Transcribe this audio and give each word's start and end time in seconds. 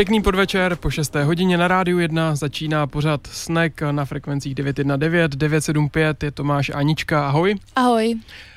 Pěkný 0.00 0.22
podvečer, 0.22 0.76
po 0.76 0.90
6. 0.90 1.14
hodině 1.14 1.58
na 1.58 1.68
rádiu 1.68 1.98
1 1.98 2.34
začíná 2.34 2.86
pořad 2.86 3.26
Snack 3.26 3.80
na 3.90 4.04
frekvencích 4.04 4.54
919, 4.54 5.30
975, 5.30 6.22
je 6.22 6.30
Tomáš 6.30 6.70
Anička, 6.74 7.28
ahoj. 7.28 7.54
Ahoj. 7.76 8.14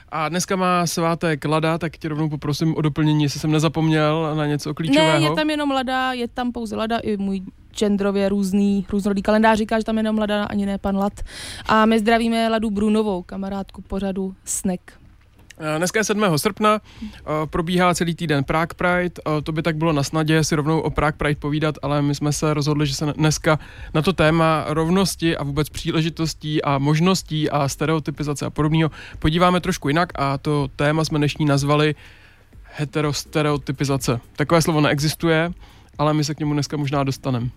A 0.10 0.30
dneska 0.30 0.56
má 0.56 0.88
svátek 0.88 1.46
Lada, 1.46 1.78
tak 1.78 1.98
tě 1.98 2.10
rovnou 2.10 2.30
poprosím 2.30 2.76
o 2.76 2.82
doplnění, 2.82 3.24
jestli 3.24 3.40
jsem 3.40 3.52
nezapomněl 3.52 4.36
na 4.36 4.46
něco 4.46 4.74
klíčového. 4.74 5.20
Ne, 5.20 5.26
je 5.26 5.36
tam 5.36 5.50
jenom 5.50 5.72
Lada, 5.72 6.14
je 6.14 6.28
tam 6.28 6.52
pouze 6.52 6.76
Lada, 6.76 6.98
i 6.98 7.18
můj 7.18 7.42
genderově 7.76 8.30
různý, 8.30 8.86
různorodý 8.90 9.22
kalendář 9.22 9.58
říká, 9.58 9.80
že 9.80 9.86
tam 9.86 9.98
jenom 9.98 10.18
Lada, 10.18 10.44
ani 10.44 10.66
ne 10.66 10.78
pan 10.78 10.98
Lad. 10.98 11.14
A 11.66 11.86
my 11.86 12.00
zdravíme 12.00 12.50
Ladu 12.50 12.72
Brunovou, 12.72 13.22
kamarádku 13.24 13.82
pořadu 13.82 14.36
Snack. 14.46 15.03
Eh, 15.60 15.78
Dneska 15.78 16.00
je 16.00 16.04
7. 16.04 16.38
srpna, 16.38 16.82
eh, 17.04 17.12
probíhá 17.46 17.94
celý 17.94 18.16
týden 18.16 18.44
Prague 18.44 18.76
Pride, 18.76 19.22
eh, 19.28 19.42
to 19.42 19.52
by 19.52 19.62
tak 19.62 19.76
bylo 19.76 19.94
na 19.94 20.04
snadě 20.04 20.44
si 20.44 20.56
rovnou 20.56 20.80
o 20.80 20.90
Prague 20.90 21.18
Pride 21.18 21.40
povídat, 21.40 21.76
ale 21.82 22.02
my 22.02 22.16
jsme 22.16 22.34
se 22.34 22.54
rozhodli, 22.54 22.88
že 22.88 22.96
se 22.96 23.14
dneska 23.18 23.60
na 23.94 24.02
to 24.02 24.14
téma 24.14 24.66
rovnosti 24.68 25.38
a 25.38 25.44
vůbec 25.44 25.70
příležitostí 25.70 26.64
a 26.64 26.78
možností 26.78 27.50
a 27.50 27.68
stereotypizace 27.68 28.46
a 28.46 28.50
podobného 28.50 28.92
podíváme 29.20 29.62
trošku 29.62 29.88
jinak 29.88 30.10
a 30.16 30.38
to 30.38 30.70
téma 30.76 31.06
jsme 31.06 31.18
dnešní 31.18 31.46
nazvali 31.46 31.96
heterostereotypizace. 32.64 34.20
Takové 34.36 34.62
slovo 34.62 34.82
neexistuje, 34.82 35.52
ale 35.98 36.14
my 36.14 36.24
se 36.24 36.36
k 36.36 36.40
němu 36.40 36.54
dneska 36.54 36.78
možná 36.78 37.04
dostaneme. 37.04 37.50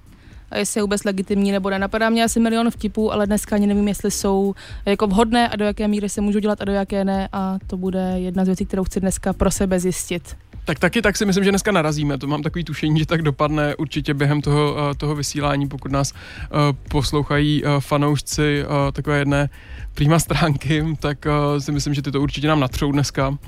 Jestli 0.55 0.79
je 0.79 0.83
vůbec 0.83 1.05
legitimní 1.05 1.53
nebo 1.53 1.71
ne. 1.71 1.79
Napadá 1.79 2.11
mě 2.11 2.25
asi 2.25 2.41
milion 2.41 2.71
vtipů, 2.71 3.13
ale 3.13 3.27
dneska 3.27 3.57
ani 3.57 3.67
nevím, 3.67 3.89
jestli 3.89 4.11
jsou 4.11 4.55
jako 4.85 5.07
vhodné 5.07 5.49
a 5.49 5.57
do 5.57 5.65
jaké 5.65 5.89
míry 5.89 6.09
se 6.09 6.21
můžou 6.21 6.39
dělat 6.39 6.61
a 6.61 6.65
do 6.65 6.73
jaké 6.73 7.05
ne. 7.05 7.29
A 7.33 7.59
to 7.67 7.77
bude 7.77 8.15
jedna 8.17 8.45
z 8.45 8.47
věcí, 8.47 8.67
kterou 8.67 8.85
chci 8.85 9.01
dneska 9.01 9.33
pro 9.33 9.51
sebe 9.51 9.81
zjistit. 9.81 10.37
Tak 10.67 10.79
taky 10.79 11.03
tak 11.03 11.17
si 11.17 11.25
myslím, 11.27 11.45
že 11.45 11.51
dneska 11.51 11.73
narazíme. 11.73 12.19
To 12.19 12.27
mám 12.27 12.43
takový 12.43 12.65
tušení, 12.65 12.99
že 12.99 13.07
tak 13.07 13.23
dopadne 13.23 13.77
určitě 13.77 14.15
během 14.15 14.43
toho, 14.43 14.77
eh, 14.79 14.95
toho 14.95 15.15
vysílání, 15.15 15.69
pokud 15.69 15.93
nás 15.93 16.13
eh, 16.13 16.49
poslouchají 16.89 17.63
eh, 17.65 17.81
fanoušci 17.81 18.65
takové 18.93 19.19
jedné 19.19 19.49
prima 19.95 20.19
stránky, 20.19 20.85
tak 21.01 21.27
si 21.59 21.73
myslím, 21.73 21.95
že 21.95 22.03
ty 22.03 22.13
to 22.13 22.21
určitě 22.21 22.49
nám 22.49 22.61
natřou 22.61 22.93
dneska. 22.93 23.39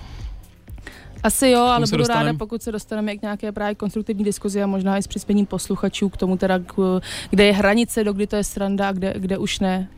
Asi 1.23 1.49
jo, 1.49 1.61
ale 1.61 1.87
budu 1.87 1.97
dostanem. 1.97 2.27
ráda, 2.27 2.39
pokud 2.39 2.63
se 2.63 2.73
dostaneme 2.73 3.17
k 3.17 3.23
nějaké 3.23 3.53
právě 3.53 3.75
konstruktivní 3.75 4.25
diskuzi 4.25 4.63
a 4.63 4.67
možná 4.67 4.99
i 4.99 5.03
s 5.03 5.07
přispěním 5.07 5.47
posluchačů 5.47 6.09
k 6.09 6.17
tomu 6.17 6.37
teda, 6.37 6.59
k- 6.59 7.01
kde 7.31 7.45
je 7.45 7.53
hranice, 7.53 8.05
do 8.05 8.13
kdy 8.13 8.27
to 8.27 8.37
je 8.37 8.45
sranda 8.45 8.89
a 8.89 8.93
kde, 8.93 9.15
kde 9.17 9.39
už 9.39 9.61
ne. 9.61 9.89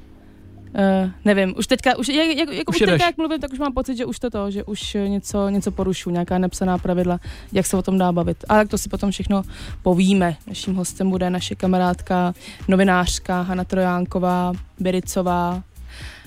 Uh, 1.04 1.10
nevím, 1.24 1.54
už 1.58 1.66
teďka, 1.66 1.98
už, 1.98 2.08
jak, 2.08 2.26
jak, 2.26 2.48
jako 2.52 2.70
Už 2.70 2.80
už 2.80 2.86
teďka, 2.88 3.06
jak 3.06 3.16
mluvím, 3.18 3.40
tak 3.40 3.52
už 3.52 3.58
mám 3.58 3.72
pocit, 3.74 3.96
že 3.96 4.04
už 4.04 4.18
to 4.18 4.30
to, 4.30 4.50
že 4.50 4.64
už 4.64 4.96
něco, 5.08 5.48
něco 5.48 5.70
porušu, 5.70 6.10
nějaká 6.10 6.38
nepsaná 6.38 6.78
pravidla, 6.78 7.20
jak 7.52 7.66
se 7.66 7.76
o 7.76 7.82
tom 7.82 7.98
dá 7.98 8.12
bavit. 8.12 8.44
A 8.48 8.54
tak 8.54 8.68
to 8.68 8.78
si 8.78 8.88
potom 8.88 9.10
všechno 9.10 9.42
povíme. 9.82 10.36
Naším 10.46 10.74
hostem 10.74 11.10
bude 11.10 11.30
naše 11.30 11.54
kamarádka, 11.54 12.34
novinářka 12.68 13.42
Hana 13.42 13.64
Trojánková, 13.64 14.52
Bericová, 14.80 15.62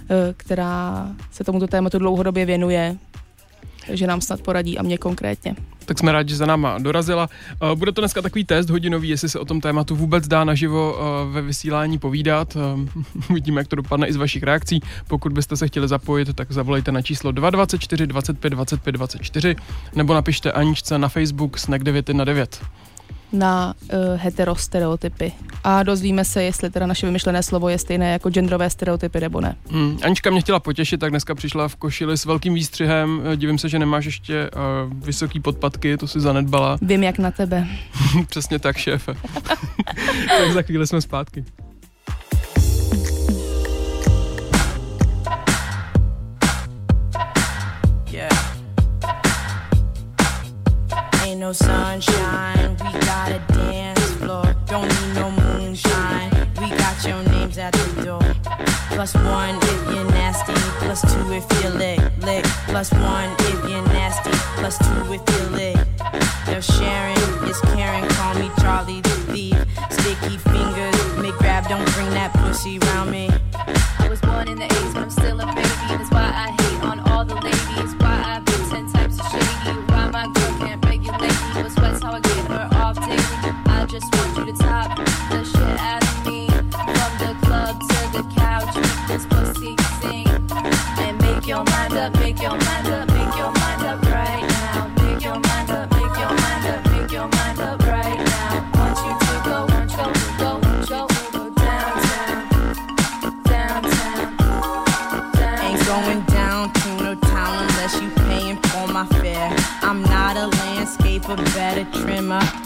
eh, 0.09 0.33
která 0.37 1.07
se 1.31 1.43
tomuto 1.43 1.67
tématu 1.67 1.99
dlouhodobě 1.99 2.45
věnuje, 2.45 2.97
takže 3.87 4.07
nám 4.07 4.21
snad 4.21 4.41
poradí 4.41 4.77
a 4.77 4.83
mě 4.83 4.97
konkrétně. 4.97 5.55
Tak 5.85 5.99
jsme 5.99 6.11
rádi, 6.11 6.29
že 6.29 6.35
za 6.35 6.45
náma 6.45 6.77
dorazila. 6.77 7.29
Eh, 7.71 7.75
Bude 7.75 7.91
to 7.91 8.01
dneska 8.01 8.21
takový 8.21 8.45
test 8.45 8.69
hodinový, 8.69 9.09
jestli 9.09 9.29
se 9.29 9.39
o 9.39 9.45
tom 9.45 9.61
tématu 9.61 9.95
vůbec 9.95 10.27
dá 10.27 10.43
naživo 10.43 10.95
eh, 10.97 11.33
ve 11.33 11.41
vysílání 11.41 11.99
povídat. 11.99 12.57
Eh, 12.57 13.01
Uvidíme, 13.29 13.61
jak 13.61 13.67
to 13.67 13.75
dopadne 13.75 14.07
i 14.07 14.13
z 14.13 14.15
vašich 14.15 14.43
reakcí. 14.43 14.81
Pokud 15.07 15.33
byste 15.33 15.57
se 15.57 15.67
chtěli 15.67 15.87
zapojit, 15.87 16.33
tak 16.35 16.51
zavolejte 16.51 16.91
na 16.91 17.01
číslo 17.01 17.31
224 17.31 18.07
25 18.07 18.49
25 18.49 18.91
24 18.91 19.55
nebo 19.95 20.13
napište 20.13 20.51
Aničce 20.51 20.97
na 20.97 21.09
Facebook 21.09 21.57
snack 21.57 21.83
919. 21.83 22.61
na 23.33 23.73
uh, 23.83 23.99
heterostereotypy. 24.15 25.31
A 25.63 25.83
dozvíme 25.83 26.25
se, 26.25 26.43
jestli 26.43 26.69
teda 26.69 26.85
naše 26.87 27.05
vymyšlené 27.05 27.43
slovo 27.43 27.69
je 27.69 27.77
stejné 27.77 28.11
jako 28.11 28.29
genderové 28.29 28.69
stereotypy 28.69 29.19
nebo 29.19 29.41
ne. 29.41 29.55
Hmm. 29.69 29.97
Anička 30.03 30.29
mě 30.29 30.41
chtěla 30.41 30.59
potěšit, 30.59 30.99
tak 30.99 31.09
dneska 31.09 31.35
přišla 31.35 31.67
v 31.67 31.75
košili 31.75 32.17
s 32.17 32.25
velkým 32.25 32.53
výstřihem. 32.53 33.21
Eh, 33.25 33.37
Divím 33.37 33.57
se, 33.57 33.69
že 33.69 33.79
nemáš 33.79 34.05
ještě 34.05 34.49
uh, 34.49 34.93
vysoký 35.05 35.39
podpatky, 35.39 35.97
to 35.97 36.07
si 36.07 36.19
zanedbala. 36.19 36.77
Vím, 36.81 37.03
jak 37.03 37.19
na 37.19 37.31
tebe. 37.31 37.67
Přesně 38.27 38.59
tak, 38.59 38.77
šéfe. 38.77 39.13
tak 40.27 40.51
za 40.53 40.61
chvíli 40.61 40.87
jsme 40.87 41.01
zpátky. 41.01 41.45
No 51.43 51.51
sunshine, 51.51 52.71
we 52.71 52.99
got 53.01 53.29
a 53.29 53.41
dance 53.49 53.99
floor. 54.11 54.55
Don't 54.65 54.87
need 54.87 55.13
no 55.13 55.29
moonshine, 55.29 56.31
we 56.61 56.69
got 56.69 56.95
your 57.05 57.21
names 57.35 57.57
at 57.57 57.73
the 57.73 58.05
door. 58.05 58.27
Plus 58.95 59.13
one 59.15 59.55
if 59.61 59.79
you're 59.93 60.09
nasty, 60.11 60.53
plus 60.79 61.01
two 61.01 61.33
if 61.33 61.45
you're 61.59 61.73
lick, 61.73 61.99
lick. 62.19 62.45
Plus 62.71 62.93
one 62.93 63.29
if 63.39 63.59
you're 63.69 63.87
nasty, 63.99 64.31
plus 64.55 64.77
two 64.77 65.13
if 65.17 65.23
you're 65.31 65.49
lick. 65.49 65.79
No 66.47 66.61
sharing 66.61 67.49
is 67.51 67.59
caring, 67.75 68.07
call 68.15 68.35
me 68.35 68.49
Charlie 68.61 69.01
the 69.01 69.15
thief. 69.33 69.57
Sticky 69.89 70.37
fingers, 70.37 71.17
make 71.17 71.35
grab, 71.39 71.67
don't 71.67 71.85
bring 71.91 72.11
that 72.11 72.31
pussy 72.35 72.79
round 72.79 73.11
me. 73.11 73.29
I 73.99 74.07
was 74.07 74.21
born 74.21 74.47
in 74.47 74.59
the 74.59 74.65
80s, 74.65 74.93
but 74.93 75.03
I'm 75.03 75.09
still 75.09 75.41
a 75.41 75.45
baby. 75.47 75.73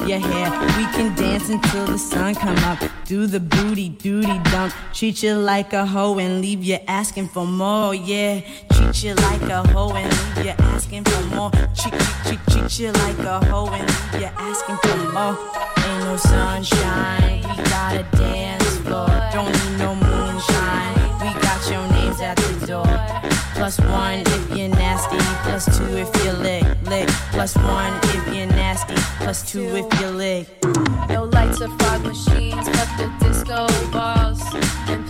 Your 0.08 0.20
hair. 0.20 0.50
We 0.78 0.86
can 0.96 1.16
dance 1.16 1.50
until 1.50 1.86
the 1.86 1.98
sun 1.98 2.36
come 2.36 2.58
up. 2.60 2.80
Do 3.06 3.28
the 3.28 3.40
booty 3.40 3.90
duty 3.90 4.40
dump. 4.52 4.74
Treat 4.94 5.24
you 5.24 5.36
like 5.36 5.74
a 5.74 5.86
hoe 5.86 6.18
and 6.20 6.42
leave 6.42 6.64
you 6.64 6.78
asking 6.88 7.28
for 7.28 7.46
more. 7.46 7.94
Yeah, 7.94 8.42
treat 8.72 9.04
you 9.04 9.14
like 9.16 9.42
a 9.44 9.68
hoe 9.70 9.94
and 9.94 10.12
leave 10.36 10.46
you 10.46 10.54
asking 10.60 11.04
for 11.04 11.36
more. 11.36 11.52
Treat, 11.52 11.94
treat, 11.94 12.20
treat, 12.26 12.40
treat 12.50 12.80
you 12.80 12.92
like 12.92 13.20
a 13.20 13.46
hoe 13.46 13.68
and 13.68 13.88
leave 14.14 14.22
you 14.22 14.30
asking 14.38 14.78
for 14.78 14.98
more. 15.12 15.38
Ain't 15.86 16.04
no 16.04 16.18
sunshine, 16.18 17.42
we 17.42 17.64
got 17.70 17.96
a 17.96 18.04
dance 18.18 18.78
floor. 18.80 19.08
Don't 19.34 19.52
need 19.52 19.78
no 19.78 19.96
moonshine. 19.96 20.96
We 21.22 21.34
got 21.42 21.70
your 21.70 21.86
names 21.92 22.22
at 22.22 22.38
the 22.38 22.68
door. 22.68 23.37
Plus 23.58 23.80
one 23.80 24.20
if 24.20 24.56
you're 24.56 24.70
nasty, 24.70 25.18
plus 25.42 25.66
two 25.78 25.98
if 25.98 26.24
you're 26.24 26.34
lick, 26.34 26.64
lick. 26.84 27.10
Plus 27.32 27.56
one 27.56 27.92
if 28.04 28.36
you're 28.36 28.46
nasty, 28.46 28.94
plus 29.18 29.42
two 29.52 29.66
if 29.76 30.00
you're 30.00 30.12
lick. 30.12 30.48
No 31.10 31.24
lights 31.24 31.60
or 31.62 31.70
fog 31.80 32.06
machines, 32.06 32.70
fuck 32.70 32.98
the 33.00 33.12
disco 33.20 33.68
balls. 33.92 34.44
And 34.88 35.07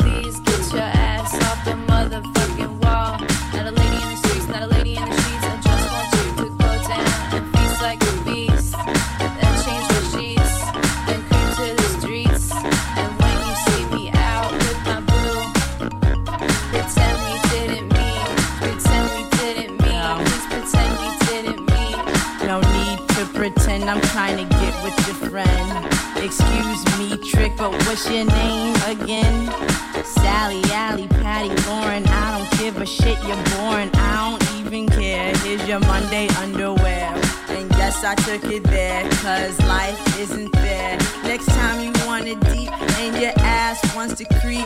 I'm 23.89 24.01
trying 24.01 24.37
to 24.37 24.55
get 24.55 24.83
with 24.83 24.95
your 25.07 25.29
friend. 25.29 25.85
Excuse 26.17 26.81
me, 26.97 27.17
trick, 27.17 27.53
but 27.57 27.71
what's 27.85 28.09
your 28.09 28.25
name 28.25 28.75
again? 28.85 29.49
Sally, 30.03 30.61
Allie, 30.71 31.07
Patty, 31.07 31.49
Lauren. 31.69 32.05
I 32.05 32.37
don't 32.37 32.59
give 32.59 32.81
a 32.81 32.85
shit, 32.85 33.17
you're 33.23 33.43
boring. 33.55 33.89
I 33.93 34.29
don't 34.29 34.65
even 34.65 34.87
care. 34.89 35.33
Here's 35.37 35.65
your 35.67 35.79
Monday 35.79 36.27
underwear. 36.39 37.13
And 37.49 37.71
yes, 37.71 38.03
I 38.03 38.15
took 38.15 38.43
it 38.51 38.63
there, 38.63 39.03
cause 39.21 39.57
life 39.61 40.19
isn't 40.19 40.49
fair. 40.55 40.97
Time 41.67 41.81
you 41.81 41.91
want 42.05 42.25
it 42.25 42.39
deep 42.45 42.71
and 42.71 43.21
your 43.21 43.33
ass 43.39 43.77
wants 43.93 44.15
to 44.15 44.23
creep, 44.39 44.65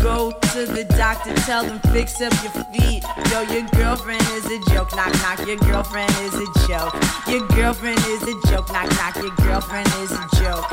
go 0.00 0.30
to 0.30 0.66
the 0.66 0.84
doctor, 0.96 1.34
tell 1.34 1.64
them 1.64 1.80
fix 1.92 2.20
up 2.20 2.32
your 2.44 2.52
feet. 2.66 3.02
Yo, 3.32 3.40
your 3.52 3.66
girlfriend 3.70 4.22
is 4.34 4.46
a 4.46 4.60
joke, 4.70 4.94
knock 4.94 5.12
knock. 5.14 5.44
Your 5.48 5.56
girlfriend 5.56 6.12
is 6.20 6.34
a 6.34 6.46
joke. 6.68 6.94
Your 7.26 7.44
girlfriend 7.48 7.98
is 8.06 8.22
a 8.22 8.34
joke, 8.46 8.70
knock 8.72 8.88
knock. 8.90 9.16
Your 9.16 9.34
girlfriend 9.34 9.88
is 9.98 10.12
a 10.12 10.28
joke. 10.38 10.64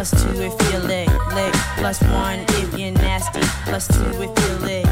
Plus 0.00 0.24
two 0.24 0.40
if 0.40 0.72
you're 0.72 0.80
lick, 0.80 1.08
lick. 1.34 1.52
Plus 1.76 2.00
one 2.04 2.38
if 2.60 2.78
you're 2.78 2.90
nasty, 2.90 3.42
plus 3.66 3.86
two 3.86 4.22
if 4.22 4.32
you're 4.48 4.58
lick. 4.60 4.86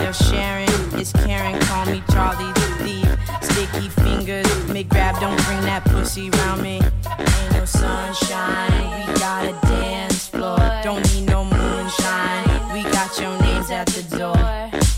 Yo, 0.00 0.10
Sharon 0.10 0.98
is 0.98 1.12
Karen, 1.12 1.60
call 1.60 1.86
me 1.86 2.02
Charlie 2.10 2.52
the 2.54 2.66
thief. 2.82 3.08
Sticky 3.40 3.88
fingers, 3.88 4.68
make 4.68 4.88
grab, 4.88 5.14
don't 5.20 5.40
bring 5.44 5.60
that 5.60 5.84
pussy 5.84 6.28
round 6.30 6.60
me. 6.60 6.80
Ain't 6.80 7.52
no 7.52 7.64
sunshine, 7.64 9.06
we 9.06 9.14
got 9.20 9.44
a 9.44 9.52
dance 9.68 10.26
floor. 10.26 10.58
Don't 10.82 11.04
need 11.14 11.28
no 11.28 11.44
moonshine, 11.44 12.72
we 12.74 12.82
got 12.90 13.16
your 13.20 13.38
names 13.42 13.70
at 13.70 13.86
the 13.94 14.02
door. 14.18 14.34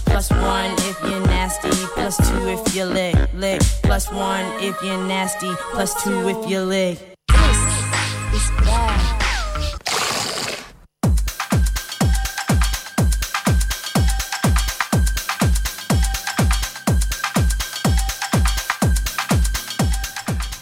Plus 0.07 0.31
one 0.31 0.73
if 0.89 0.99
you're 1.03 1.27
nasty, 1.27 1.69
plus 1.93 2.17
two 2.17 2.49
if 2.49 2.75
you're 2.75 2.87
lick, 2.87 3.15
lick. 3.35 3.61
Plus 3.83 4.11
one 4.11 4.47
if 4.63 4.75
you're 4.83 5.07
nasty, 5.07 5.53
plus 5.73 6.03
two 6.03 6.31
if 6.31 6.49
you're 6.49 6.65
lick. 6.65 6.99
This 7.29 8.43
is 8.43 8.51
bad. 8.65 9.14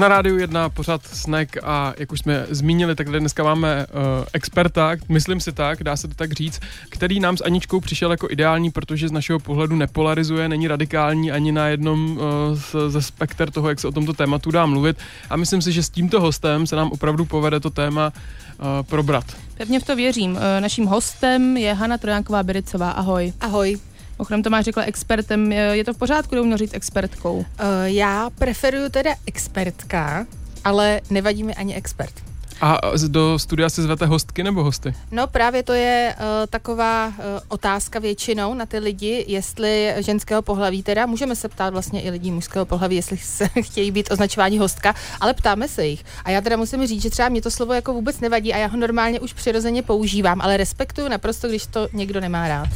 Na 0.02 0.08
rádiu 0.08 0.38
jedna 0.38 0.68
pořád 0.68 1.06
snack 1.06 1.56
a 1.62 1.94
jak 1.98 2.12
už 2.12 2.18
jsme 2.18 2.46
zmínili, 2.50 2.94
tak 2.94 3.06
tady 3.06 3.20
dneska 3.20 3.42
máme 3.42 3.86
uh, 3.86 4.00
experta, 4.32 4.96
myslím 5.08 5.40
si 5.40 5.52
tak, 5.52 5.82
dá 5.82 5.96
se 5.96 6.08
to 6.08 6.14
tak 6.14 6.32
říct, 6.32 6.60
který 6.88 7.20
nám 7.20 7.36
s 7.36 7.44
Aničkou 7.44 7.80
přišel 7.80 8.10
jako 8.10 8.28
ideální, 8.30 8.70
protože 8.70 9.08
z 9.08 9.12
našeho 9.12 9.38
pohledu 9.38 9.76
nepolarizuje, 9.76 10.48
není 10.48 10.68
radikální 10.68 11.32
ani 11.32 11.52
na 11.52 11.66
jednom 11.68 12.10
uh, 12.16 12.22
z- 12.54 12.74
ze 12.88 13.02
spekter 13.02 13.50
toho, 13.50 13.68
jak 13.68 13.80
se 13.80 13.88
o 13.88 13.92
tomto 13.92 14.12
tématu 14.12 14.50
dá 14.50 14.66
mluvit. 14.66 14.96
A 15.30 15.36
myslím 15.36 15.62
si, 15.62 15.72
že 15.72 15.82
s 15.82 15.90
tímto 15.90 16.20
hostem 16.20 16.66
se 16.66 16.76
nám 16.76 16.92
opravdu 16.92 17.24
povede 17.24 17.60
to 17.60 17.70
téma 17.70 18.12
uh, 18.12 18.66
probrat. 18.82 19.24
Pevně 19.54 19.80
v 19.80 19.84
to 19.84 19.96
věřím. 19.96 20.38
Naším 20.60 20.86
hostem 20.86 21.56
je 21.56 21.74
Hana 21.74 21.98
Trojánková 21.98 22.42
Biricová. 22.42 22.90
Ahoj. 22.90 23.32
Ahoj. 23.40 23.78
Ochrem 24.22 24.42
Tomáš 24.42 24.64
řekla 24.64 24.82
expertem. 24.82 25.52
Je 25.52 25.84
to 25.84 25.94
v 25.94 25.98
pořádku, 25.98 26.34
nebo 26.34 26.44
měl 26.44 26.58
říct 26.58 26.74
expertkou? 26.74 27.36
Uh, 27.36 27.44
já 27.84 28.30
preferuju 28.30 28.88
teda 28.88 29.10
expertka, 29.26 30.26
ale 30.64 31.00
nevadí 31.10 31.42
mi 31.42 31.54
ani 31.54 31.74
expert. 31.74 32.14
A 32.60 32.80
do 33.08 33.38
studia 33.38 33.70
si 33.70 33.82
zvete 33.82 34.06
hostky 34.06 34.42
nebo 34.42 34.62
hosty? 34.64 34.94
No 35.10 35.26
právě 35.26 35.62
to 35.62 35.72
je 35.72 36.14
uh, 36.18 36.24
taková 36.50 37.06
uh, 37.06 37.14
otázka 37.48 37.98
většinou 37.98 38.54
na 38.54 38.66
ty 38.66 38.78
lidi, 38.78 39.24
jestli 39.28 39.94
ženského 39.98 40.42
pohlaví 40.42 40.82
teda, 40.82 41.06
můžeme 41.06 41.36
se 41.36 41.48
ptát 41.48 41.72
vlastně 41.72 42.02
i 42.02 42.10
lidí 42.10 42.30
mužského 42.30 42.66
pohlaví, 42.66 42.96
jestli 42.96 43.18
se 43.18 43.48
chtějí 43.62 43.90
být 43.90 44.10
označováni 44.10 44.58
hostka, 44.58 44.94
ale 45.20 45.34
ptáme 45.34 45.68
se 45.68 45.86
jich. 45.86 46.04
A 46.24 46.30
já 46.30 46.40
teda 46.40 46.56
musím 46.56 46.86
říct, 46.86 47.02
že 47.02 47.10
třeba 47.10 47.28
mě 47.28 47.42
to 47.42 47.50
slovo 47.50 47.72
jako 47.72 47.92
vůbec 47.92 48.20
nevadí 48.20 48.54
a 48.54 48.58
já 48.58 48.66
ho 48.66 48.76
normálně 48.76 49.20
už 49.20 49.32
přirozeně 49.32 49.82
používám, 49.82 50.40
ale 50.40 50.56
respektuju 50.56 51.08
naprosto, 51.08 51.48
když 51.48 51.66
to 51.66 51.88
někdo 51.92 52.20
nemá 52.20 52.48
rád. 52.48 52.68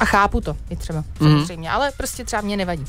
A 0.00 0.04
chápu 0.04 0.40
to 0.40 0.56
i 0.70 0.76
třeba, 0.76 1.04
samozřejmě, 1.18 1.70
ale 1.70 1.92
prostě 1.96 2.24
třeba 2.24 2.42
mě 2.42 2.56
nevadí. 2.56 2.84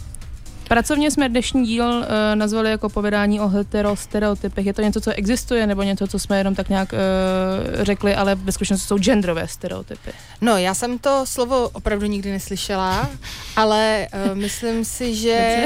Pracovně 0.68 1.12
jsme 1.12 1.30
dnešní 1.30 1.66
díl 1.66 1.86
uh, 1.86 2.06
nazvali 2.36 2.70
jako 2.70 2.90
povědání 2.90 3.40
o 3.40 3.48
heterostereotypech. 3.48 4.66
Je 4.66 4.74
to 4.74 4.82
něco, 4.82 5.02
co 5.02 5.12
existuje, 5.12 5.68
nebo 5.68 5.84
něco, 5.84 6.08
co 6.08 6.20
jsme 6.20 6.38
jenom 6.38 6.56
tak 6.56 6.70
nějak 6.70 6.94
uh, 6.94 7.84
řekli, 7.84 8.16
ale 8.16 8.36
ve 8.36 8.52
skutečnosti 8.52 8.88
jsou 8.88 8.98
genderové 8.98 9.48
stereotypy. 9.48 10.12
No, 10.42 10.58
já 10.58 10.74
jsem 10.74 11.00
to 11.00 11.26
slovo 11.26 11.70
opravdu 11.70 12.06
nikdy 12.06 12.32
neslyšela, 12.32 13.10
ale 13.56 14.08
uh, 14.32 14.38
myslím 14.38 14.86
si, 14.86 15.16
že 15.16 15.66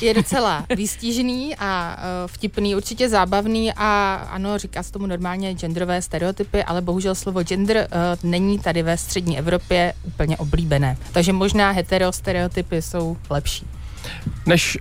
je 0.00 0.14
docela 0.14 0.64
výstižný 0.76 1.56
a 1.58 1.96
uh, 1.96 2.30
vtipný, 2.30 2.74
určitě 2.74 3.08
zábavný 3.08 3.72
a 3.76 4.14
ano, 4.30 4.58
říká 4.58 4.82
se 4.82 4.92
tomu 4.92 5.06
normálně 5.06 5.54
genderové 5.54 6.02
stereotypy, 6.02 6.64
ale 6.64 6.80
bohužel 6.80 7.14
slovo 7.14 7.42
gender 7.42 7.76
uh, 7.76 8.30
není 8.30 8.58
tady 8.58 8.82
ve 8.82 8.96
střední 8.96 9.38
Evropě 9.38 9.94
úplně 10.04 10.36
oblíbené. 10.36 10.96
Takže 11.12 11.32
možná 11.32 11.70
heterostereotypy 11.70 12.82
jsou 12.82 13.16
lepší. 13.30 13.77
Než 14.46 14.78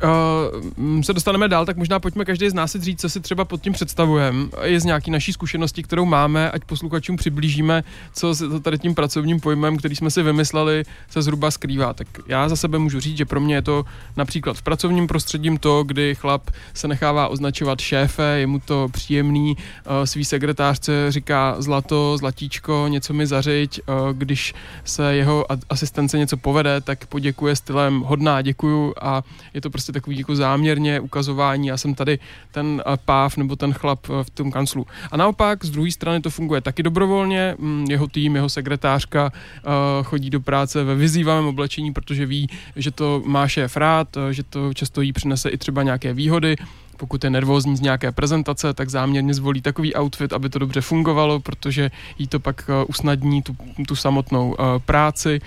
uh, 0.77 1.01
se 1.01 1.13
dostaneme 1.13 1.47
dál, 1.47 1.65
tak 1.65 1.77
možná 1.77 1.99
pojďme 1.99 2.25
každý 2.25 2.49
z 2.49 2.53
nás 2.53 2.71
si 2.71 2.79
říct, 2.79 3.01
co 3.01 3.09
si 3.09 3.19
třeba 3.19 3.45
pod 3.45 3.61
tím 3.61 3.73
představujeme. 3.73 4.45
Je 4.63 4.79
z 4.79 4.85
nějaký 4.85 5.11
naší 5.11 5.33
zkušenosti, 5.33 5.83
kterou 5.83 6.05
máme, 6.05 6.51
ať 6.51 6.65
posluchačům 6.65 7.17
přiblížíme, 7.17 7.83
co 8.13 8.35
se 8.35 8.59
tady 8.59 8.79
tím 8.79 8.95
pracovním 8.95 9.39
pojmem, 9.39 9.77
který 9.77 9.95
jsme 9.95 10.11
si 10.11 10.23
vymysleli, 10.23 10.83
se 11.09 11.21
zhruba 11.21 11.51
skrývá. 11.51 11.93
Tak 11.93 12.07
já 12.27 12.49
za 12.49 12.55
sebe 12.55 12.79
můžu 12.79 12.99
říct, 12.99 13.17
že 13.17 13.25
pro 13.25 13.39
mě 13.39 13.55
je 13.55 13.61
to 13.61 13.85
například 14.17 14.57
v 14.57 14.61
pracovním 14.61 15.07
prostředím 15.07 15.57
to, 15.57 15.83
kdy 15.83 16.15
chlap 16.15 16.49
se 16.73 16.87
nechává 16.87 17.27
označovat 17.27 17.81
šéfe, 17.81 18.23
je 18.23 18.47
mu 18.47 18.59
to 18.59 18.87
příjemný, 18.91 19.57
uh, 19.57 19.93
svý 20.03 20.25
sekretářce 20.25 21.11
říká 21.11 21.55
zlato, 21.59 22.17
zlatíčko, 22.17 22.85
něco 22.87 23.13
mi 23.13 23.27
zařiď, 23.27 23.81
uh, 23.87 23.95
když 24.13 24.53
se 24.83 25.15
jeho 25.15 25.45
asistence 25.69 26.17
něco 26.17 26.37
povede, 26.37 26.81
tak 26.81 27.05
poděkuje 27.05 27.55
stylem 27.55 27.99
hodná, 27.99 28.41
děkuju 28.41 28.93
a 29.01 29.16
je 29.53 29.61
to 29.61 29.69
prostě 29.69 29.91
takový 29.91 30.17
jako 30.17 30.35
záměrně 30.35 30.99
ukazování, 30.99 31.67
já 31.67 31.77
jsem 31.77 31.95
tady 31.95 32.19
ten 32.51 32.83
eh, 32.85 32.97
páv 33.05 33.37
nebo 33.37 33.55
ten 33.55 33.73
chlap 33.73 33.99
eh, 34.09 34.23
v 34.23 34.29
tom 34.29 34.51
kanclu. 34.51 34.87
A 35.11 35.17
naopak 35.17 35.65
z 35.65 35.69
druhé 35.69 35.91
strany 35.91 36.21
to 36.21 36.29
funguje 36.29 36.61
taky 36.61 36.83
dobrovolně, 36.83 37.55
mm, 37.59 37.85
jeho 37.89 38.07
tým, 38.07 38.35
jeho 38.35 38.49
sekretářka 38.49 39.31
eh, 39.33 39.69
chodí 40.03 40.29
do 40.29 40.39
práce 40.41 40.83
ve 40.83 40.95
vyzývavém 40.95 41.45
oblečení, 41.45 41.93
protože 41.93 42.25
ví, 42.25 42.49
že 42.75 42.91
to 42.91 43.23
má 43.25 43.47
šéf 43.47 43.77
rád, 43.77 44.17
že 44.31 44.43
to 44.43 44.73
často 44.73 45.01
jí 45.01 45.13
přinese 45.13 45.49
i 45.49 45.57
třeba 45.57 45.83
nějaké 45.83 46.13
výhody, 46.13 46.55
pokud 46.97 47.23
je 47.23 47.29
nervózní 47.29 47.77
z 47.77 47.81
nějaké 47.81 48.11
prezentace, 48.11 48.73
tak 48.73 48.89
záměrně 48.89 49.33
zvolí 49.33 49.61
takový 49.61 49.95
outfit, 49.95 50.33
aby 50.33 50.49
to 50.49 50.59
dobře 50.59 50.81
fungovalo, 50.81 51.39
protože 51.39 51.91
jí 52.19 52.27
to 52.27 52.39
pak 52.39 52.69
usnadní 52.87 53.41
tu, 53.41 53.55
tu 53.87 53.95
samotnou 53.95 54.55
práci. 54.85 55.41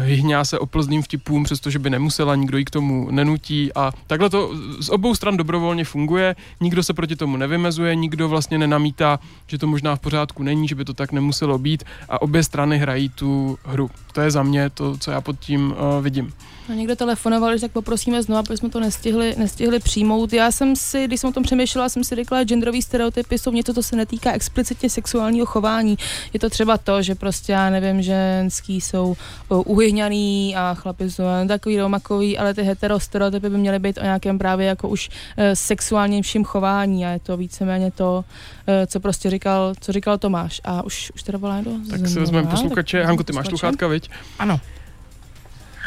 Hyhňá 0.00 0.44
se 0.44 0.58
oplzným 0.58 1.02
vtipům, 1.02 1.44
přestože 1.44 1.78
by 1.78 1.90
nemusela, 1.90 2.34
nikdo 2.36 2.58
jí 2.58 2.64
k 2.64 2.70
tomu 2.70 3.10
nenutí 3.10 3.72
a 3.74 3.92
takhle 4.06 4.30
to 4.30 4.50
z 4.80 4.88
obou 4.88 5.14
stran 5.14 5.36
dobrovolně 5.36 5.84
funguje, 5.84 6.36
nikdo 6.60 6.82
se 6.82 6.94
proti 6.94 7.16
tomu 7.16 7.36
nevymezuje, 7.36 7.94
nikdo 7.94 8.28
vlastně 8.28 8.58
nenamítá, 8.58 9.18
že 9.46 9.58
to 9.58 9.66
možná 9.66 9.96
v 9.96 10.00
pořádku 10.00 10.42
není, 10.42 10.68
že 10.68 10.74
by 10.74 10.84
to 10.84 10.94
tak 10.94 11.12
nemuselo 11.12 11.58
být 11.58 11.84
a 12.08 12.22
obě 12.22 12.42
strany 12.42 12.78
hrají 12.78 13.08
tu 13.08 13.58
hru. 13.64 13.90
To 14.12 14.20
je 14.20 14.30
za 14.30 14.42
mě 14.42 14.70
to, 14.70 14.98
co 14.98 15.10
já 15.10 15.20
pod 15.20 15.38
tím 15.38 15.70
uh, 15.70 16.04
vidím. 16.04 16.32
No, 16.68 16.74
někdo 16.74 16.96
telefonoval, 16.96 17.56
že 17.56 17.60
tak 17.60 17.72
poprosíme 17.72 18.22
znovu, 18.22 18.38
aby 18.38 18.56
jsme 18.56 18.70
to 18.70 18.80
nestihli, 18.80 19.34
nestihli 19.38 19.78
přijmout. 19.78 20.32
Já 20.32 20.50
jsem 20.50 20.76
si, 20.76 21.04
když 21.04 21.20
jsem 21.20 21.30
o 21.30 21.32
tom 21.32 21.42
přemýšlela, 21.42 21.88
jsem 21.88 22.04
si 22.04 22.14
řekla, 22.14 22.38
že 22.38 22.44
genderový 22.44 22.82
stereotypy 22.82 23.38
jsou 23.38 23.50
něco, 23.50 23.74
co 23.74 23.82
se 23.82 23.96
netýká 23.96 24.32
explicitně 24.32 24.90
sexuálního 24.90 25.46
chování. 25.46 25.98
Je 26.32 26.40
to 26.40 26.50
třeba 26.50 26.78
to, 26.78 27.02
že 27.02 27.14
prostě, 27.14 27.52
já 27.52 27.70
nevím, 27.70 28.02
ženský 28.02 28.80
jsou 28.80 29.16
uh, 29.48 29.62
uhyňaný 29.66 30.56
a 30.56 30.74
chlapi 30.74 31.10
jsou 31.10 31.22
takový 31.48 31.78
romakový, 31.78 32.38
ale 32.38 32.54
ty 32.54 32.62
heterostereotypy 32.62 33.50
by 33.50 33.58
měly 33.58 33.78
být 33.78 33.98
o 33.98 34.02
nějakém 34.02 34.38
právě 34.38 34.66
jako 34.66 34.88
už 34.88 35.08
uh, 35.08 35.44
sexuálnějším 35.54 36.44
chování 36.44 37.06
a 37.06 37.10
je 37.10 37.18
to 37.18 37.36
víceméně 37.36 37.90
to, 37.90 38.24
uh, 38.68 38.74
co 38.86 39.00
prostě 39.00 39.30
říkal, 39.30 39.74
co 39.80 39.92
říkal 39.92 40.18
Tomáš. 40.18 40.60
A 40.64 40.82
už, 40.82 41.12
už 41.14 41.22
teda 41.22 41.38
volá 41.38 41.56
někdo? 41.56 41.72
Tak 41.90 42.08
si 42.08 42.20
vezmeme 42.20 42.48
posluchače. 42.48 43.04
Hanko, 43.04 43.24
ty 43.24 43.32
máš 43.32 43.46
sluchátka, 43.46 43.86
viď? 43.86 44.10
Ano. 44.38 44.60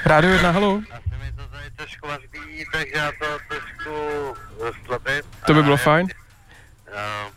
Rádio 0.05 0.31
jedna, 0.31 0.51
halo. 0.51 0.81
Asi 0.91 1.15
mi 1.17 1.31
to 1.31 1.47
tady 1.47 1.69
trošku 1.75 2.07
já 2.95 3.12
to 3.12 3.25
trošku 3.47 3.91
slabím. 4.85 5.21
To 5.45 5.53
by 5.53 5.63
bylo 5.63 5.77
fajn. 5.77 6.07
Uh, 6.88 7.31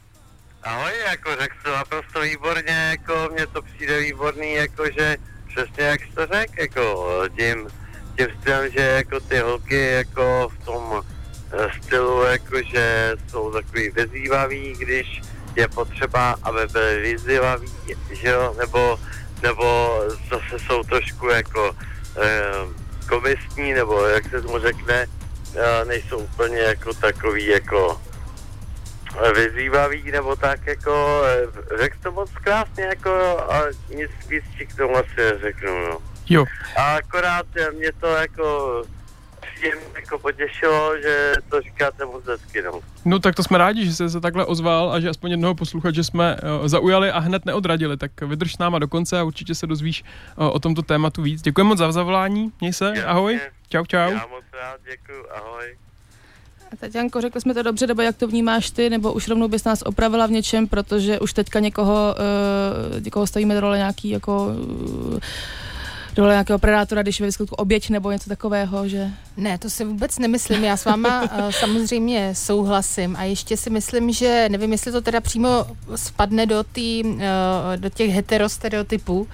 ahoj, 0.63 0.93
jako 1.09 1.31
řekl 1.41 1.57
jsi 1.57 1.63
to 1.63 1.77
naprosto 1.77 2.21
výborně, 2.21 2.73
jako 2.91 3.29
mně 3.33 3.47
to 3.47 3.63
přijde 3.63 4.01
výborný, 4.01 4.55
jakože 4.55 5.17
přesně 5.49 5.85
jak 5.85 6.01
jsi 6.01 6.13
to 6.15 6.27
řekl, 6.27 6.53
jako 6.61 7.23
tím 7.37 7.69
tím 8.17 8.27
stylem, 8.41 8.73
že 8.73 8.81
jako 8.81 9.21
ty 9.21 9.39
holky 9.39 9.91
jako 9.91 10.49
v 10.55 10.65
tom 10.65 11.03
eh, 11.53 11.69
stylu, 11.83 12.23
jako 12.23 12.63
že 12.63 13.13
jsou 13.29 13.53
takový 13.53 13.91
vyzývavý, 13.91 14.75
když 14.79 15.21
je 15.57 15.69
potřeba, 15.69 16.37
aby 16.43 16.67
byly 16.73 17.01
vyzývaví, 17.01 17.73
že 18.13 18.29
jo, 18.29 18.55
nebo, 18.59 19.01
nebo 19.43 19.99
zase 20.31 20.65
jsou 20.67 20.83
trošku 20.83 21.29
jako 21.29 21.77
komistní, 23.09 23.73
nebo 23.73 24.07
jak 24.07 24.31
se 24.31 24.43
tomu 24.43 24.59
řekne, 24.59 25.07
nejsou 25.85 26.19
úplně 26.19 26.59
jako 26.59 26.95
takový 26.95 27.47
jako 27.47 28.01
eh, 29.25 29.33
vyzývavý, 29.33 30.11
nebo 30.11 30.37
tak 30.37 30.67
jako, 30.67 31.23
eh, 31.27 31.79
řekl 31.79 31.97
to 32.03 32.13
moc 32.13 32.31
krásně, 32.31 32.85
jako 32.85 33.11
a 33.53 33.63
nic 33.89 34.11
víc 34.29 34.45
k 34.69 34.77
tomu 34.77 34.97
asi 34.97 35.17
neřeknu, 35.17 35.87
no. 35.89 35.99
Jo, 36.29 36.45
A 36.77 36.97
akorát 36.97 37.47
eh, 37.57 37.71
mě 37.71 37.93
to 37.93 38.07
jako 38.07 38.83
příjemně 39.59 39.85
jako 39.95 40.19
potěšilo, 40.19 40.93
že 41.03 41.33
to 41.49 41.61
říkáte 41.61 42.05
moc 42.05 42.25
hezky, 42.27 42.63
no. 42.63 42.81
no 43.05 43.19
tak 43.19 43.35
to 43.35 43.43
jsme 43.43 43.59
rádi, 43.59 43.87
že 43.87 43.95
jsi 43.95 44.11
se 44.11 44.21
takhle 44.21 44.45
ozval 44.45 44.93
a 44.93 45.01
že 45.01 45.09
aspoň 45.09 45.31
jednoho 45.31 45.55
posluchače 45.55 46.05
jsme 46.05 46.37
uh, 46.37 46.69
zaujali 46.69 47.11
a 47.11 47.19
hned 47.19 47.47
neodradili, 47.47 47.97
tak 47.97 48.21
vydrž 48.21 48.55
s 48.55 48.59
náma 48.59 48.79
do 48.79 48.89
konce 48.89 49.19
a 49.19 49.25
určitě 49.25 49.55
se 49.55 49.67
dozvíš 49.67 50.05
uh, 50.37 50.47
o 50.47 50.59
tomto 50.59 50.83
tématu 50.83 51.23
víc. 51.23 51.43
Děkuji 51.43 51.65
moc 51.65 51.79
za 51.79 51.93
zavolání, 51.93 52.53
měj 52.61 52.73
se, 52.73 52.85
Jasně. 52.85 53.05
ahoj, 53.05 53.41
čau 53.69 53.85
čau. 53.85 54.11
Já 54.11 54.27
moc 54.31 54.45
rád, 54.53 54.81
děkuju, 54.91 55.25
ahoj. 55.37 55.77
A 56.73 56.77
Tatianko, 56.77 57.21
řekli 57.21 57.41
jsme 57.41 57.55
to 57.55 57.63
dobře, 57.63 57.87
nebo 57.87 58.03
jak 58.03 58.17
to 58.17 58.27
vnímáš 58.27 58.71
ty, 58.71 58.91
nebo 58.91 59.13
už 59.13 59.29
rovnou 59.29 59.49
bys 59.49 59.65
nás 59.65 59.83
opravila 59.83 60.27
v 60.27 60.31
něčem, 60.31 60.69
protože 60.69 61.21
už 61.21 61.33
teďka 61.33 61.61
někoho, 61.61 62.15
uh, 62.95 63.01
někoho 63.01 63.27
stavíme 63.27 63.55
do 63.55 63.61
role 63.61 63.77
nějaký 63.77 64.11
jako 64.11 64.47
uh, 64.47 65.19
do 66.15 66.23
role 66.23 66.35
nějakého 66.35 66.59
predátora, 66.59 67.03
když 67.03 67.21
je 67.21 67.25
ve 67.25 67.29
výsledku 67.29 67.55
oběť 67.55 67.91
nebo 67.91 68.11
něco 68.11 68.29
takového, 68.29 68.89
že... 68.89 69.11
Ne, 69.37 69.59
to 69.59 69.71
si 69.71 69.85
vůbec 69.85 70.19
nemyslím. 70.19 70.65
Já 70.65 70.77
s 70.77 70.85
váma 70.85 71.23
uh, 71.23 71.51
samozřejmě 71.61 72.35
souhlasím 72.35 73.17
a 73.17 73.25
ještě 73.25 73.57
si 73.57 73.71
myslím, 73.71 74.13
že 74.13 74.49
nevím, 74.49 74.73
jestli 74.73 74.93
to 74.93 75.01
teda 75.01 75.21
přímo 75.21 75.67
spadne 75.97 76.47
do, 76.47 76.65
tý, 76.73 77.03
uh, 77.05 77.21
do 77.77 77.89
těch 77.89 78.11
heterostereotypů, 78.11 79.29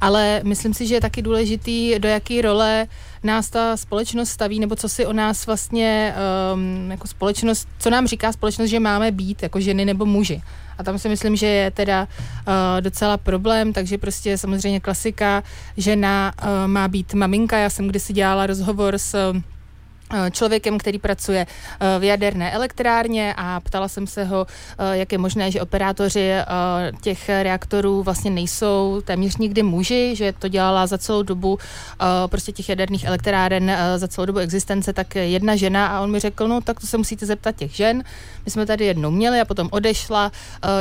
ale 0.00 0.40
myslím 0.44 0.74
si, 0.74 0.86
že 0.86 0.94
je 0.94 1.00
taky 1.00 1.22
důležitý, 1.22 1.98
do 1.98 2.08
jaký 2.08 2.42
role 2.42 2.86
nás 3.22 3.50
ta 3.50 3.76
společnost 3.76 4.28
staví, 4.28 4.60
nebo 4.60 4.76
co 4.76 4.88
si 4.88 5.06
o 5.06 5.12
nás 5.12 5.46
vlastně 5.46 6.14
um, 6.54 6.90
jako 6.90 7.06
společnost, 7.06 7.68
co 7.78 7.90
nám 7.90 8.06
říká 8.06 8.32
společnost, 8.32 8.70
že 8.70 8.80
máme 8.80 9.10
být, 9.10 9.42
jako 9.42 9.60
ženy 9.60 9.84
nebo 9.84 10.06
muži. 10.06 10.42
A 10.78 10.82
tam 10.82 10.98
si 10.98 11.08
myslím, 11.08 11.36
že 11.36 11.46
je 11.46 11.70
teda 11.70 12.02
uh, 12.46 12.54
docela 12.80 13.16
problém, 13.16 13.72
takže 13.72 13.98
prostě 13.98 14.38
samozřejmě 14.38 14.80
klasika, 14.80 15.42
žena 15.76 16.32
uh, 16.42 16.48
má 16.66 16.88
být 16.88 17.14
maminka. 17.14 17.58
Já 17.58 17.70
jsem 17.70 17.88
kdysi 17.88 18.12
dělala 18.12 18.46
rozhovor 18.46 18.98
s 18.98 19.32
člověkem, 20.30 20.78
který 20.78 20.98
pracuje 20.98 21.46
uh, 21.46 22.00
v 22.00 22.04
jaderné 22.04 22.52
elektrárně 22.52 23.34
a 23.36 23.60
ptala 23.60 23.88
jsem 23.88 24.06
se 24.06 24.24
ho, 24.24 24.46
uh, 24.80 24.92
jak 24.92 25.12
je 25.12 25.18
možné, 25.18 25.50
že 25.50 25.62
operátoři 25.62 26.32
těch 27.00 27.28
reaktorů 27.28 28.02
vlastně 28.02 28.30
nejsou 28.30 29.02
téměř 29.04 29.36
nikdy 29.36 29.62
muži, 29.62 30.16
že 30.16 30.32
to 30.32 30.48
dělala 30.48 30.86
za 30.86 30.98
celou 30.98 31.22
dobu 31.22 31.58
prostě 32.26 32.52
těch 32.52 32.68
jaderných 32.68 33.04
elektráren, 33.04 33.76
za 33.96 34.08
celou 34.08 34.26
dobu 34.26 34.38
existence, 34.38 34.92
tak 34.92 35.14
jedna 35.14 35.56
žena 35.56 35.86
a 35.86 36.00
on 36.00 36.10
mi 36.10 36.20
řekl, 36.20 36.48
no 36.48 36.60
tak 36.60 36.80
to 36.80 36.86
se 36.86 36.98
musíte 36.98 37.26
zeptat 37.26 37.56
těch 37.56 37.76
žen. 37.76 38.04
My 38.44 38.50
jsme 38.50 38.66
tady 38.66 38.84
jednou 38.84 39.10
měli 39.10 39.40
a 39.40 39.44
potom 39.44 39.68
odešla 39.70 40.32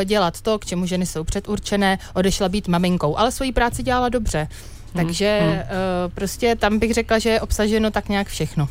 dělat 0.05 0.41
to, 0.41 0.59
k 0.59 0.65
čemu 0.65 0.85
ženy 0.85 1.05
jsou 1.05 1.23
předurčené, 1.23 1.99
odešla 2.13 2.49
být 2.49 2.67
maminkou, 2.67 3.17
ale 3.17 3.31
svoji 3.31 3.51
práci 3.51 3.83
dělala 3.83 4.09
dobře. 4.09 4.47
Takže 4.93 5.39
hmm. 5.41 5.59
prostě 6.13 6.55
tam 6.55 6.79
bych 6.79 6.93
řekla, 6.93 7.19
že 7.19 7.29
je 7.29 7.41
obsaženo 7.41 7.91
tak 7.91 8.09
nějak 8.09 8.27
všechno. 8.27 8.69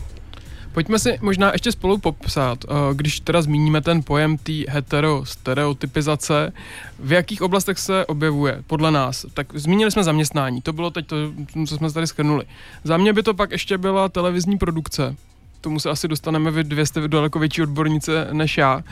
Pojďme 0.76 0.98
si 0.98 1.18
možná 1.20 1.52
ještě 1.52 1.72
spolu 1.72 1.98
popsat, 1.98 2.64
eh, 2.64 2.94
když 2.94 3.20
teda 3.20 3.42
zmíníme 3.42 3.80
ten 3.80 4.02
pojem 4.02 4.38
té 4.38 4.52
heterostereotypizace, 4.68 6.52
v 6.98 7.12
jakých 7.12 7.42
oblastech 7.42 7.78
se 7.78 8.06
objevuje 8.06 8.62
podle 8.66 8.90
nás. 8.90 9.26
Tak 9.34 9.46
zmínili 9.54 9.90
jsme 9.90 10.04
zaměstnání, 10.04 10.62
to 10.62 10.72
bylo 10.72 10.90
teď 10.90 11.06
to, 11.06 11.16
co 11.66 11.76
jsme 11.76 11.92
tady 11.92 12.06
schrnuli. 12.06 12.44
Za 12.84 12.96
mě 12.96 13.12
by 13.12 13.22
to 13.22 13.34
pak 13.34 13.50
ještě 13.50 13.78
byla 13.78 14.08
televizní 14.08 14.58
produkce, 14.58 15.16
tomu 15.60 15.80
se 15.80 15.90
asi 15.90 16.08
dostaneme 16.08 16.50
vy 16.50 16.64
dvě 16.64 16.86
jste 16.86 17.08
daleko 17.08 17.38
větší 17.38 17.62
odbornice 17.62 18.28
než 18.32 18.58
já. 18.58 18.82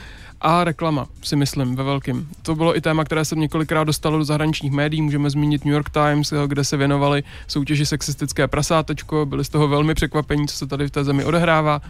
A 0.40 0.64
reklama, 0.64 1.06
si 1.22 1.36
myslím, 1.36 1.76
ve 1.76 1.82
velkým. 1.82 2.28
To 2.42 2.54
bylo 2.54 2.76
i 2.76 2.80
téma, 2.80 3.04
které 3.04 3.24
se 3.24 3.36
několikrát 3.36 3.84
dostalo 3.84 4.18
do 4.18 4.24
zahraničních 4.24 4.72
médií. 4.72 5.02
Můžeme 5.02 5.30
zmínit 5.30 5.64
New 5.64 5.74
York 5.74 5.90
Times, 5.90 6.32
eh, 6.32 6.36
kde 6.46 6.64
se 6.64 6.76
věnovali 6.76 7.22
soutěži 7.46 7.86
sexistické 7.86 8.48
prasátečko. 8.48 9.26
Byli 9.26 9.44
z 9.44 9.48
toho 9.48 9.68
velmi 9.68 9.94
překvapení, 9.94 10.48
co 10.48 10.56
se 10.56 10.66
tady 10.66 10.86
v 10.86 10.90
té 10.90 11.04
zemi 11.04 11.24
odehrává. 11.24 11.80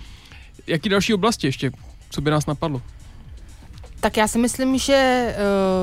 Jaký 0.67 0.89
další 0.89 1.15
oblasti 1.15 1.47
ještě? 1.47 1.71
Co 2.11 2.21
by 2.21 2.31
nás 2.31 2.47
napadlo? 2.47 2.83
Tak 4.01 4.17
já 4.17 4.29
si 4.29 4.39
myslím, 4.39 4.79
že 4.79 5.29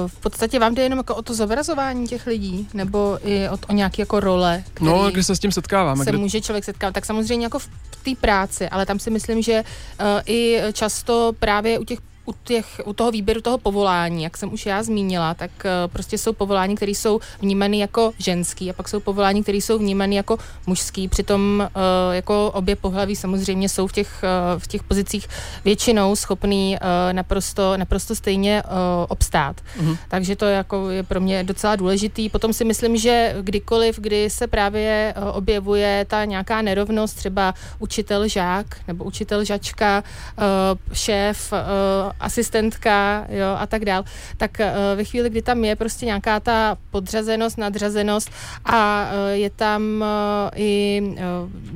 uh, 0.03 0.10
v 0.10 0.20
podstatě 0.20 0.60
vám 0.60 0.75
jde 0.75 0.84
jenom 0.84 1.00
jako 1.00 1.15
o 1.15 1.22
to 1.22 1.34
zobrazování 1.34 2.08
těch 2.08 2.27
lidí, 2.27 2.68
nebo 2.74 3.20
i 3.24 3.50
o, 3.50 3.58
o 3.70 3.74
nějaké 3.74 4.01
jako 4.01 4.20
role, 4.20 4.63
který 4.74 4.91
No, 4.91 5.12
když 5.12 5.25
se 5.25 5.36
s 5.36 5.39
tím 5.39 5.51
setkáváme. 5.51 6.03
se 6.03 6.10
Kde... 6.12 6.18
může 6.20 6.41
člověk 6.41 6.63
setkávat. 6.63 6.94
Tak 6.94 7.06
samozřejmě 7.06 7.46
jako 7.46 7.60
v 7.60 7.68
té 8.03 8.12
práci, 8.22 8.70
ale 8.70 8.86
tam 8.86 9.00
si 9.00 9.10
myslím, 9.10 9.41
že 9.41 9.63
uh, 9.63 10.06
i 10.25 10.62
často 10.74 11.34
právě 11.39 11.80
u 11.80 11.84
těch 11.84 12.00
u, 12.25 12.33
těch, 12.43 12.81
u 12.85 12.93
toho 12.93 13.11
výběru 13.11 13.41
toho 13.41 13.57
povolání, 13.57 14.23
jak 14.23 14.37
jsem 14.37 14.53
už 14.53 14.65
já 14.65 14.83
zmínila, 14.83 15.33
tak 15.33 15.51
uh, 15.65 15.91
prostě 15.91 16.17
jsou 16.17 16.33
povolání, 16.33 16.75
které 16.75 16.91
jsou 16.91 17.19
vnímány 17.41 17.79
jako 17.79 18.11
ženský 18.17 18.69
a 18.69 18.73
pak 18.73 18.89
jsou 18.89 18.99
povolání, 18.99 19.43
které 19.43 19.57
jsou 19.57 19.77
vnímány 19.77 20.15
jako 20.15 20.37
mužský. 20.67 21.07
Přitom 21.07 21.69
uh, 21.75 21.81
jako 22.11 22.51
obě 22.51 22.75
pohlaví 22.75 23.15
samozřejmě 23.15 23.69
jsou 23.69 23.87
v 23.87 23.91
těch, 23.91 24.23
uh, 24.23 24.59
v 24.59 24.67
těch 24.67 24.83
pozicích 24.83 25.27
většinou 25.65 26.15
schopný 26.15 26.77
naprosto, 27.11 27.77
naprosto 27.77 28.15
stejně 28.15 28.63
obstát. 29.07 29.61
Mhm. 29.79 29.97
Takže 30.07 30.35
to 30.35 30.45
jako 30.45 30.89
je 30.89 31.03
pro 31.03 31.21
mě 31.21 31.43
docela 31.43 31.75
důležitý. 31.75 32.29
Potom 32.29 32.53
si 32.53 32.65
myslím, 32.65 32.97
že 32.97 33.35
kdykoliv, 33.41 33.99
kdy 33.99 34.29
se 34.29 34.47
právě 34.47 35.13
objevuje 35.33 36.05
ta 36.09 36.25
nějaká 36.25 36.61
nerovnost, 36.61 37.17
třeba 37.17 37.53
učitel 37.79 38.27
žák 38.27 38.65
nebo 38.87 39.03
učitel 39.03 39.43
žačka, 39.43 40.03
šéf, 40.93 41.53
asistentka 42.20 43.25
jo, 43.30 43.56
a 43.60 43.68
tak 43.68 43.86
dál, 43.86 44.03
tak 44.38 44.51
uh, 44.60 44.98
ve 44.98 45.03
chvíli, 45.03 45.30
kdy 45.30 45.41
tam 45.41 45.65
je 45.65 45.75
prostě 45.75 46.06
nějaká 46.06 46.39
ta 46.39 46.77
podřazenost, 46.91 47.58
nadřazenost 47.58 48.32
a 48.65 49.10
uh, 49.12 49.30
je 49.32 49.50
tam 49.50 49.82
uh, 49.84 50.06
i 50.56 51.01
uh, 51.03 51.18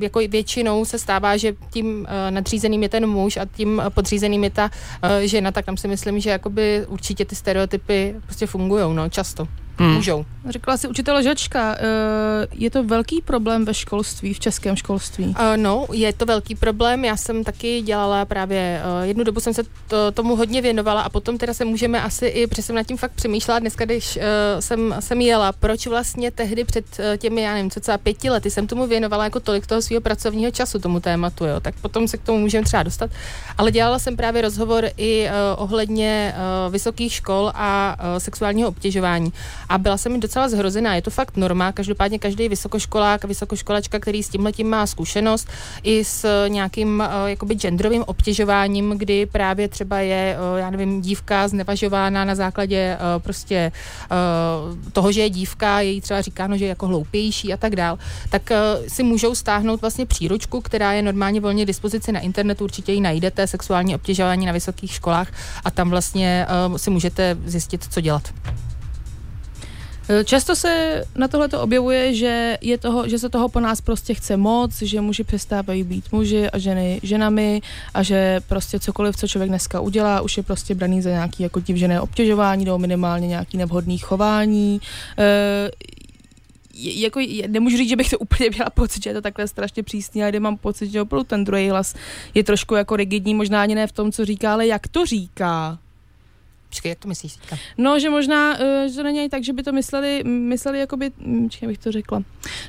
jako 0.02 0.18
většinou 0.18 0.84
se 0.84 0.98
stává, 0.98 1.36
že 1.36 1.54
tím 1.70 2.00
uh, 2.00 2.06
nadřízeným 2.30 2.82
je 2.82 2.88
ten 2.88 3.06
muž 3.06 3.36
a 3.36 3.44
tím 3.56 3.78
uh, 3.78 3.90
podřízeným 3.90 4.44
je 4.44 4.50
ta 4.50 4.64
uh, 5.04 5.10
žena, 5.20 5.52
tak 5.52 5.64
tam 5.64 5.76
si 5.76 5.88
myslím, 5.88 6.20
že 6.20 6.30
jakoby 6.30 6.84
určitě 6.88 7.24
ty 7.24 7.36
stereotypy 7.36 8.14
prostě 8.24 8.46
fungují, 8.46 8.94
no, 8.94 9.08
často. 9.08 9.48
Hmm. 9.78 9.94
Můžou. 9.94 10.24
Řekla 10.48 10.76
si 10.76 10.88
učitel 10.88 11.22
žačka, 11.22 11.76
eh, 11.78 12.46
je 12.52 12.70
to 12.70 12.84
velký 12.84 13.22
problém 13.22 13.64
ve 13.64 13.74
školství, 13.74 14.34
v 14.34 14.40
českém 14.40 14.76
školství? 14.76 15.24
Uh, 15.24 15.34
no, 15.56 15.86
je 15.92 16.12
to 16.12 16.26
velký 16.26 16.54
problém. 16.54 17.04
Já 17.04 17.16
jsem 17.16 17.44
taky 17.44 17.82
dělala 17.82 18.24
právě, 18.24 18.82
uh, 18.98 19.08
jednu 19.08 19.24
dobu 19.24 19.40
jsem 19.40 19.54
se 19.54 19.62
to, 19.88 20.12
tomu 20.12 20.36
hodně 20.36 20.62
věnovala 20.62 21.02
a 21.02 21.08
potom 21.08 21.38
teda 21.38 21.54
se 21.54 21.64
můžeme 21.64 22.02
asi 22.02 22.26
i, 22.26 22.46
protože 22.46 22.62
jsem 22.62 22.76
nad 22.76 22.86
tím 22.86 22.96
fakt 22.96 23.12
přemýšlela 23.12 23.58
dneska, 23.58 23.84
když 23.84 24.18
jsem, 24.60 24.94
jsem 25.00 25.20
jela, 25.20 25.52
proč 25.52 25.86
vlastně 25.86 26.30
tehdy 26.30 26.64
před 26.64 26.84
těmi, 27.18 27.42
já 27.42 27.54
nevím, 27.54 27.70
cca 27.70 27.98
pěti 27.98 28.30
lety 28.30 28.50
jsem 28.50 28.66
tomu 28.66 28.86
věnovala 28.86 29.24
jako 29.24 29.40
tolik 29.40 29.66
toho 29.66 29.82
svého 29.82 30.00
pracovního 30.00 30.50
času 30.50 30.78
tomu 30.78 31.00
tématu, 31.00 31.44
jo. 31.44 31.60
Tak 31.60 31.74
potom 31.80 32.08
se 32.08 32.16
k 32.16 32.22
tomu 32.22 32.38
můžeme 32.38 32.64
třeba 32.64 32.82
dostat. 32.82 33.10
Ale 33.58 33.72
dělala 33.72 33.98
jsem 33.98 34.16
právě 34.16 34.42
rozhovor 34.42 34.84
i 34.96 35.28
ohledně 35.56 36.34
vysokých 36.70 37.12
škol 37.12 37.52
a 37.54 37.96
sexuálního 38.18 38.68
obtěžování. 38.68 39.32
A 39.68 39.78
byla 39.78 39.96
jsem 39.96 40.12
mi 40.12 40.18
docela 40.18 40.48
zhrozená. 40.48 40.94
Je 40.94 41.02
to 41.02 41.10
fakt 41.10 41.36
norma. 41.36 41.72
Každopádně 41.72 42.18
každý 42.18 42.48
vysokoškolák 42.48 43.24
vysokoškolačka, 43.24 43.98
který 43.98 44.22
s 44.22 44.28
tímhletím 44.28 44.70
má 44.70 44.86
zkušenost 44.86 45.48
i 45.82 46.04
s 46.04 46.46
nějakým 46.48 47.02
uh, 47.06 47.26
jakoby 47.26 47.54
genderovým 47.54 48.04
obtěžováním, 48.06 48.94
kdy 48.96 49.26
právě 49.26 49.68
třeba 49.68 49.98
je, 49.98 50.36
uh, 50.52 50.58
já 50.58 50.70
nevím, 50.70 51.00
dívka 51.00 51.48
znevažována 51.48 52.24
na 52.24 52.34
základě 52.34 52.98
prostě 53.18 53.72
toho, 54.92 55.12
že 55.12 55.20
je 55.20 55.30
dívka, 55.30 55.80
je 55.80 55.90
jí 55.90 56.00
třeba 56.00 56.20
říkáno, 56.20 56.56
že 56.56 56.64
je 56.64 56.68
jako 56.68 56.86
hloupější 56.86 57.52
a 57.52 57.56
tak 57.56 57.76
dál, 57.76 57.98
tak 58.30 58.42
si 58.88 59.02
můžou 59.02 59.34
stáhnout 59.34 59.80
vlastně 59.80 60.06
příručku, 60.06 60.60
která 60.60 60.92
je 60.92 61.02
normálně 61.02 61.40
volně 61.40 61.66
dispozici 61.66 62.12
na 62.12 62.20
internetu, 62.20 62.64
určitě 62.64 62.92
ji 62.92 63.00
najdete, 63.00 63.46
sexuální 63.46 63.94
obtěžování 63.94 64.46
na 64.46 64.52
vysokých 64.52 64.92
školách 64.92 65.28
a 65.64 65.70
tam 65.70 65.90
vlastně 65.90 66.46
si 66.76 66.90
můžete 66.90 67.36
zjistit, 67.44 67.86
co 67.90 68.00
dělat. 68.00 68.32
Eh, 70.08 70.24
Často 70.24 70.56
se 70.56 71.02
na 71.14 71.28
tohle 71.28 71.48
to 71.48 71.60
objevuje, 71.60 72.14
že, 72.14 72.58
je 72.60 72.78
toho, 72.78 73.08
že 73.08 73.18
se 73.18 73.28
toho 73.28 73.48
po 73.48 73.60
nás 73.60 73.80
prostě 73.80 74.14
chce 74.14 74.36
moc, 74.36 74.82
že 74.82 75.00
muži 75.00 75.24
přestávají 75.24 75.82
být 75.82 76.12
muži 76.12 76.50
a 76.50 76.58
ženy 76.58 77.00
ženami 77.02 77.62
a 77.94 78.02
že 78.02 78.40
prostě 78.48 78.80
cokoliv, 78.80 79.16
co 79.16 79.28
člověk 79.28 79.48
dneska 79.48 79.80
udělá, 79.80 80.20
už 80.20 80.36
je 80.36 80.42
prostě 80.42 80.74
braný 80.74 81.02
za 81.02 81.10
nějaký 81.10 81.42
jako 81.42 81.60
divžené 81.60 82.00
obtěžování 82.00 82.64
nebo 82.64 82.78
minimálně 82.78 83.26
nějaký 83.26 83.56
nevhodný 83.56 83.98
chování. 83.98 84.80
E, 85.18 85.70
jako, 86.74 87.20
nemůžu 87.46 87.76
říct, 87.76 87.88
že 87.88 87.96
bych 87.96 88.10
to 88.10 88.18
úplně 88.18 88.50
měla 88.50 88.70
pocit, 88.70 89.02
že 89.02 89.10
je 89.10 89.14
to 89.14 89.20
takhle 89.20 89.48
strašně 89.48 89.82
přísný, 89.82 90.24
ale 90.24 90.40
mám 90.40 90.56
pocit, 90.56 90.90
že 90.90 91.02
opravdu 91.02 91.24
ten 91.24 91.44
druhý 91.44 91.70
hlas 91.70 91.94
je 92.34 92.44
trošku 92.44 92.74
jako 92.74 92.96
rigidní, 92.96 93.34
možná 93.34 93.62
ani 93.62 93.74
ne 93.74 93.86
v 93.86 93.92
tom, 93.92 94.12
co 94.12 94.24
říká, 94.24 94.52
ale 94.52 94.66
jak 94.66 94.88
to 94.88 95.06
říká. 95.06 95.78
Počkej, 96.68 96.88
jak 96.90 96.98
to 96.98 97.08
myslíš 97.08 97.32
teďka? 97.36 97.56
No, 97.78 97.98
že 98.00 98.10
možná, 98.10 98.56
eh, 98.60 98.88
že 98.88 98.96
to 98.96 99.02
není 99.02 99.28
tak, 99.28 99.44
že 99.44 99.52
by 99.52 99.62
to 99.62 99.72
mysleli, 99.72 100.24
mysleli 100.24 100.78
jakoby, 100.78 101.10
hm, 101.18 101.50
čekaj, 101.50 101.68
bych 101.68 101.78
to 101.78 101.92
řekla. 101.92 102.22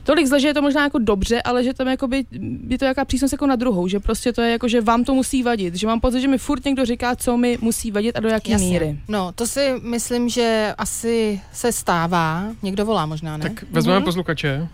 Tolik 0.04 0.28
zle, 0.28 0.40
že 0.40 0.48
je 0.48 0.54
to 0.54 0.62
možná 0.62 0.84
jako 0.84 1.00
dobře, 1.00 1.42
ale 1.42 1.64
že 1.64 1.74
tam 1.74 1.88
jakoby, 1.88 2.26
je 2.68 2.78
to 2.78 2.86
jaká 2.86 3.06
přísnost 3.06 3.32
jako 3.32 3.48
na 3.48 3.56
druhou, 3.56 3.88
že 3.88 4.00
prostě 4.00 4.34
to 4.34 4.42
je 4.42 4.52
jako, 4.52 4.68
že 4.68 4.82
vám 4.82 5.04
to 5.04 5.14
musí 5.14 5.44
vadit, 5.44 5.76
že 5.76 5.88
mám 5.88 6.00
pocit, 6.00 6.22
že 6.22 6.28
mi 6.28 6.38
furt 6.38 6.66
někdo 6.66 6.86
říká, 6.86 7.16
co 7.16 7.38
mi 7.38 7.58
musí 7.62 7.92
vadit 7.92 8.16
a 8.18 8.20
do 8.20 8.30
jaký 8.30 8.56
míry. 8.56 9.00
No, 9.08 9.32
to 9.32 9.48
si 9.48 9.74
myslím, 9.82 10.30
že 10.30 10.74
asi 10.78 11.42
se 11.54 11.72
stává. 11.72 12.44
Někdo 12.64 12.86
volá 12.86 13.06
možná, 13.06 13.38
ne? 13.38 13.50
Tak 13.50 13.64
vezmeme 13.72 14.06
posluchače. 14.06 14.68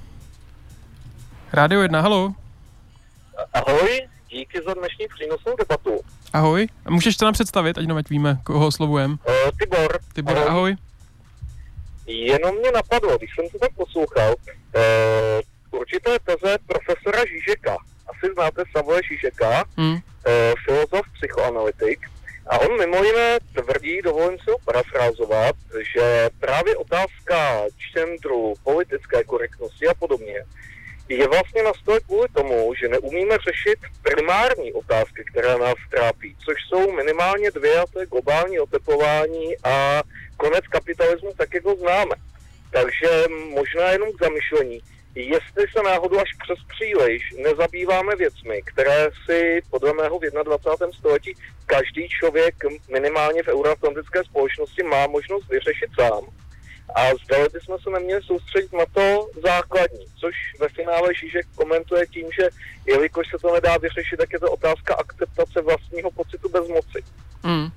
Rádio 1.53 1.81
1, 1.81 2.01
halo. 2.01 2.33
Ahoj, 3.53 4.01
díky 4.33 4.61
za 4.67 4.73
dnešní 4.73 5.07
přínosnou 5.15 5.55
debatu. 5.55 5.99
Ahoj. 6.33 6.67
Můžeš 6.89 7.17
to 7.17 7.25
nám 7.25 7.33
představit, 7.33 7.77
ať 7.77 7.85
ať 7.97 8.09
víme, 8.09 8.37
koho 8.43 8.67
oslovujem. 8.67 9.11
Uh, 9.11 9.51
Tibor, 9.59 9.99
Tibor, 10.13 10.37
ahoj. 10.37 10.75
jenom 12.07 12.55
mě 12.55 12.71
napadlo, 12.71 13.17
když 13.17 13.29
jsem 13.35 13.49
to 13.49 13.59
tak 13.59 13.71
poslouchal, 13.75 14.35
uh, 14.35 15.79
určité 15.79 16.17
teze 16.19 16.57
profesora 16.67 17.21
Žižeka. 17.25 17.77
Asi 18.09 18.33
znáte 18.33 18.63
Savoje 18.77 19.01
Žižeka, 19.11 19.63
Hm. 19.77 19.93
uh, 19.93 19.99
filozof, 20.65 21.05
psychoanalytik. 21.13 21.99
A 22.47 22.59
on 22.59 22.77
mimo 22.79 23.03
jiné 23.03 23.39
tvrdí, 23.53 24.01
dovolím 24.01 24.37
si 24.39 24.51
ho 24.51 24.57
parafrázovat, 24.65 25.55
že 25.95 26.29
právě 26.39 26.77
otázka 26.77 27.61
genderu, 27.93 28.53
politické 28.63 29.23
korektnosti 29.23 29.87
a 29.87 29.93
podobně 29.93 30.43
je 31.09 31.27
vlastně 31.27 31.63
na 31.63 31.73
stole 31.73 31.99
kvůli 31.99 32.27
tomu, 32.29 32.73
že 32.81 32.87
neumíme 32.87 33.37
řešit 33.37 33.79
primární 34.03 34.73
otázky, 34.73 35.23
které 35.31 35.57
nás 35.57 35.75
trápí, 35.91 36.35
což 36.45 36.55
jsou 36.67 36.91
minimálně 36.91 37.51
dvě, 37.51 37.79
a 37.79 37.85
to 37.85 37.99
je 37.99 38.05
globální 38.05 38.59
oteplování 38.59 39.57
a 39.63 40.03
konec 40.37 40.67
kapitalismu, 40.67 41.31
tak 41.37 41.53
jak 41.53 41.65
ho 41.65 41.75
známe. 41.75 42.15
Takže 42.71 43.23
možná 43.49 43.89
jenom 43.91 44.09
k 44.11 44.23
zamyšlení, 44.23 44.81
jestli 45.15 45.65
se 45.73 45.83
náhodou 45.83 46.19
až 46.19 46.29
přes 46.43 46.57
příliš 46.67 47.21
nezabýváme 47.43 48.15
věcmi, 48.15 48.61
které 48.61 49.09
si 49.25 49.61
podle 49.69 49.93
mého 49.93 50.19
v 50.19 50.21
21. 50.21 50.87
století 50.99 51.33
každý 51.65 52.09
člověk 52.09 52.55
minimálně 52.89 53.43
v 53.43 53.47
euroatlantické 53.47 54.23
společnosti 54.23 54.83
má 54.83 55.07
možnost 55.07 55.49
vyřešit 55.49 55.89
sám. 55.99 56.42
A 56.95 57.01
zdali 57.25 57.49
bychom 57.53 57.79
se 57.79 57.89
neměli 57.89 58.23
soustředit 58.23 58.73
na 58.73 58.85
to 58.93 59.27
základní, 59.43 60.05
což 60.19 60.35
ve 60.59 60.69
finále 60.69 61.13
Žižek 61.13 61.47
komentuje 61.55 62.07
tím, 62.07 62.27
že 62.39 62.49
jelikož 62.87 63.27
se 63.31 63.37
to 63.41 63.53
nedá 63.53 63.77
vyřešit, 63.77 64.17
tak 64.17 64.33
je 64.33 64.39
to 64.39 64.51
otázka 64.51 64.95
akceptace 64.95 65.61
vlastního 65.61 66.11
pocitu 66.11 66.49
bezmoci. 66.49 67.03
Mm. 67.43 67.67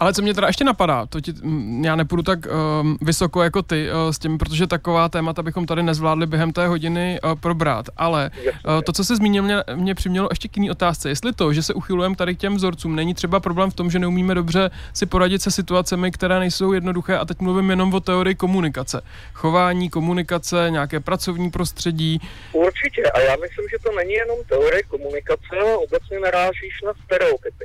Ale 0.00 0.14
co 0.14 0.22
mě 0.22 0.34
teda 0.34 0.46
ještě 0.46 0.64
napadá, 0.64 1.06
to 1.06 1.20
ti, 1.20 1.32
já 1.80 1.96
nepůjdu 1.96 2.22
tak 2.22 2.38
um, 2.46 2.98
vysoko 3.00 3.42
jako 3.42 3.62
ty 3.62 3.88
uh, 3.90 4.10
s 4.10 4.18
tím, 4.18 4.38
protože 4.38 4.66
taková 4.66 5.08
témata 5.08 5.42
bychom 5.42 5.66
tady 5.66 5.82
nezvládli 5.82 6.26
během 6.26 6.52
té 6.52 6.66
hodiny 6.66 7.20
uh, 7.24 7.34
probrat, 7.34 7.86
ale 7.96 8.30
uh, 8.46 8.82
to, 8.82 8.92
co 8.92 9.04
se 9.04 9.16
zmínil, 9.16 9.42
mě, 9.42 9.56
mě 9.74 9.94
přimělo 9.94 10.28
ještě 10.30 10.48
k 10.48 10.56
jiný 10.56 10.70
otázce. 10.70 11.08
Jestli 11.08 11.32
to, 11.32 11.52
že 11.52 11.62
se 11.62 11.74
uchylujeme 11.74 12.16
tady 12.16 12.34
k 12.34 12.38
těm 12.38 12.56
vzorcům, 12.56 12.96
není 12.96 13.14
třeba 13.14 13.40
problém 13.40 13.70
v 13.70 13.74
tom, 13.74 13.90
že 13.90 13.98
neumíme 13.98 14.34
dobře 14.34 14.70
si 14.92 15.06
poradit 15.06 15.42
se 15.42 15.50
situacemi, 15.50 16.10
které 16.10 16.38
nejsou 16.38 16.72
jednoduché, 16.72 17.18
a 17.18 17.24
teď 17.24 17.40
mluvím 17.40 17.70
jenom 17.70 17.94
o 17.94 18.00
teorii 18.00 18.34
komunikace. 18.34 19.02
Chování, 19.34 19.90
komunikace, 19.90 20.66
nějaké 20.70 21.00
pracovní 21.00 21.50
prostředí. 21.50 22.20
Určitě. 22.52 23.02
A 23.14 23.20
já 23.20 23.36
myslím, 23.36 23.66
že 23.70 23.76
to 23.82 23.92
není 23.96 24.12
jenom 24.12 24.36
teorie 24.48 24.82
komunikace, 24.82 25.56
obecně 25.76 26.20
narážíš 26.20 26.82
na 26.86 26.92
stereotypy. 27.04 27.64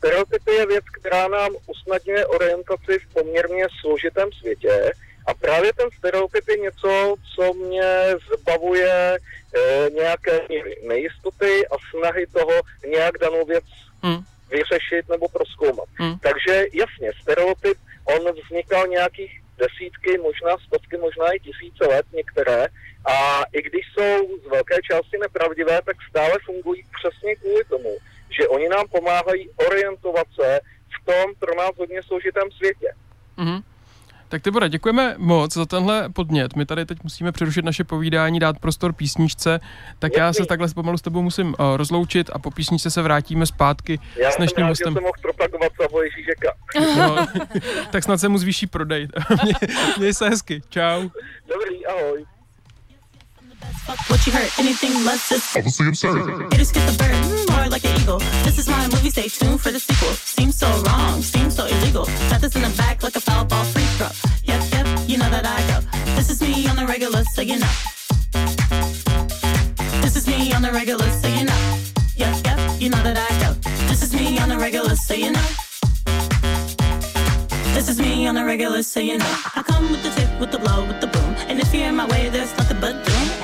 Stereotypy 0.00 0.52
je 0.54 0.66
věc, 0.66 0.84
která 1.00 1.28
nám 1.28 1.52
usnadňuje 1.66 2.26
orientaci 2.26 2.98
v 2.98 3.12
poměrně 3.12 3.66
složitém 3.80 4.32
světě 4.32 4.92
a 5.26 5.34
právě 5.34 5.72
ten 5.72 5.88
stereotyp 5.98 6.48
je 6.48 6.56
něco, 6.56 7.14
co 7.34 7.54
mě 7.54 7.92
zbavuje 8.36 8.92
e, 9.16 9.90
nějaké 9.90 10.40
nejistoty 10.88 11.68
a 11.68 11.76
snahy 11.90 12.26
toho 12.26 12.52
nějak 12.88 13.18
danou 13.18 13.44
věc 13.46 13.64
Hmm. 14.02 14.20
vyřešit 14.50 15.08
nebo 15.08 15.28
proskoumat. 15.28 15.88
Hmm. 15.94 16.18
Takže 16.18 16.66
jasně, 16.72 17.10
stereotyp, 17.22 17.78
on 18.04 18.34
vznikal 18.44 18.86
nějakých 18.86 19.40
desítky, 19.58 20.18
možná 20.18 20.56
stovky, 20.66 20.96
možná 20.96 21.26
i 21.32 21.40
tisíce 21.40 21.86
let 21.86 22.06
některé 22.12 22.66
a 23.04 23.42
i 23.52 23.62
když 23.62 23.84
jsou 23.92 24.38
z 24.44 24.50
velké 24.50 24.76
části 24.90 25.18
nepravdivé, 25.20 25.80
tak 25.84 25.96
stále 26.10 26.34
fungují 26.46 26.84
přesně 26.98 27.36
kvůli 27.36 27.64
tomu, 27.64 27.96
že 28.38 28.48
oni 28.48 28.68
nám 28.68 28.84
pomáhají 28.92 29.50
orientovat 29.66 30.26
se 30.40 30.60
v 31.00 31.04
tom 31.04 31.34
pro 31.38 31.54
nás 31.54 31.70
hodně 31.78 32.02
složitém 32.02 32.50
světě. 32.50 32.94
Mhm. 33.36 33.60
Tak 34.28 34.42
Tibore, 34.42 34.68
děkujeme 34.68 35.14
moc 35.18 35.54
za 35.54 35.66
tenhle 35.66 36.08
podnět. 36.08 36.56
My 36.56 36.66
tady 36.66 36.86
teď 36.86 36.98
musíme 37.02 37.32
přerušit 37.32 37.64
naše 37.64 37.84
povídání, 37.84 38.38
dát 38.40 38.58
prostor 38.58 38.92
písničce, 38.92 39.60
tak 39.98 40.16
já 40.16 40.32
se 40.32 40.46
takhle 40.46 40.68
pomalu 40.74 40.98
s 40.98 41.02
tebou 41.02 41.22
musím 41.22 41.46
uh, 41.46 41.76
rozloučit 41.76 42.30
a 42.32 42.38
po 42.38 42.50
písničce 42.50 42.90
se 42.90 43.02
vrátíme 43.02 43.46
zpátky 43.46 43.98
Já 44.16 44.30
s 44.30 44.34
jsem 44.34 44.40
dnešním 44.40 44.62
rád, 44.62 44.68
hostem. 44.68 44.92
že 44.92 44.94
jsem 44.94 45.02
mohl 45.02 45.12
propagovat 45.22 45.72
Savoje 45.82 46.08
Žižeka. 46.10 46.52
No, 46.96 47.26
tak 47.92 48.04
snad 48.04 48.18
se 48.18 48.28
mu 48.28 48.38
zvýší 48.38 48.66
prodej. 48.66 49.08
Mě, 49.44 49.52
měj 49.98 50.14
se 50.14 50.28
hezky. 50.28 50.62
Čau. 50.68 51.08
Dobrý, 51.48 51.86
ahoj. 51.86 52.24
What 54.06 54.26
you 54.26 54.32
heard, 54.32 54.50
anything 54.58 55.04
less 55.04 55.28
just 55.28 55.56
Obviously 55.56 55.88
absurd. 55.88 56.52
It 56.52 56.60
is 56.60 56.70
get 56.72 56.88
the 56.90 56.96
bird, 56.96 57.14
more 57.50 57.68
like 57.68 57.84
an 57.84 58.00
eagle. 58.00 58.18
This 58.44 58.58
is 58.58 58.68
my 58.68 58.86
movie, 58.88 59.10
stay 59.10 59.28
tuned 59.28 59.60
for 59.60 59.70
the 59.70 59.80
sequel. 59.80 60.12
Seems 60.14 60.56
so 60.56 60.68
wrong, 60.86 61.22
seems 61.22 61.56
so 61.56 61.66
illegal. 61.66 62.04
Got 62.30 62.40
this 62.40 62.54
in 62.54 62.62
the 62.62 62.74
back 62.76 63.02
like 63.02 63.16
a 63.16 63.20
foul 63.20 63.44
ball 63.44 63.64
free 63.64 63.82
throw. 63.98 64.08
Yep, 64.44 64.62
yep, 64.72 65.08
you 65.08 65.18
know 65.18 65.28
that 65.30 65.46
I 65.46 65.60
go. 65.66 65.80
This 66.14 66.30
is 66.30 66.40
me 66.40 66.68
on 66.68 66.76
the 66.76 66.86
regular, 66.86 67.24
so 67.24 67.42
you 67.42 67.58
know. 67.58 67.72
This 70.00 70.16
is 70.16 70.26
me 70.26 70.52
on 70.52 70.62
the 70.62 70.70
regular, 70.72 71.08
so 71.10 71.28
you 71.28 71.44
know. 71.44 71.78
Yep, 72.16 72.36
yep, 72.44 72.80
you 72.80 72.90
know 72.90 73.02
that 73.02 73.18
I 73.18 73.32
go. 73.44 73.52
This 73.88 74.02
is 74.02 74.14
me 74.14 74.38
on 74.38 74.48
the 74.48 74.58
regular, 74.58 74.94
so 74.94 75.14
you 75.14 75.32
know. 75.32 75.48
This 77.74 77.88
is 77.88 78.00
me 78.00 78.26
on 78.26 78.34
the 78.34 78.44
regular, 78.44 78.82
so 78.82 79.00
you 79.00 79.18
know. 79.18 79.36
I 79.56 79.62
come 79.62 79.90
with 79.90 80.02
the 80.02 80.10
tip, 80.10 80.40
with 80.40 80.50
the 80.52 80.58
blow, 80.58 80.86
with 80.86 81.00
the 81.00 81.06
boom. 81.06 81.34
And 81.48 81.58
if 81.60 81.74
you're 81.74 81.88
in 81.88 81.96
my 81.96 82.06
way, 82.06 82.28
there's 82.28 82.56
nothing 82.56 82.80
but 82.80 83.04
doom. 83.04 83.39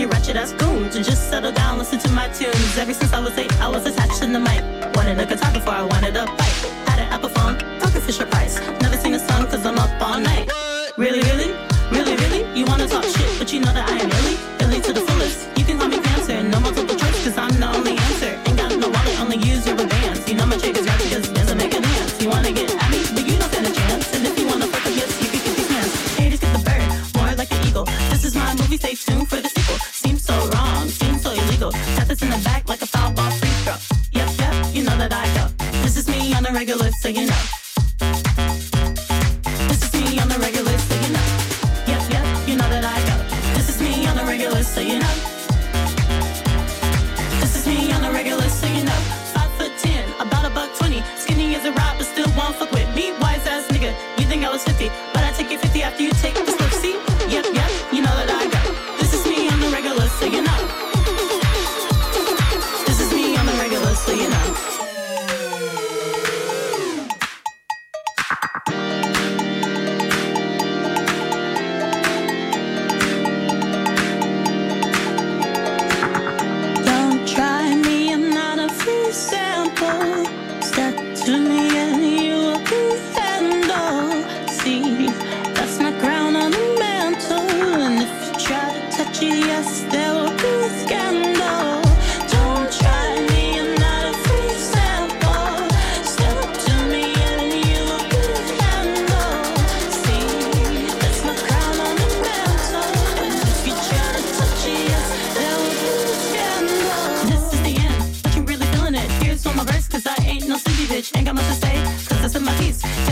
You 0.00 0.08
ratchet 0.08 0.36
ass 0.36 0.52
goons. 0.54 0.94
Just 0.94 1.28
settle 1.28 1.52
down, 1.52 1.78
listen 1.78 1.98
to 1.98 2.10
my 2.12 2.26
tunes. 2.28 2.78
Ever 2.78 2.94
since 2.94 3.12
I 3.12 3.20
was 3.20 3.36
eight, 3.36 3.52
I 3.60 3.68
was 3.68 3.84
attached 3.86 4.22
to 4.22 4.26
the 4.26 4.40
mic. 4.40 4.62
Wanted 4.96 5.20
a 5.20 5.26
guitar 5.26 5.52
before 5.52 5.74
I 5.74 5.82
wanted 5.82 6.16
a 6.16 6.24
bike. 6.24 6.58
Had 6.88 7.00
an 7.00 7.12
Apple 7.12 7.28
phone, 7.28 7.58
talking 7.80 8.00
Fisher 8.00 8.26
Price. 8.26 8.58
Never 8.80 8.96
sing 8.96 9.14
a 9.14 9.18
song 9.18 9.46
cause 9.46 9.64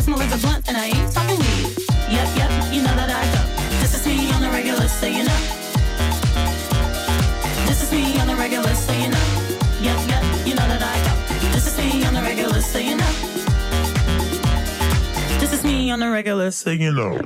personal 0.08 0.26
is 0.26 0.44
a 0.44 0.46
blunt, 0.46 0.68
and 0.68 0.76
I 0.76 0.86
ain't 0.86 1.12
talking 1.12 1.36
to. 1.36 1.82
Yep, 2.10 2.28
yep, 2.36 2.72
you 2.72 2.82
know 2.82 2.94
that 2.96 3.10
I 3.10 3.24
go. 3.34 3.42
This 3.80 3.94
is 3.94 4.06
me 4.06 4.32
on 4.32 4.40
the 4.40 4.48
regular, 4.48 4.88
so 4.88 5.06
you 5.06 5.24
know. 5.24 5.40
This 7.66 7.82
is 7.82 7.92
me 7.92 8.18
on 8.18 8.26
the 8.26 8.36
regular, 8.36 8.74
so 8.74 8.92
you 8.92 9.10
know. 9.10 9.26
Yep, 9.82 10.08
yep, 10.08 10.46
you 10.46 10.54
know 10.54 10.66
that 10.66 10.82
I 10.82 10.96
go. 11.04 11.12
This 11.52 11.66
is 11.66 11.78
me 11.78 12.04
on 12.06 12.14
the 12.14 12.22
regular, 12.22 12.60
so 12.60 12.78
you 12.78 12.96
know. 12.96 13.12
This 15.40 15.52
is 15.52 15.62
me 15.64 15.90
on 15.90 16.00
the 16.00 16.10
regular, 16.10 16.50
so 16.52 16.70
you 16.70 16.92
know. 16.92 17.18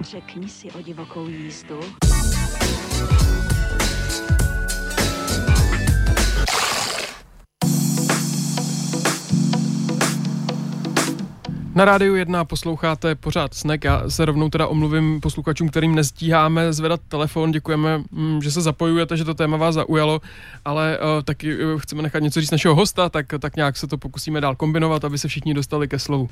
Na 11.74 11.84
rádiu 11.84 12.14
1 12.14 12.44
posloucháte 12.44 13.14
pořád 13.14 13.54
Snack. 13.54 13.84
Já 13.84 14.10
se 14.10 14.24
rovnou 14.24 14.50
teda 14.50 14.66
omluvím 14.66 15.20
posluchačům, 15.20 15.68
kterým 15.68 15.94
nestíháme 15.94 16.72
zvedat 16.72 17.00
telefon. 17.08 17.52
Děkujeme, 17.52 18.02
mm, 18.10 18.42
že 18.42 18.50
se 18.50 18.60
zapojujete, 18.60 19.16
že 19.16 19.24
to 19.24 19.34
téma 19.34 19.56
vás 19.56 19.74
zaujalo, 19.74 20.20
ale 20.64 20.98
uh, 20.98 21.22
taky 21.22 21.64
uh, 21.64 21.80
chceme 21.80 22.02
nechat 22.02 22.18
něco 22.18 22.40
říct 22.40 22.50
našeho 22.50 22.74
hosta, 22.74 23.08
tak, 23.08 23.26
tak 23.38 23.56
nějak 23.56 23.76
se 23.76 23.86
to 23.86 23.98
pokusíme 23.98 24.40
dál 24.40 24.56
kombinovat, 24.56 25.04
aby 25.04 25.18
se 25.18 25.28
všichni 25.28 25.54
dostali 25.54 25.88
ke 25.88 25.98
slovu. 25.98 26.28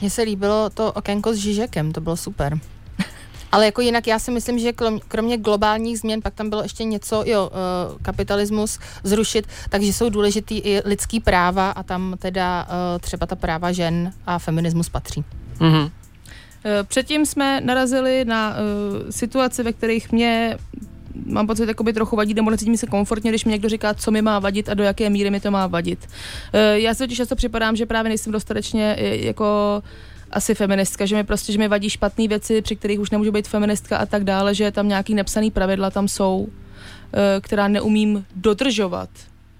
Mně 0.00 0.10
se 0.10 0.22
líbilo 0.22 0.70
to 0.70 0.92
okénko 0.92 1.34
s 1.34 1.36
Žižekem, 1.36 1.92
to 1.92 2.00
bylo 2.00 2.16
super. 2.16 2.58
Ale 3.54 3.64
jako 3.64 3.80
jinak 3.80 4.06
já 4.06 4.18
si 4.18 4.30
myslím, 4.30 4.58
že 4.58 4.70
krom- 4.72 5.00
kromě 5.08 5.36
globálních 5.38 5.98
změn, 5.98 6.22
pak 6.22 6.34
tam 6.34 6.50
bylo 6.50 6.62
ještě 6.62 6.84
něco, 6.84 7.22
jo, 7.26 7.50
uh, 7.50 7.98
kapitalismus 8.02 8.78
zrušit, 9.04 9.46
takže 9.70 9.92
jsou 9.92 10.08
důležitý 10.08 10.58
i 10.58 10.82
lidský 10.84 11.20
práva 11.20 11.70
a 11.70 11.82
tam 11.82 12.14
teda 12.18 12.66
uh, 12.68 12.98
třeba 13.00 13.26
ta 13.26 13.36
práva 13.36 13.72
žen 13.72 14.12
a 14.26 14.38
feminismus 14.38 14.88
patří. 14.88 15.24
Mhm. 15.60 15.90
Eh, 16.64 16.84
Předtím 16.84 17.26
jsme 17.26 17.60
narazili 17.60 18.24
na 18.24 18.50
uh, 18.50 19.10
situace, 19.10 19.62
ve 19.62 19.72
kterých 19.72 20.12
mě 20.12 20.56
mám 21.26 21.46
pocit, 21.46 21.68
jakoby 21.68 21.92
trochu 21.92 22.16
vadí, 22.16 22.34
nebo 22.34 22.50
necítím 22.50 22.76
se 22.76 22.86
komfortně, 22.86 23.30
když 23.30 23.44
mi 23.44 23.52
někdo 23.52 23.68
říká, 23.68 23.94
co 23.94 24.10
mi 24.10 24.22
má 24.22 24.38
vadit 24.38 24.68
a 24.68 24.74
do 24.74 24.82
jaké 24.84 25.10
míry 25.10 25.30
mi 25.30 25.40
to 25.40 25.50
má 25.50 25.66
vadit. 25.66 26.08
Eh, 26.52 26.80
Já 26.80 26.94
si 26.94 26.98
totiž 26.98 27.16
často 27.16 27.36
připadám, 27.36 27.76
že 27.76 27.86
právě 27.86 28.08
nejsem 28.08 28.32
dostatečně 28.32 28.96
eh, 28.98 29.16
jako 29.16 29.82
asi 30.30 30.54
feministka, 30.54 31.06
že 31.06 31.16
mi 31.16 31.24
prostě, 31.24 31.52
že 31.52 31.58
mi 31.58 31.68
vadí 31.68 31.90
špatné 31.90 32.28
věci, 32.28 32.62
při 32.62 32.76
kterých 32.76 33.00
už 33.00 33.10
nemůžu 33.10 33.32
být 33.32 33.48
feministka 33.48 33.98
a 33.98 34.06
tak 34.06 34.24
dále, 34.24 34.54
že 34.54 34.70
tam 34.70 34.88
nějaký 34.88 35.14
nepsaný 35.14 35.50
pravidla 35.50 35.90
tam 35.90 36.08
jsou, 36.08 36.48
eh, 37.12 37.40
která 37.40 37.68
neumím 37.68 38.24
dodržovat. 38.36 39.10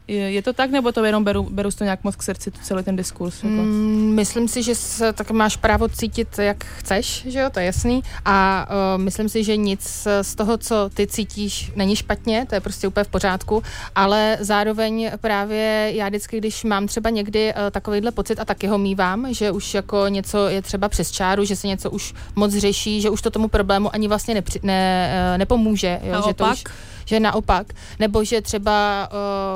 Je, 0.09 0.33
je 0.33 0.43
to 0.43 0.53
tak, 0.53 0.71
nebo 0.71 0.93
to 0.93 1.05
jenom 1.05 1.25
beru, 1.25 1.43
beru 1.43 1.71
si 1.71 1.79
to 1.79 1.85
nějak 1.85 2.05
moc 2.05 2.17
k 2.17 2.23
srdci, 2.23 2.51
tu 2.51 2.61
celý 2.63 2.85
ten 2.85 2.97
diskurs? 2.97 3.43
Jako? 3.43 3.55
Mm, 3.55 4.15
myslím 4.15 4.49
si, 4.49 4.63
že 4.63 4.75
se, 4.75 5.13
tak 5.13 5.31
máš 5.31 5.57
právo 5.57 5.89
cítit, 5.89 6.39
jak 6.39 6.65
chceš, 6.65 7.25
že 7.27 7.39
jo, 7.39 7.51
to 7.51 7.61
je 7.61 7.67
jasný. 7.67 8.03
A 8.25 8.67
uh, 8.71 9.03
myslím 9.03 9.29
si, 9.29 9.45
že 9.45 9.57
nic 9.57 10.07
z 10.23 10.35
toho, 10.35 10.59
co 10.59 10.91
ty 10.95 11.07
cítíš, 11.07 11.73
není 11.77 11.97
špatně, 11.97 12.47
to 12.49 12.55
je 12.55 12.61
prostě 12.61 12.89
úplně 12.89 13.05
v 13.05 13.09
pořádku, 13.09 13.63
ale 13.95 14.37
zároveň 14.41 15.11
právě 15.21 15.91
já 15.95 16.09
vždycky, 16.09 16.39
když 16.39 16.65
mám 16.65 16.87
třeba 16.87 17.11
někdy 17.11 17.55
uh, 17.55 17.71
takovýhle 17.71 18.11
pocit 18.11 18.41
a 18.41 18.45
taky 18.45 18.67
ho 18.67 18.79
mývám, 18.79 19.35
že 19.35 19.51
už 19.51 19.75
jako 19.75 20.09
něco 20.09 20.49
je 20.49 20.63
třeba 20.63 20.89
přes 20.89 21.11
čáru, 21.11 21.45
že 21.45 21.57
se 21.57 21.67
něco 21.67 21.91
už 21.91 22.15
moc 22.37 22.53
řeší, 22.53 23.01
že 23.01 23.11
už 23.11 23.23
to 23.23 23.31
tomu 23.31 23.49
problému 23.49 23.95
ani 23.95 24.09
vlastně 24.09 24.35
nepři, 24.35 24.61
ne, 24.63 25.15
uh, 25.33 25.39
nepomůže. 25.39 26.01
Jo, 26.03 26.23
že 26.29 26.35
to 26.35 26.45
Naopak? 26.45 26.53
už, 26.53 26.65
že 27.05 27.21
naopak, 27.21 27.67
nebo 27.99 28.25
že 28.25 28.41
třeba 28.41 29.09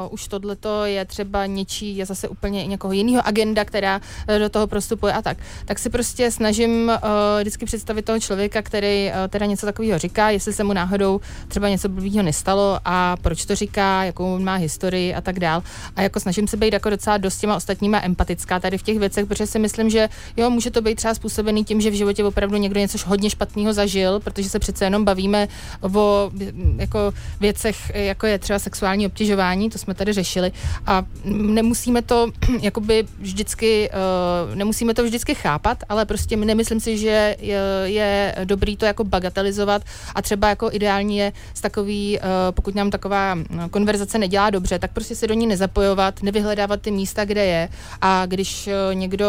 uh, 0.06 0.12
už 0.14 0.28
tohleto 0.28 0.84
je 0.84 1.04
třeba 1.04 1.46
něčí, 1.46 1.96
je 1.96 2.06
zase 2.06 2.28
úplně 2.28 2.66
někoho 2.66 2.92
jiného 2.92 3.26
agenda, 3.26 3.64
která 3.64 4.00
uh, 4.28 4.38
do 4.38 4.48
toho 4.48 4.66
prostupuje 4.66 5.12
a 5.12 5.22
tak. 5.22 5.37
Tak 5.64 5.78
si 5.78 5.90
prostě 5.90 6.30
snažím 6.30 6.88
uh, 6.88 7.08
vždycky 7.40 7.64
představit 7.66 8.04
toho 8.04 8.20
člověka, 8.20 8.62
který 8.62 9.08
uh, 9.08 9.28
teda 9.28 9.46
něco 9.46 9.66
takového 9.66 9.98
říká, 9.98 10.30
jestli 10.30 10.52
se 10.52 10.64
mu 10.64 10.72
náhodou 10.72 11.20
třeba 11.48 11.68
něco 11.68 11.88
blbýho 11.88 12.22
nestalo 12.22 12.80
a 12.84 13.16
proč 13.22 13.44
to 13.44 13.54
říká, 13.54 14.04
jakou 14.04 14.38
má 14.38 14.54
historii 14.54 15.14
a 15.14 15.20
tak 15.20 15.40
dál. 15.40 15.62
A 15.96 16.02
jako 16.02 16.20
snažím 16.20 16.48
se 16.48 16.56
být 16.56 16.72
jako 16.72 16.90
docela 16.90 17.16
dost 17.16 17.38
těma 17.38 17.56
ostatníma 17.56 18.00
empatická 18.04 18.61
tady 18.61 18.78
v 18.78 18.82
těch 18.82 18.98
věcech, 18.98 19.26
protože 19.26 19.46
si 19.46 19.58
myslím, 19.58 19.90
že 19.90 20.08
jo, 20.37 20.50
může 20.50 20.70
to 20.70 20.82
být 20.82 20.94
třeba 20.94 21.14
způsobený 21.14 21.64
tím, 21.64 21.80
že 21.80 21.90
v 21.90 21.94
životě 21.94 22.24
opravdu 22.24 22.56
někdo 22.56 22.80
něco 22.80 22.98
hodně 23.06 23.30
špatného 23.30 23.72
zažil, 23.72 24.20
protože 24.20 24.48
se 24.48 24.58
přece 24.58 24.84
jenom 24.84 25.04
bavíme 25.04 25.48
o 25.94 26.30
jako 26.76 27.12
věcech, 27.40 27.90
jako 27.94 28.27
je 28.27 28.38
třeba 28.38 28.59
sexuální 28.59 29.07
obtěžování, 29.07 29.70
to 29.70 29.79
jsme 29.79 29.94
tady 29.94 30.12
řešili. 30.12 30.53
A 30.87 31.05
nemusíme 31.24 32.03
to 32.03 32.31
jakoby 32.61 33.07
vždycky, 33.18 33.90
uh, 34.48 34.55
nemusíme 34.55 34.94
to 34.94 35.05
vždycky 35.05 35.35
chápat, 35.35 35.79
ale 35.88 36.07
prostě 36.07 36.37
nemyslím 36.37 36.81
si, 36.81 36.98
že 36.98 37.37
je, 37.40 37.61
je 37.85 38.35
dobrý 38.44 38.77
to 38.77 38.87
jako 38.87 39.05
bagatelizovat. 39.05 39.83
A 40.14 40.22
třeba 40.22 40.48
jako 40.48 40.68
ideální 40.72 41.18
je 41.18 41.33
z 41.55 41.61
takový, 41.61 42.18
uh, 42.18 42.24
pokud 42.51 42.74
nám 42.74 42.90
taková 42.90 43.35
no, 43.35 43.68
konverzace 43.68 44.18
nedělá 44.18 44.51
dobře, 44.51 44.79
tak 44.79 44.92
prostě 44.92 45.14
se 45.14 45.27
do 45.27 45.35
ní 45.35 45.46
nezapojovat, 45.46 46.22
nevyhledávat 46.22 46.83
ty 46.83 46.90
místa, 46.90 47.24
kde 47.24 47.44
je. 47.44 47.68
A 48.01 48.27
když 48.27 48.68
někdo 48.92 49.29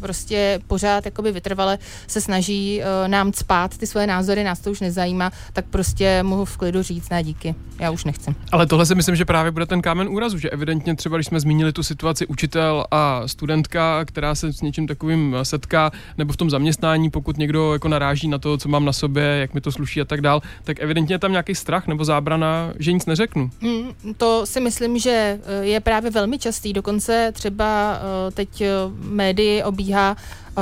prostě 0.00 0.60
pořád 0.66 1.04
jakoby 1.04 1.32
vytrvale 1.32 1.78
se 2.06 2.20
snaží 2.20 2.82
nám 3.06 3.32
cpát 3.32 3.78
ty 3.78 3.86
svoje 3.86 4.06
názory, 4.06 4.44
nás 4.44 4.60
to 4.60 4.70
už 4.70 4.80
nezajímá, 4.80 5.30
tak 5.52 5.64
prostě 5.64 6.22
mohu 6.22 6.44
v 6.44 6.56
klidu 6.56 6.82
říct, 6.82 7.10
ne 7.10 7.22
díky, 7.22 7.49
já 7.78 7.90
už 7.90 8.04
nechci. 8.04 8.34
Ale 8.52 8.66
tohle 8.66 8.86
si 8.86 8.94
myslím, 8.94 9.16
že 9.16 9.24
právě 9.24 9.52
bude 9.52 9.66
ten 9.66 9.82
kámen 9.82 10.08
úrazu, 10.08 10.38
že 10.38 10.50
evidentně 10.50 10.96
třeba, 10.96 11.16
když 11.16 11.26
jsme 11.26 11.40
zmínili 11.40 11.72
tu 11.72 11.82
situaci 11.82 12.26
učitel 12.26 12.84
a 12.90 13.22
studentka, 13.28 14.04
která 14.04 14.34
se 14.34 14.52
s 14.52 14.60
něčím 14.60 14.86
takovým 14.86 15.36
setká, 15.42 15.90
nebo 16.18 16.32
v 16.32 16.36
tom 16.36 16.50
zaměstnání, 16.50 17.10
pokud 17.10 17.36
někdo 17.36 17.72
jako 17.72 17.88
naráží 17.88 18.28
na 18.28 18.38
to, 18.38 18.58
co 18.58 18.68
mám 18.68 18.84
na 18.84 18.92
sobě, 18.92 19.24
jak 19.24 19.54
mi 19.54 19.60
to 19.60 19.72
sluší 19.72 20.00
a 20.00 20.04
tak 20.04 20.20
dál, 20.20 20.42
tak 20.64 20.80
evidentně 20.80 21.14
je 21.14 21.18
tam 21.18 21.30
nějaký 21.30 21.54
strach 21.54 21.86
nebo 21.86 22.04
zábrana, 22.04 22.72
že 22.78 22.92
nic 22.92 23.06
neřeknu. 23.06 23.50
Mm, 23.60 24.14
to 24.16 24.46
si 24.46 24.60
myslím, 24.60 24.98
že 24.98 25.38
eh, 25.44 25.64
je 25.64 25.80
právě 25.80 26.10
velmi 26.10 26.38
častý. 26.38 26.72
Dokonce 26.72 27.32
třeba 27.32 27.98
eh, 28.28 28.30
teď 28.30 28.60
eh, 28.60 28.68
médii 29.02 29.62
obíhá 29.62 30.16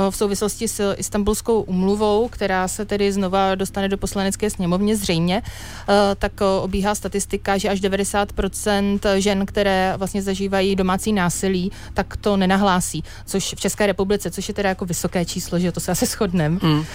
v 0.09 0.15
souvislosti 0.15 0.67
s 0.67 0.93
Istanbulskou 0.93 1.61
umluvou, 1.61 2.27
která 2.27 2.67
se 2.67 2.85
tedy 2.85 3.11
znova 3.11 3.55
dostane 3.55 3.89
do 3.89 3.97
poslanecké 3.97 4.49
sněmovně 4.49 4.95
zřejmě, 4.95 5.41
eh, 5.41 5.93
tak 6.15 6.31
eh, 6.41 6.45
obíhá 6.61 6.95
statistika, 6.95 7.57
že 7.57 7.69
až 7.69 7.81
90% 7.81 8.99
žen, 9.17 9.45
které 9.45 9.93
vlastně 9.97 10.21
zažívají 10.21 10.75
domácí 10.75 11.13
násilí, 11.13 11.71
tak 11.93 12.17
to 12.17 12.37
nenahlásí, 12.37 13.03
což 13.25 13.53
v 13.53 13.59
České 13.59 13.87
republice, 13.87 14.31
což 14.31 14.47
je 14.47 14.53
teda 14.53 14.69
jako 14.69 14.85
vysoké 14.85 15.25
číslo, 15.25 15.59
že 15.59 15.71
to 15.71 15.79
se 15.79 15.91
asi 15.91 16.05
shodneme. 16.05 16.59
Mm. 16.61 16.79
Uh, 16.79 16.85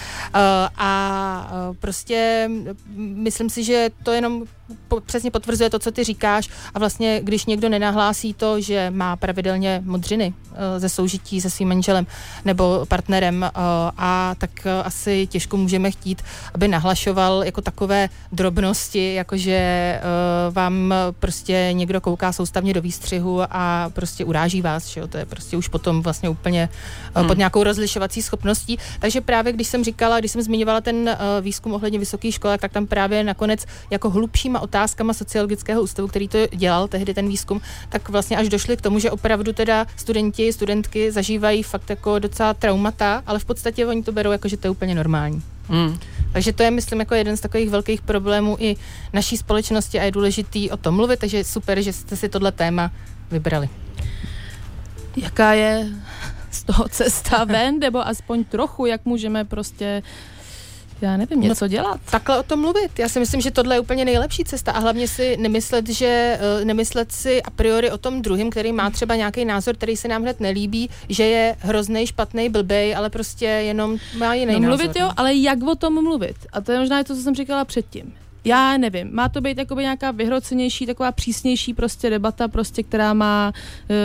a 0.77 1.51
prostě 1.79 2.45
mm, 2.47 2.75
myslím 2.97 3.49
si, 3.49 3.63
že 3.63 3.89
to 4.03 4.11
jenom 4.11 4.43
po, 4.87 5.01
přesně 5.01 5.31
potvrzuje 5.31 5.69
to, 5.69 5.79
co 5.79 5.91
ty 5.91 6.03
říkáš 6.03 6.49
a 6.73 6.79
vlastně, 6.79 7.19
když 7.23 7.45
někdo 7.45 7.69
nenahlásí 7.69 8.33
to, 8.33 8.61
že 8.61 8.91
má 8.91 9.15
pravidelně 9.15 9.81
modřiny 9.85 10.33
uh, 10.51 10.57
ze 10.77 10.89
soužití 10.89 11.41
se 11.41 11.49
svým 11.49 11.69
manželem 11.69 12.07
nebo 12.45 12.84
partnerem 12.85 13.41
uh, 13.41 13.49
a 13.97 14.35
tak 14.37 14.51
uh, 14.65 14.71
asi 14.83 15.27
těžko 15.27 15.57
můžeme 15.57 15.91
chtít, 15.91 16.21
aby 16.53 16.67
nahlašoval 16.67 17.43
jako 17.43 17.61
takové 17.61 18.09
drobnosti, 18.31 19.13
jakože 19.13 19.99
uh, 20.01 20.53
vám 20.53 20.93
prostě 21.19 21.69
někdo 21.71 22.01
kouká 22.01 22.33
soustavně 22.33 22.73
do 22.73 22.81
výstřihu 22.81 23.41
a 23.49 23.91
prostě 23.93 24.25
uráží 24.25 24.61
vás, 24.61 24.87
že 24.87 24.99
jo? 24.99 25.07
to 25.07 25.17
je 25.17 25.25
prostě 25.25 25.57
už 25.57 25.67
potom 25.67 26.01
vlastně 26.01 26.29
úplně 26.29 26.69
Hmm. 27.15 27.27
pod 27.27 27.37
nějakou 27.37 27.63
rozlišovací 27.63 28.21
schopností. 28.21 28.77
Takže 28.99 29.21
právě 29.21 29.53
když 29.53 29.67
jsem 29.67 29.83
říkala, 29.83 30.19
když 30.19 30.31
jsem 30.31 30.41
zmiňovala 30.41 30.81
ten 30.81 31.17
výzkum 31.41 31.73
ohledně 31.73 31.99
vysokých 31.99 32.35
školek, 32.35 32.61
tak 32.61 32.71
tam 32.71 32.87
právě 32.87 33.23
nakonec 33.23 33.65
jako 33.91 34.09
hlubšíma 34.09 34.59
otázkama 34.59 35.13
sociologického 35.13 35.81
ústavu, 35.81 36.07
který 36.07 36.27
to 36.27 36.37
dělal 36.55 36.87
tehdy 36.87 37.13
ten 37.13 37.27
výzkum, 37.27 37.61
tak 37.89 38.09
vlastně 38.09 38.37
až 38.37 38.49
došli 38.49 38.77
k 38.77 38.81
tomu, 38.81 38.99
že 38.99 39.11
opravdu 39.11 39.53
teda 39.53 39.85
studenti, 39.95 40.53
studentky 40.53 41.11
zažívají 41.11 41.63
fakt 41.63 41.89
jako 41.89 42.19
docela 42.19 42.53
traumata, 42.75 43.23
ale 43.25 43.39
v 43.39 43.45
podstatě 43.45 43.85
oni 43.85 44.03
to 44.03 44.11
berou 44.11 44.31
jako, 44.31 44.47
že 44.47 44.57
to 44.57 44.67
je 44.67 44.71
úplně 44.71 44.95
normální. 44.95 45.41
Mm. 45.69 45.99
Takže 46.33 46.53
to 46.53 46.63
je, 46.63 46.71
myslím, 46.71 46.99
jako 46.99 47.15
jeden 47.15 47.37
z 47.37 47.41
takových 47.41 47.69
velkých 47.69 48.01
problémů 48.01 48.57
i 48.59 48.75
naší 49.13 49.37
společnosti 49.37 49.99
a 49.99 50.03
je 50.03 50.11
důležitý 50.11 50.71
o 50.71 50.77
tom 50.77 50.95
mluvit, 50.95 51.19
takže 51.19 51.37
je 51.37 51.43
super, 51.43 51.81
že 51.81 51.93
jste 51.93 52.15
si 52.15 52.29
tohle 52.29 52.51
téma 52.51 52.91
vybrali. 53.31 53.69
Jaká 55.15 55.53
je 55.53 55.87
z 56.51 56.63
toho 56.63 56.87
cesta 56.89 57.43
ven, 57.43 57.79
nebo 57.79 58.07
aspoň 58.07 58.43
trochu, 58.43 58.85
jak 58.85 59.05
můžeme 59.05 59.45
prostě 59.45 60.03
já 61.01 61.17
nevím, 61.17 61.41
něco 61.41 61.67
dělat. 61.67 61.99
Takhle 62.11 62.39
o 62.39 62.43
tom 62.43 62.59
mluvit. 62.61 62.99
Já 62.99 63.09
si 63.09 63.19
myslím, 63.19 63.41
že 63.41 63.51
tohle 63.51 63.75
je 63.75 63.79
úplně 63.79 64.05
nejlepší 64.05 64.43
cesta 64.43 64.71
a 64.71 64.79
hlavně 64.79 65.07
si 65.07 65.37
nemyslet, 65.37 65.89
že 65.89 66.39
eh, 66.61 66.65
nemyslet 66.65 67.11
si 67.11 67.43
a 67.43 67.49
priori 67.49 67.91
o 67.91 67.97
tom 67.97 68.21
druhém, 68.21 68.49
který 68.49 68.71
má 68.71 68.89
třeba 68.89 69.15
nějaký 69.15 69.45
názor, 69.45 69.75
který 69.75 69.97
se 69.97 70.07
nám 70.07 70.21
hned 70.21 70.39
nelíbí, 70.39 70.89
že 71.09 71.23
je 71.23 71.55
hrozný, 71.59 72.07
špatný, 72.07 72.49
blbej, 72.49 72.95
ale 72.95 73.09
prostě 73.09 73.45
jenom 73.45 73.97
má 74.17 74.33
jiný 74.33 74.53
No, 74.53 74.59
názor. 74.59 74.77
mluvit 74.77 74.99
jo, 74.99 75.11
ale 75.17 75.33
jak 75.35 75.63
o 75.63 75.75
tom 75.75 76.03
mluvit? 76.03 76.35
A 76.53 76.61
to 76.61 76.71
je 76.71 76.79
možná 76.79 76.99
i 76.99 77.03
to, 77.03 77.15
co 77.15 77.21
jsem 77.21 77.35
říkala 77.35 77.65
předtím. 77.65 78.13
Já 78.45 78.77
nevím, 78.77 79.15
má 79.15 79.29
to 79.29 79.41
být 79.41 79.57
jakoby 79.57 79.81
nějaká 79.81 80.11
vyhrocenější, 80.11 80.85
taková 80.85 81.11
přísnější 81.11 81.73
prostě 81.73 82.09
debata, 82.09 82.47
prostě, 82.47 82.83
která 82.83 83.13
má, 83.13 83.53
uh, 83.89 83.95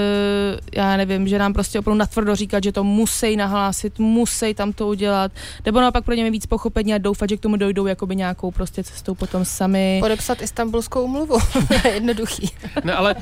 já 0.75 0.97
nevím, 0.97 1.29
že 1.29 1.39
nám 1.39 1.53
prostě 1.53 1.79
opravdu 1.79 1.99
natvrdo 1.99 2.37
říkat, 2.37 2.65
že 2.65 2.73
to 2.73 2.85
musí 2.85 3.37
nahlásit, 3.37 3.99
musí 3.99 4.55
tam 4.55 4.73
to 4.73 4.89
udělat, 4.89 5.33
nebo 5.67 5.81
naopak 5.81 6.05
pro 6.05 6.15
ně 6.15 6.25
mít 6.25 6.31
víc 6.31 6.47
pochopení 6.47 6.95
a 6.95 6.99
doufat, 6.99 7.31
že 7.31 7.37
k 7.37 7.41
tomu 7.41 7.57
dojdou 7.57 7.87
jakoby 7.87 8.17
nějakou 8.17 8.51
prostě 8.51 8.85
cestou 8.85 9.15
potom 9.15 9.45
sami. 9.45 9.99
Podepsat 10.03 10.43
istambulskou 10.43 11.05
umluvu. 11.05 11.39
Jednoduchý. 11.95 12.51
Ne, 12.85 12.93
ale 12.93 13.15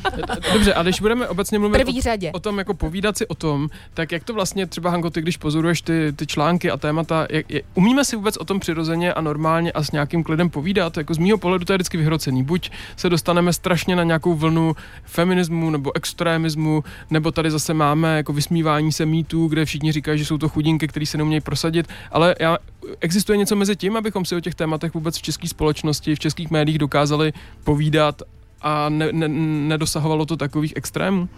dobře, 0.52 0.74
a 0.74 0.82
když 0.82 1.00
budeme 1.00 1.28
obecně 1.28 1.58
mluvit 1.58 1.78
První 1.78 1.98
o, 1.98 2.02
řadě. 2.02 2.32
o 2.32 2.40
tom, 2.40 2.58
jako 2.58 2.74
povídat 2.74 3.18
si 3.18 3.26
o 3.26 3.34
tom, 3.34 3.68
tak 3.94 4.12
jak 4.12 4.24
to 4.24 4.34
vlastně 4.34 4.66
třeba, 4.66 4.90
Hanko, 4.90 5.10
ty 5.10 5.22
když 5.22 5.36
pozoruješ 5.36 5.82
ty, 5.82 6.12
ty 6.16 6.26
články 6.26 6.70
a 6.70 6.76
témata, 6.76 7.26
jak, 7.30 7.50
je, 7.50 7.62
umíme 7.74 8.04
si 8.04 8.16
vůbec 8.16 8.36
o 8.36 8.44
tom 8.44 8.60
přirozeně 8.60 9.14
a 9.14 9.20
normálně 9.20 9.72
a 9.72 9.82
s 9.82 9.90
nějakým 9.90 10.24
klidem 10.24 10.50
povídat? 10.50 10.96
Jako 11.08 11.14
z 11.14 11.18
mýho 11.18 11.38
pohledu 11.38 11.64
to 11.64 11.72
je 11.72 11.76
vždycky 11.76 11.96
vyhrocený. 11.96 12.42
Buď 12.42 12.70
se 12.96 13.08
dostaneme 13.08 13.52
strašně 13.52 13.96
na 13.96 14.04
nějakou 14.04 14.34
vlnu 14.34 14.76
feminismu 15.04 15.70
nebo 15.70 15.96
extremismu, 15.96 16.84
nebo 17.10 17.30
tady 17.30 17.50
zase 17.50 17.74
máme 17.74 18.16
jako 18.16 18.32
vysmívání 18.32 18.92
se 18.92 19.06
mýtů, 19.06 19.46
kde 19.46 19.64
všichni 19.64 19.92
říkají, 19.92 20.18
že 20.18 20.24
jsou 20.24 20.38
to 20.38 20.48
chudinky, 20.48 20.88
který 20.88 21.06
se 21.06 21.18
neumějí 21.18 21.40
prosadit, 21.40 21.88
ale 22.12 22.34
já, 22.40 22.58
existuje 23.00 23.36
něco 23.36 23.56
mezi 23.56 23.76
tím, 23.76 23.96
abychom 23.96 24.24
si 24.24 24.36
o 24.36 24.40
těch 24.40 24.54
tématech 24.54 24.94
vůbec 24.94 25.18
v 25.18 25.22
české 25.22 25.48
společnosti, 25.48 26.14
v 26.14 26.18
českých 26.18 26.50
médiích 26.50 26.78
dokázali 26.78 27.32
povídat 27.64 28.22
a 28.62 28.88
ne, 28.88 29.08
ne, 29.12 29.28
nedosahovalo 29.68 30.26
to 30.26 30.36
takových 30.36 30.72
extrémů? 30.76 31.28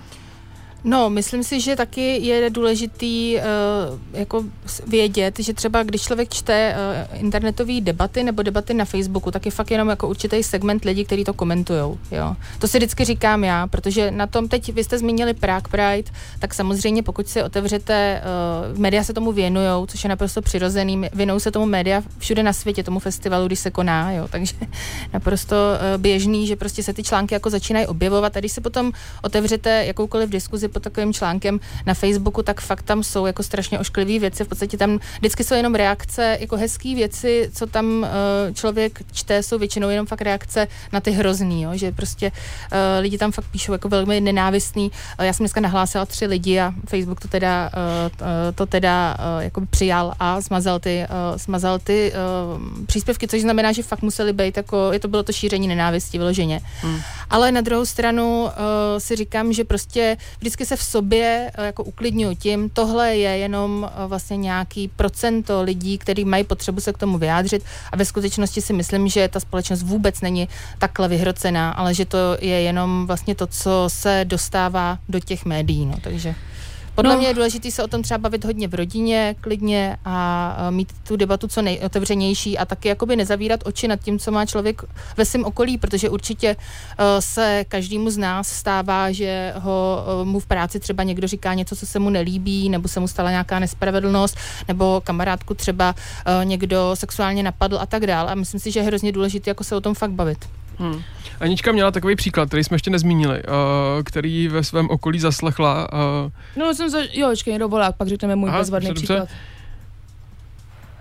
No, 0.84 1.10
myslím 1.10 1.44
si, 1.44 1.60
že 1.60 1.76
taky 1.76 2.26
je 2.26 2.50
důležitý 2.50 3.36
uh, 3.36 4.18
jako 4.18 4.44
vědět, 4.86 5.38
že 5.38 5.54
třeba 5.54 5.82
když 5.82 6.02
člověk 6.02 6.28
čte 6.28 6.76
uh, 7.12 7.20
internetové 7.20 7.80
debaty 7.80 8.22
nebo 8.22 8.42
debaty 8.42 8.74
na 8.74 8.84
Facebooku, 8.84 9.30
tak 9.30 9.46
je 9.46 9.52
fakt 9.52 9.70
jenom 9.70 9.88
jako 9.88 10.08
určitý 10.08 10.42
segment 10.42 10.84
lidí, 10.84 11.04
kteří 11.04 11.24
to 11.24 11.34
komentují. 11.34 11.98
To 12.58 12.68
si 12.68 12.78
vždycky 12.78 13.04
říkám 13.04 13.44
já, 13.44 13.66
protože 13.66 14.10
na 14.10 14.26
tom 14.26 14.48
teď 14.48 14.74
vy 14.74 14.84
jste 14.84 14.98
zmínili 14.98 15.34
Prague 15.34 15.70
Pride, 15.70 16.10
tak 16.38 16.54
samozřejmě 16.54 17.02
pokud 17.02 17.28
si 17.28 17.42
otevřete, 17.42 18.22
uh, 18.72 18.78
média 18.78 19.04
se 19.04 19.14
tomu 19.14 19.32
věnují, 19.32 19.86
což 19.86 20.04
je 20.04 20.08
naprosto 20.08 20.42
přirozený, 20.42 21.02
věnují 21.12 21.40
se 21.40 21.50
tomu 21.50 21.66
média 21.66 22.02
všude 22.18 22.42
na 22.42 22.52
světě, 22.52 22.82
tomu 22.82 22.98
festivalu, 22.98 23.46
když 23.46 23.58
se 23.58 23.70
koná, 23.70 24.12
jo. 24.12 24.28
takže 24.30 24.54
naprosto 25.12 25.56
uh, 25.56 26.00
běžný, 26.00 26.46
že 26.46 26.56
prostě 26.56 26.82
se 26.82 26.92
ty 26.92 27.02
články 27.02 27.34
jako 27.34 27.50
začínají 27.50 27.86
objevovat 27.86 28.36
a 28.36 28.40
když 28.40 28.52
si 28.52 28.60
potom 28.60 28.92
otevřete 29.22 29.84
jakoukoliv 29.86 30.30
diskuzi 30.30 30.69
pod 30.70 30.82
takovým 30.82 31.12
článkem 31.12 31.60
na 31.86 31.94
Facebooku, 31.94 32.42
tak 32.42 32.60
fakt 32.60 32.82
tam 32.82 33.02
jsou 33.02 33.26
jako 33.26 33.42
strašně 33.42 33.78
ošklivé 33.78 34.18
věci. 34.18 34.44
V 34.44 34.48
podstatě 34.48 34.76
tam 34.76 34.98
vždycky 35.18 35.44
jsou 35.44 35.54
jenom 35.54 35.74
reakce, 35.74 36.38
jako 36.40 36.56
hezké 36.56 36.94
věci, 36.94 37.50
co 37.54 37.66
tam 37.66 37.86
uh, 37.86 38.54
člověk 38.54 39.02
čte, 39.12 39.42
jsou 39.42 39.58
většinou 39.58 39.88
jenom 39.88 40.06
fakt 40.06 40.22
reakce 40.22 40.68
na 40.92 41.00
ty 41.00 41.10
hrozný, 41.10 41.62
jo? 41.62 41.70
že 41.74 41.92
prostě 41.92 42.32
uh, 42.32 42.78
lidi 43.00 43.18
tam 43.18 43.32
fakt 43.32 43.46
píšou 43.50 43.72
jako 43.72 43.88
velmi 43.88 44.20
nenávistný. 44.20 44.90
Uh, 45.18 45.26
já 45.26 45.32
jsem 45.32 45.44
dneska 45.44 45.60
nahlásila 45.60 46.06
tři 46.06 46.26
lidi 46.26 46.60
a 46.60 46.72
Facebook 46.88 47.20
to 47.20 47.28
teda, 47.28 47.70
uh, 48.20 48.26
to 48.54 48.66
teda 48.66 49.16
uh, 49.18 49.42
jako 49.42 49.60
přijal 49.70 50.14
a 50.18 50.42
smazal 50.42 50.78
ty, 50.78 51.06
uh, 51.32 51.38
smazal 51.38 51.78
ty 51.78 52.12
uh, 52.12 52.86
příspěvky, 52.86 53.28
což 53.28 53.40
znamená, 53.40 53.72
že 53.72 53.82
fakt 53.82 54.02
museli 54.02 54.32
být 54.32 54.56
jako, 54.56 54.92
je 54.92 54.98
to 54.98 55.08
bylo 55.08 55.22
to 55.22 55.32
šíření 55.32 55.68
nenávisti 55.68 56.18
vyloženě. 56.18 56.60
Hmm. 56.80 57.00
Ale 57.30 57.52
na 57.52 57.60
druhou 57.60 57.84
stranu 57.84 58.42
uh, 58.42 58.50
si 58.98 59.16
říkám, 59.16 59.52
že 59.52 59.64
prostě 59.64 60.16
vždycky 60.38 60.59
se 60.64 60.76
v 60.76 60.82
sobě 60.82 61.50
uh, 61.58 61.64
jako 61.64 61.84
uklidňuji 61.84 62.36
tím, 62.36 62.70
tohle 62.70 63.16
je 63.16 63.38
jenom 63.38 63.82
uh, 63.82 64.08
vlastně 64.08 64.36
nějaký 64.36 64.88
procento 64.88 65.62
lidí, 65.62 65.98
kteří 65.98 66.24
mají 66.24 66.44
potřebu 66.44 66.80
se 66.80 66.92
k 66.92 66.98
tomu 66.98 67.18
vyjádřit. 67.18 67.64
A 67.92 67.96
ve 67.96 68.04
skutečnosti 68.04 68.60
si 68.60 68.72
myslím, 68.72 69.08
že 69.08 69.28
ta 69.28 69.40
společnost 69.40 69.82
vůbec 69.82 70.20
není 70.20 70.48
takhle 70.78 71.08
vyhrocená, 71.08 71.70
ale 71.70 71.94
že 71.94 72.04
to 72.04 72.18
je 72.40 72.60
jenom 72.60 73.06
vlastně 73.06 73.34
to, 73.34 73.46
co 73.46 73.84
se 73.88 74.24
dostává 74.24 74.98
do 75.08 75.20
těch 75.20 75.44
médií, 75.44 75.86
no, 75.86 75.94
takže... 76.00 76.34
Podle 76.94 77.12
No. 77.14 77.18
mě 77.18 77.28
je 77.28 77.34
důležité 77.34 77.70
se 77.70 77.82
o 77.82 77.86
tom 77.88 78.02
třeba 78.02 78.18
bavit 78.18 78.44
hodně 78.44 78.68
v 78.68 78.74
rodině, 78.74 79.34
klidně 79.40 79.96
a 80.04 80.30
a 80.50 80.70
mít 80.70 80.92
tu 81.08 81.16
debatu 81.16 81.48
co 81.48 81.62
nejotevřenější 81.62 82.58
a 82.58 82.64
taky 82.64 82.88
jakoby 82.88 83.16
nezavírat 83.16 83.60
oči 83.64 83.88
nad 83.88 84.00
tím, 84.00 84.18
co 84.18 84.30
má 84.30 84.46
člověk 84.46 84.82
ve 85.16 85.24
svém 85.24 85.44
okolí, 85.44 85.78
protože 85.78 86.08
určitě 86.08 86.56
uh, 86.56 87.04
se 87.20 87.64
každému 87.68 88.10
z 88.10 88.16
nás 88.18 88.48
stává, 88.48 89.12
že 89.12 89.52
ho 89.56 90.04
uh, 90.22 90.28
mu 90.28 90.40
v 90.40 90.46
práci 90.46 90.80
třeba 90.80 91.02
někdo 91.02 91.28
říká 91.28 91.54
něco, 91.54 91.76
co 91.76 91.86
se 91.86 91.98
mu 91.98 92.10
nelíbí, 92.10 92.68
nebo 92.68 92.88
se 92.88 93.00
mu 93.00 93.08
stala 93.08 93.30
nějaká 93.30 93.58
nespravedlnost, 93.58 94.36
nebo 94.68 95.00
kamarádku 95.04 95.54
třeba 95.54 95.94
někdo 96.44 96.90
sexuálně 96.94 97.42
napadl 97.42 97.78
a 97.80 97.86
tak 97.86 98.06
dále. 98.06 98.30
A 98.32 98.34
myslím 98.34 98.60
si, 98.60 98.70
že 98.70 98.80
je 98.80 98.84
hrozně 98.84 99.12
důležité 99.12 99.50
jako 99.50 99.64
se 99.64 99.76
o 99.76 99.80
tom 99.80 99.94
fakt 99.94 100.10
bavit. 100.10 100.38
Hmm. 100.80 101.02
Anička 101.40 101.72
měla 101.72 101.90
takový 101.90 102.16
příklad, 102.16 102.48
který 102.48 102.64
jsme 102.64 102.74
ještě 102.74 102.90
nezmínili, 102.90 103.42
uh, 103.42 104.02
který 104.04 104.48
ve 104.48 104.64
svém 104.64 104.90
okolí 104.90 105.18
zaslechla. 105.18 105.92
Uh, 105.92 105.98
No, 106.56 106.74
jsem 106.74 106.90
za... 106.90 106.98
jo, 107.12 107.28
počkej, 107.30 107.52
někdo 107.52 107.68
volá, 107.68 107.92
pak 107.92 108.08
řekneme 108.08 108.36
můj 108.36 108.48
Aha, 108.48 108.58
bezvadný 108.58 108.88
dobře, 108.88 109.06
dobře. 109.06 109.24
příklad. 109.26 109.40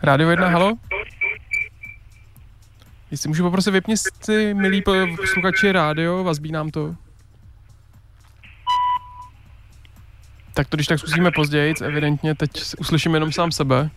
Rádio 0.03 0.29
1, 0.29 0.47
halo? 0.49 0.73
Jestli 3.11 3.27
můžu 3.29 3.43
poprosit, 3.43 3.71
vypni 3.71 3.97
si, 3.97 4.53
milí 4.53 4.81
po- 4.81 4.91
posluchači, 5.17 5.71
rádio, 5.71 6.23
vazbí 6.23 6.51
nám 6.51 6.69
to. 6.71 6.95
Tak 10.53 10.67
to 10.67 10.77
když 10.77 10.87
tak 10.87 10.99
zkusíme 10.99 11.31
později, 11.31 11.73
evidentně 11.83 12.35
teď 12.35 12.51
uslyším 12.79 13.13
jenom 13.13 13.31
sám 13.31 13.51
sebe. 13.51 13.89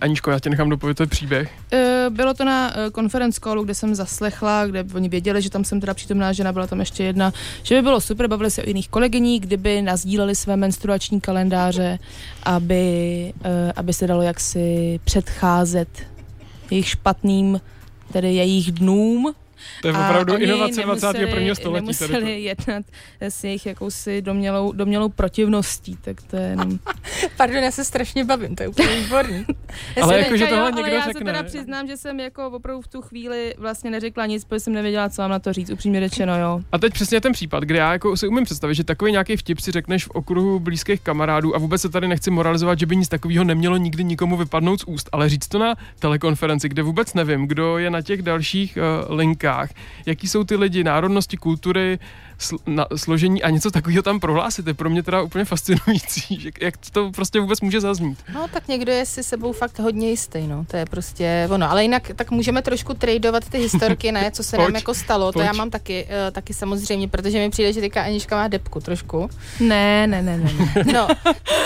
Aničko, 0.00 0.30
já 0.30 0.38
tě 0.38 0.50
nechám 0.50 0.68
dopovědět 0.68 1.10
příběh. 1.10 1.50
Eh, 1.72 2.06
Bylo 2.10 2.34
to 2.34 2.44
na 2.44 2.72
eh, 2.78 2.90
conference 2.90 3.40
callu, 3.40 3.64
kde 3.64 3.74
jsem 3.74 3.94
zaslechla, 3.94 4.66
kde 4.66 4.84
oni 4.94 5.08
věděli, 5.08 5.42
že 5.42 5.50
tam 5.50 5.64
jsem 5.64 5.80
teda 5.80 5.94
přítomná 5.94 6.32
žena, 6.32 6.52
byla 6.52 6.66
tam 6.66 6.80
ještě 6.80 7.04
jedna, 7.04 7.32
že 7.62 7.74
by 7.74 7.82
bylo 7.82 8.00
super, 8.00 8.28
bavili 8.28 8.50
se 8.50 8.62
o 8.62 8.68
jiných 8.68 8.88
kolegyní, 8.88 9.40
kdyby 9.40 9.82
nazdíleli 9.82 10.34
své 10.34 10.56
menstruační 10.56 11.20
kalendáře, 11.20 11.98
aby, 12.42 13.32
eh, 13.44 13.72
aby 13.76 13.92
se 13.92 14.06
dalo 14.06 14.22
jaksi 14.22 15.00
předcházet 15.04 15.88
jejich 16.70 16.88
špatným, 16.88 17.60
tedy 18.12 18.34
jejich 18.34 18.72
dnům. 18.72 19.34
To 19.82 19.88
je 19.88 19.94
opravdu 19.94 20.36
inovace 20.36 20.80
nemuseli- 20.80 21.12
21. 21.18 21.54
století. 21.54 21.86
Tady 21.86 21.98
to. 21.98 22.04
Nemuseli 22.12 22.42
jednat 22.42 22.84
s 23.20 23.44
jejich 23.44 23.66
jakousi 23.66 24.22
domělou, 24.22 24.72
domělou 24.72 25.08
protivností, 25.08 25.96
tak 26.00 26.22
to 26.22 26.36
je 26.36 26.42
jenom... 26.42 26.78
Pardon, 27.36 27.62
já 27.62 27.70
se 27.70 27.84
strašně 27.84 28.24
bavím, 28.24 28.56
to 28.56 28.62
je 28.62 28.68
úplně 28.68 28.88
výborný. 28.88 29.44
Já 29.96 30.02
Ale 30.04 30.18
jako, 30.18 30.36
že 30.36 30.46
tohle 30.46 30.58
jo, 30.58 30.62
ale 30.62 30.72
někdo 30.82 30.92
já 30.96 31.02
se 31.04 31.12
řekne. 31.12 31.32
teda 31.32 31.42
přiznám, 31.42 31.86
že 31.86 31.96
jsem 31.96 32.20
jako 32.20 32.46
opravdu 32.50 32.82
v 32.82 32.88
tu 32.88 33.00
chvíli 33.02 33.54
vlastně 33.58 33.90
neřekla 33.90 34.26
nic, 34.26 34.44
protože 34.44 34.60
jsem 34.60 34.72
nevěděla, 34.72 35.08
co 35.08 35.22
mám 35.22 35.30
na 35.30 35.38
to 35.38 35.52
říct, 35.52 35.70
upřímně 35.70 36.00
řečeno, 36.00 36.38
jo. 36.40 36.60
A 36.72 36.78
teď 36.78 36.92
přesně 36.92 37.20
ten 37.20 37.32
případ, 37.32 37.64
kde 37.64 37.78
já 37.78 37.92
jako 37.92 38.16
si 38.16 38.28
umím 38.28 38.44
představit, 38.44 38.74
že 38.74 38.84
takový 38.84 39.12
nějaký 39.12 39.36
vtip 39.36 39.60
si 39.60 39.70
řekneš 39.70 40.04
v 40.04 40.10
okruhu 40.10 40.60
blízkých 40.60 41.00
kamarádů 41.00 41.54
a 41.56 41.58
vůbec 41.58 41.82
se 41.82 41.88
tady 41.88 42.08
nechci 42.08 42.30
moralizovat, 42.30 42.78
že 42.78 42.86
by 42.86 42.96
nic 42.96 43.08
takového 43.08 43.44
nemělo 43.44 43.76
nikdy 43.76 44.04
nikomu 44.04 44.36
vypadnout 44.36 44.80
z 44.80 44.84
úst, 44.86 45.08
ale 45.12 45.28
říct 45.28 45.48
to 45.48 45.58
na 45.58 45.74
telekonferenci, 45.98 46.68
kde 46.68 46.82
vůbec 46.82 47.14
nevím, 47.14 47.46
kdo 47.46 47.78
je 47.78 47.90
na 47.90 48.02
těch 48.02 48.22
dalších 48.22 48.78
uh, 49.08 49.16
linkách, 49.16 49.49
jaký 50.06 50.28
jsou 50.28 50.44
ty 50.44 50.56
lidi, 50.56 50.84
národnosti, 50.84 51.36
kultury, 51.36 51.98
sl- 52.40 52.58
na, 52.66 52.86
složení 52.96 53.42
a 53.42 53.50
něco 53.50 53.70
takového 53.70 54.02
tam 54.02 54.20
prohlásit, 54.20 54.66
je 54.66 54.74
pro 54.74 54.90
mě 54.90 55.02
teda 55.02 55.22
úplně 55.22 55.44
fascinující, 55.44 56.40
že, 56.40 56.50
jak 56.60 56.74
to 56.92 57.10
prostě 57.10 57.40
vůbec 57.40 57.60
může 57.60 57.80
zaznít. 57.80 58.18
No, 58.34 58.48
tak 58.48 58.68
někdo 58.68 58.92
je 58.92 59.06
si 59.06 59.22
sebou 59.22 59.52
fakt 59.52 59.78
hodně 59.78 60.10
jistý, 60.10 60.46
no, 60.46 60.64
to 60.64 60.76
je 60.76 60.86
prostě 60.86 61.48
ono. 61.50 61.70
Ale 61.70 61.82
jinak 61.82 62.10
tak 62.16 62.30
můžeme 62.30 62.62
trošku 62.62 62.94
tradovat 62.94 63.48
ty 63.48 63.58
historky, 63.58 64.12
ne, 64.12 64.30
co 64.30 64.42
se 64.42 64.56
nám 64.58 64.66
Pojď, 64.66 64.74
jako 64.74 64.94
stalo, 64.94 65.32
pojď. 65.32 65.34
to 65.34 65.46
já 65.46 65.52
mám 65.52 65.70
taky, 65.70 66.04
uh, 66.04 66.10
taky 66.32 66.54
samozřejmě, 66.54 67.08
protože 67.08 67.38
mi 67.38 67.50
přijde, 67.50 67.72
že 67.72 67.80
teďka 67.80 68.02
Anička 68.02 68.36
má 68.36 68.48
depku 68.48 68.80
trošku. 68.80 69.30
Ne, 69.60 70.06
ne, 70.06 70.22
ne, 70.22 70.36
ne. 70.36 70.52
ne. 70.52 70.84
No, 70.92 71.08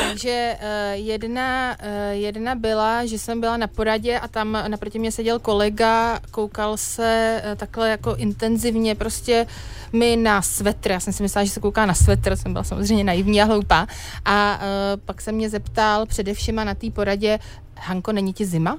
takže 0.08 0.56
uh, 0.60 0.66
jedna, 1.06 1.76
uh, 1.82 1.88
jedna 2.12 2.54
byla, 2.54 3.06
že 3.06 3.18
jsem 3.18 3.40
byla 3.40 3.56
na 3.56 3.66
poradě 3.66 4.18
a 4.18 4.28
tam 4.28 4.58
naproti 4.68 4.98
mě 4.98 5.12
seděl 5.12 5.38
kolega, 5.38 6.20
koukal 6.30 6.76
se 6.76 7.42
uh, 7.46 7.58
takhle 7.74 7.90
jako 7.90 8.14
intenzivně 8.14 8.94
prostě 8.94 9.46
mi 9.92 10.16
na 10.16 10.42
svetr, 10.42 10.90
já 10.90 11.00
jsem 11.00 11.12
si 11.12 11.22
myslela, 11.22 11.44
že 11.44 11.50
se 11.50 11.60
kouká 11.60 11.86
na 11.86 11.94
svetr, 11.94 12.36
jsem 12.36 12.52
byla 12.52 12.64
samozřejmě 12.64 13.04
naivní 13.04 13.42
a 13.42 13.44
hloupá 13.44 13.86
a 14.24 14.56
uh, 14.58 15.00
pak 15.04 15.20
se 15.20 15.32
mě 15.32 15.50
zeptal 15.50 16.06
především 16.06 16.56
na 16.56 16.74
té 16.74 16.90
poradě, 16.90 17.38
Hanko, 17.76 18.12
není 18.12 18.32
ti 18.32 18.46
zima? 18.46 18.78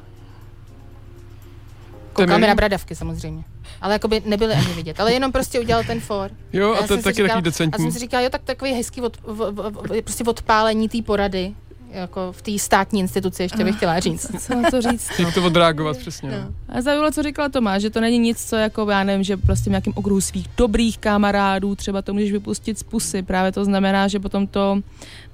Koukáme 2.13 2.47
na 2.47 2.55
bradavky 2.55 2.95
samozřejmě. 2.95 3.43
Ale 3.81 3.93
jako 3.93 4.07
by 4.07 4.21
nebyly 4.25 4.53
ani 4.53 4.73
vidět. 4.73 4.99
Ale 4.99 5.13
jenom 5.13 5.31
prostě 5.31 5.59
udělal 5.59 5.83
ten 5.83 5.99
for. 5.99 6.31
Jo, 6.53 6.73
a 6.73 6.75
Já 6.81 6.87
to 6.87 6.97
taky 6.97 7.09
říkala- 7.13 7.27
takový 7.27 7.27
A 7.27 7.51
jsem 7.51 7.69
decentní. 7.69 7.91
si 7.91 7.99
říkala, 7.99 8.23
jo, 8.23 8.29
tak 8.29 8.41
takový 8.43 8.71
hezký 8.73 9.01
od, 9.01 9.17
v, 9.17 9.51
v, 9.51 9.71
v, 9.71 10.01
prostě 10.01 10.23
odpálení 10.23 10.89
té 10.89 11.01
porady. 11.01 11.53
Jako 11.91 12.31
v 12.31 12.41
té 12.41 12.59
státní 12.59 12.99
instituci, 12.99 13.43
ještě 13.43 13.63
bych 13.63 13.75
chtěla 13.75 13.99
říct. 13.99 14.43
Co 14.45 14.55
na 14.55 14.71
to 14.71 14.81
říct? 14.81 15.11
Jak 15.19 15.33
to 15.33 15.43
odreagovat 15.43 15.97
přesně. 15.97 16.31
No. 16.31 16.37
A 16.69 16.81
zajímalo, 16.81 17.11
co 17.11 17.23
říkala 17.23 17.49
Tomáš, 17.49 17.81
že 17.81 17.89
to 17.89 18.01
není 18.01 18.19
nic, 18.19 18.45
co 18.45 18.55
jako, 18.55 18.89
já 18.89 19.03
nevím, 19.03 19.23
že 19.23 19.37
prostě 19.37 19.69
v 19.69 19.71
nějakém 19.71 19.93
okruhu 19.95 20.21
svých 20.21 20.47
dobrých 20.57 20.97
kamarádů 20.97 21.75
třeba 21.75 22.01
to 22.01 22.13
můžeš 22.13 22.31
vypustit 22.31 22.79
z 22.79 22.83
pusy. 22.83 23.21
Právě 23.21 23.51
to 23.51 23.65
znamená, 23.65 24.07
že 24.07 24.19
potom 24.19 24.47
to 24.47 24.79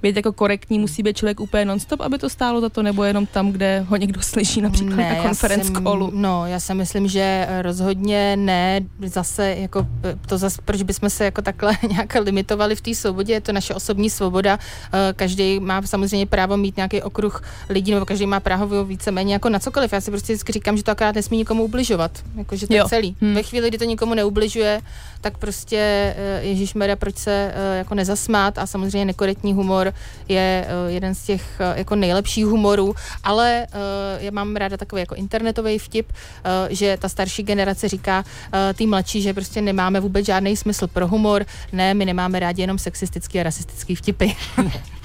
být 0.02 0.16
jako 0.16 0.32
korektní 0.32 0.78
musí 0.78 1.02
být 1.02 1.16
člověk 1.16 1.40
úplně 1.40 1.64
nonstop, 1.64 2.00
aby 2.00 2.18
to 2.18 2.28
stálo 2.28 2.60
za 2.60 2.68
to, 2.68 2.82
nebo 2.82 3.04
jenom 3.04 3.26
tam, 3.26 3.52
kde 3.52 3.84
ho 3.88 3.96
někdo 3.96 4.22
slyší 4.22 4.60
například 4.60 4.96
Ne, 4.96 5.16
na 5.16 5.22
konferenc 5.22 5.70
callu. 5.70 6.10
No, 6.14 6.46
já 6.46 6.60
si 6.60 6.74
myslím, 6.74 7.08
že 7.08 7.46
rozhodně 7.62 8.36
ne, 8.36 8.80
zase 9.04 9.56
jako 9.58 9.86
to 10.26 10.38
zase, 10.38 10.62
proč 10.64 10.82
bychom 10.82 11.10
se 11.10 11.24
jako 11.24 11.42
takhle 11.42 11.76
nějak 11.88 12.16
limitovali 12.20 12.76
v 12.76 12.80
té 12.80 12.94
svobodě, 12.94 13.32
je 13.32 13.40
to 13.40 13.52
naše 13.52 13.74
osobní 13.74 14.10
svoboda, 14.10 14.58
Eh, 14.92 15.12
každý 15.16 15.60
má 15.60 15.82
samozřejmě 15.82 16.26
právo 16.26 16.41
mít 16.46 16.76
nějaký 16.76 17.02
okruh 17.02 17.42
lidí, 17.68 17.92
nebo 17.94 18.06
každý 18.06 18.26
má 18.26 18.40
právo 18.40 18.84
víceméně 18.84 19.32
jako 19.32 19.48
na 19.48 19.58
cokoliv. 19.58 19.92
Já 19.92 20.00
si 20.00 20.10
prostě 20.10 20.32
vždycky 20.32 20.52
říkám, 20.52 20.76
že 20.76 20.82
to 20.82 20.90
akorát 20.90 21.14
nesmí 21.14 21.36
nikomu 21.38 21.64
ubližovat, 21.64 22.10
jako, 22.36 22.56
že 22.56 22.66
to 22.66 22.74
Jo. 22.74 22.84
je 22.84 22.88
celý. 22.88 23.16
Hmm. 23.20 23.34
Ve 23.34 23.42
chvíli, 23.42 23.68
kdy 23.68 23.78
to 23.78 23.84
nikomu 23.84 24.14
neubližuje, 24.14 24.80
tak 25.20 25.38
prostě 25.38 26.14
Ježíš 26.40 26.74
Mera, 26.74 26.96
proč 26.96 27.16
se 27.16 27.52
eh, 27.54 27.78
jako 27.78 27.94
nezasmát 27.94 28.58
a 28.58 28.66
samozřejmě 28.66 29.04
nekorektní 29.04 29.52
humor 29.54 29.92
je 30.28 30.66
eh, 30.68 30.92
jeden 30.92 31.14
z 31.14 31.22
těch 31.24 31.60
eh, 31.60 31.78
jako 31.78 31.94
nejlepších 31.96 32.46
humorů, 32.46 32.94
ale 33.24 33.66
eh, 33.72 34.24
já 34.24 34.30
mám 34.30 34.56
ráda 34.56 34.76
takový 34.76 35.00
jako 35.00 35.14
internetový 35.14 35.78
vtip, 35.78 36.12
eh, 36.12 36.74
že 36.74 36.96
ta 37.00 37.08
starší 37.08 37.42
generace 37.42 37.88
říká 37.88 38.24
eh, 38.52 38.74
tý 38.74 38.86
mladší, 38.86 39.22
že 39.22 39.34
prostě 39.34 39.60
nemáme 39.62 40.00
vůbec 40.00 40.26
žádný 40.26 40.56
smysl 40.56 40.86
pro 40.86 41.08
humor, 41.08 41.46
ne, 41.72 41.94
my 41.94 42.04
nemáme 42.04 42.40
rádi 42.40 42.62
jenom 42.62 42.78
sexistický 42.78 43.40
a 43.40 43.42
rasistický 43.42 43.94
vtipy. 43.94 44.32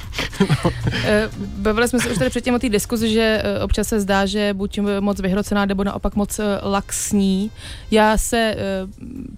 Eh, 1.03 1.29
Bavili 1.37 1.87
jsme 1.87 1.99
se 1.99 2.09
už 2.09 2.17
tady 2.17 2.29
předtím 2.29 2.53
o 2.53 2.59
té 2.59 2.69
diskuzi, 2.69 3.09
že 3.13 3.41
eh, 3.43 3.63
občas 3.63 3.87
se 3.87 3.99
zdá, 3.99 4.25
že 4.25 4.53
buď 4.53 4.79
moc 4.99 5.19
vyhrocená, 5.19 5.65
nebo 5.65 5.83
naopak 5.83 6.15
moc 6.15 6.39
eh, 6.39 6.43
laxní. 6.63 7.51
Já 7.91 8.17
se 8.17 8.55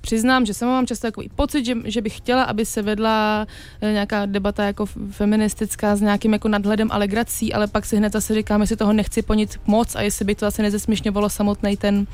přiznám, 0.01 0.45
že 0.45 0.53
sama 0.53 0.71
mám 0.71 0.87
často 0.87 1.07
takový 1.07 1.29
pocit, 1.35 1.65
že, 1.65 1.75
že 1.85 2.01
bych 2.01 2.17
chtěla, 2.17 2.43
aby 2.43 2.65
se 2.65 2.81
vedla 2.81 3.47
nějaká 3.81 4.25
debata 4.25 4.63
jako 4.63 4.85
feministická 5.11 5.95
s 5.95 6.01
nějakým 6.01 6.33
jako 6.33 6.47
nadhledem 6.47 6.87
a 6.91 6.97
legrací, 6.97 7.53
ale 7.53 7.67
pak 7.67 7.85
si 7.85 7.97
hned 7.97 8.13
zase 8.13 8.33
říkám, 8.33 8.61
jestli 8.61 8.75
toho 8.75 8.93
nechci 8.93 9.21
ponit 9.21 9.59
moc 9.65 9.95
a 9.95 10.01
jestli 10.01 10.25
by 10.25 10.35
to 10.35 10.45
zase 10.45 10.61
nezesměšňovalo 10.61 11.29
samotný 11.29 11.77
ten 11.77 12.07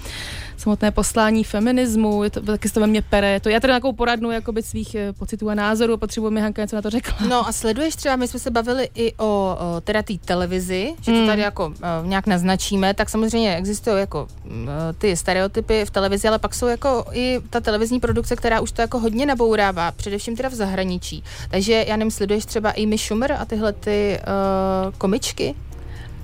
samotné 0.58 0.92
poslání 0.92 1.44
feminismu, 1.44 2.24
je 2.24 2.30
to, 2.30 2.42
taky 2.42 2.68
se 2.68 2.74
to 2.74 2.80
ve 2.80 2.88
mně 2.88 3.02
pere. 3.02 3.40
To 3.40 3.50
já 3.50 3.60
tady 3.60 3.72
nějakou 3.72 3.94
poradnu 3.94 4.30
svých 4.62 4.96
pocitů 5.20 5.50
a 5.50 5.56
názorů, 5.56 5.98
potřebuji 5.98 6.30
mi 6.30 6.42
Hanka 6.42 6.62
něco 6.62 6.76
na 6.76 6.82
to 6.82 6.90
řekla. 6.90 7.18
No 7.30 7.48
a 7.48 7.52
sleduješ 7.52 7.96
třeba, 7.96 8.16
my 8.16 8.28
jsme 8.28 8.40
se 8.40 8.52
bavili 8.56 8.90
i 8.96 9.14
o, 9.18 9.26
o 9.26 9.82
teda 9.82 10.02
té 10.04 10.14
televizi, 10.26 10.94
že 11.02 11.12
to 11.12 11.18
Mm. 11.18 11.28
tady 11.28 11.42
jako 11.42 11.68
uh, 11.68 12.08
nějak 12.08 12.28
naznačíme, 12.28 12.94
tak 12.94 13.10
samozřejmě 13.10 13.56
existují 13.56 14.00
jako 14.00 14.28
uh, 14.46 14.52
ty 14.98 15.16
stereotypy 15.18 15.86
v 15.86 15.90
televizi, 15.92 16.28
ale 16.28 16.40
pak 16.40 16.56
jsou 16.56 16.68
jako 16.68 17.06
i 17.12 17.40
ta 17.50 17.60
televizní 17.60 18.00
produkce, 18.00 18.36
která 18.36 18.60
už 18.60 18.72
to 18.72 18.82
jako 18.82 19.00
hodně 19.00 19.26
nabourává, 19.26 19.92
především 19.92 20.36
teda 20.36 20.50
v 20.50 20.54
zahraničí. 20.54 21.24
Takže 21.52 21.86
já 21.88 21.96
nevím, 21.98 22.12
sleduješ 22.12 22.46
třeba 22.46 22.70
Amy 22.84 22.98
Schumer 22.98 23.32
a 23.32 23.46
tyhle 23.46 23.74
ty 23.74 24.20
uh, 24.88 24.94
komičky? 24.98 25.56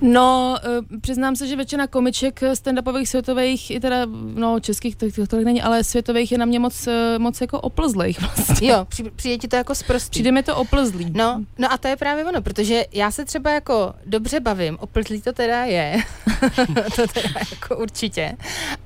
No, 0.02 0.56
eh, 0.62 0.98
přiznám 1.00 1.36
se, 1.36 1.46
že 1.46 1.56
většina 1.56 1.86
komiček 1.86 2.42
eh, 2.42 2.52
stand-upových 2.52 3.06
světových, 3.06 3.70
i 3.70 3.80
teda, 3.80 4.06
no, 4.34 4.60
českých 4.60 4.96
to, 4.96 5.06
to 5.10 5.26
tolik 5.26 5.44
není, 5.44 5.62
ale 5.62 5.84
světových 5.84 6.32
je 6.32 6.38
na 6.38 6.44
mě 6.44 6.58
moc, 6.58 6.86
eh, 6.86 7.18
moc 7.18 7.40
jako 7.40 7.60
oplzlých 7.60 8.20
vlastně. 8.36 8.70
Jo, 8.70 8.84
při, 8.88 9.10
přijde 9.10 9.38
ti 9.38 9.48
to 9.48 9.56
jako 9.56 9.74
zprostý. 9.74 10.10
Přijde 10.10 10.32
mi 10.32 10.42
to 10.42 10.56
oplzlý. 10.56 11.10
No, 11.14 11.44
no 11.58 11.72
a 11.72 11.78
to 11.78 11.88
je 11.88 11.96
právě 11.96 12.24
ono, 12.24 12.42
protože 12.42 12.84
já 12.92 13.10
se 13.10 13.24
třeba 13.24 13.50
jako 13.50 13.94
dobře 14.06 14.40
bavím, 14.40 14.76
oplzlý 14.80 15.22
to 15.22 15.32
teda 15.32 15.64
je, 15.64 15.96
to 16.96 17.06
teda 17.06 17.40
jako 17.50 17.76
určitě, 17.76 18.36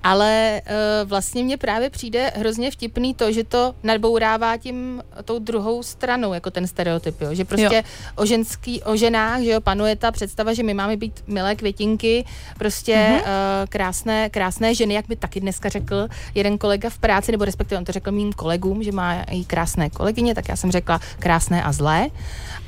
ale 0.02 0.62
uh, 0.66 1.08
vlastně 1.08 1.44
mně 1.44 1.56
právě 1.56 1.90
přijde 1.90 2.32
hrozně 2.34 2.70
vtipný 2.70 3.14
to, 3.14 3.32
že 3.32 3.44
to 3.44 3.74
nadbourává 3.82 4.56
tím 4.56 5.02
tou 5.24 5.38
druhou 5.38 5.82
stranou, 5.82 6.32
jako 6.32 6.50
ten 6.50 6.66
stereotyp, 6.66 7.20
jo? 7.20 7.34
že 7.34 7.44
prostě 7.44 7.76
Jo. 7.76 7.82
o 8.16 8.26
ženský, 8.26 8.82
o 8.82 8.96
ženách, 8.96 9.40
že 9.40 9.50
jo, 9.50 9.60
panuje 9.60 9.96
ta 9.96 10.12
představa, 10.12 10.52
že 10.52 10.62
my 10.62 10.74
máme 10.74 10.96
být 10.96 11.05
milé 11.26 11.54
květinky, 11.56 12.24
prostě 12.58 13.06
Mhm. 13.08 13.14
uh, 13.20 13.22
krásné, 13.68 14.30
krásné 14.30 14.74
ženy, 14.74 14.94
jak 14.94 15.06
by 15.08 15.16
taky 15.16 15.40
dneska 15.40 15.68
řekl 15.68 16.08
jeden 16.34 16.58
kolega 16.58 16.90
v 16.90 16.98
práci, 16.98 17.32
nebo 17.32 17.44
respektive 17.44 17.78
on 17.78 17.84
to 17.84 17.92
řekl 17.92 18.12
mým 18.12 18.32
kolegům, 18.32 18.82
že 18.82 18.92
má 18.92 19.22
i 19.22 19.44
krásné 19.44 19.90
kolegyně, 19.90 20.34
tak 20.34 20.48
já 20.48 20.56
jsem 20.56 20.72
řekla 20.72 21.00
krásné 21.18 21.62
a 21.62 21.72
zlé. 21.72 22.06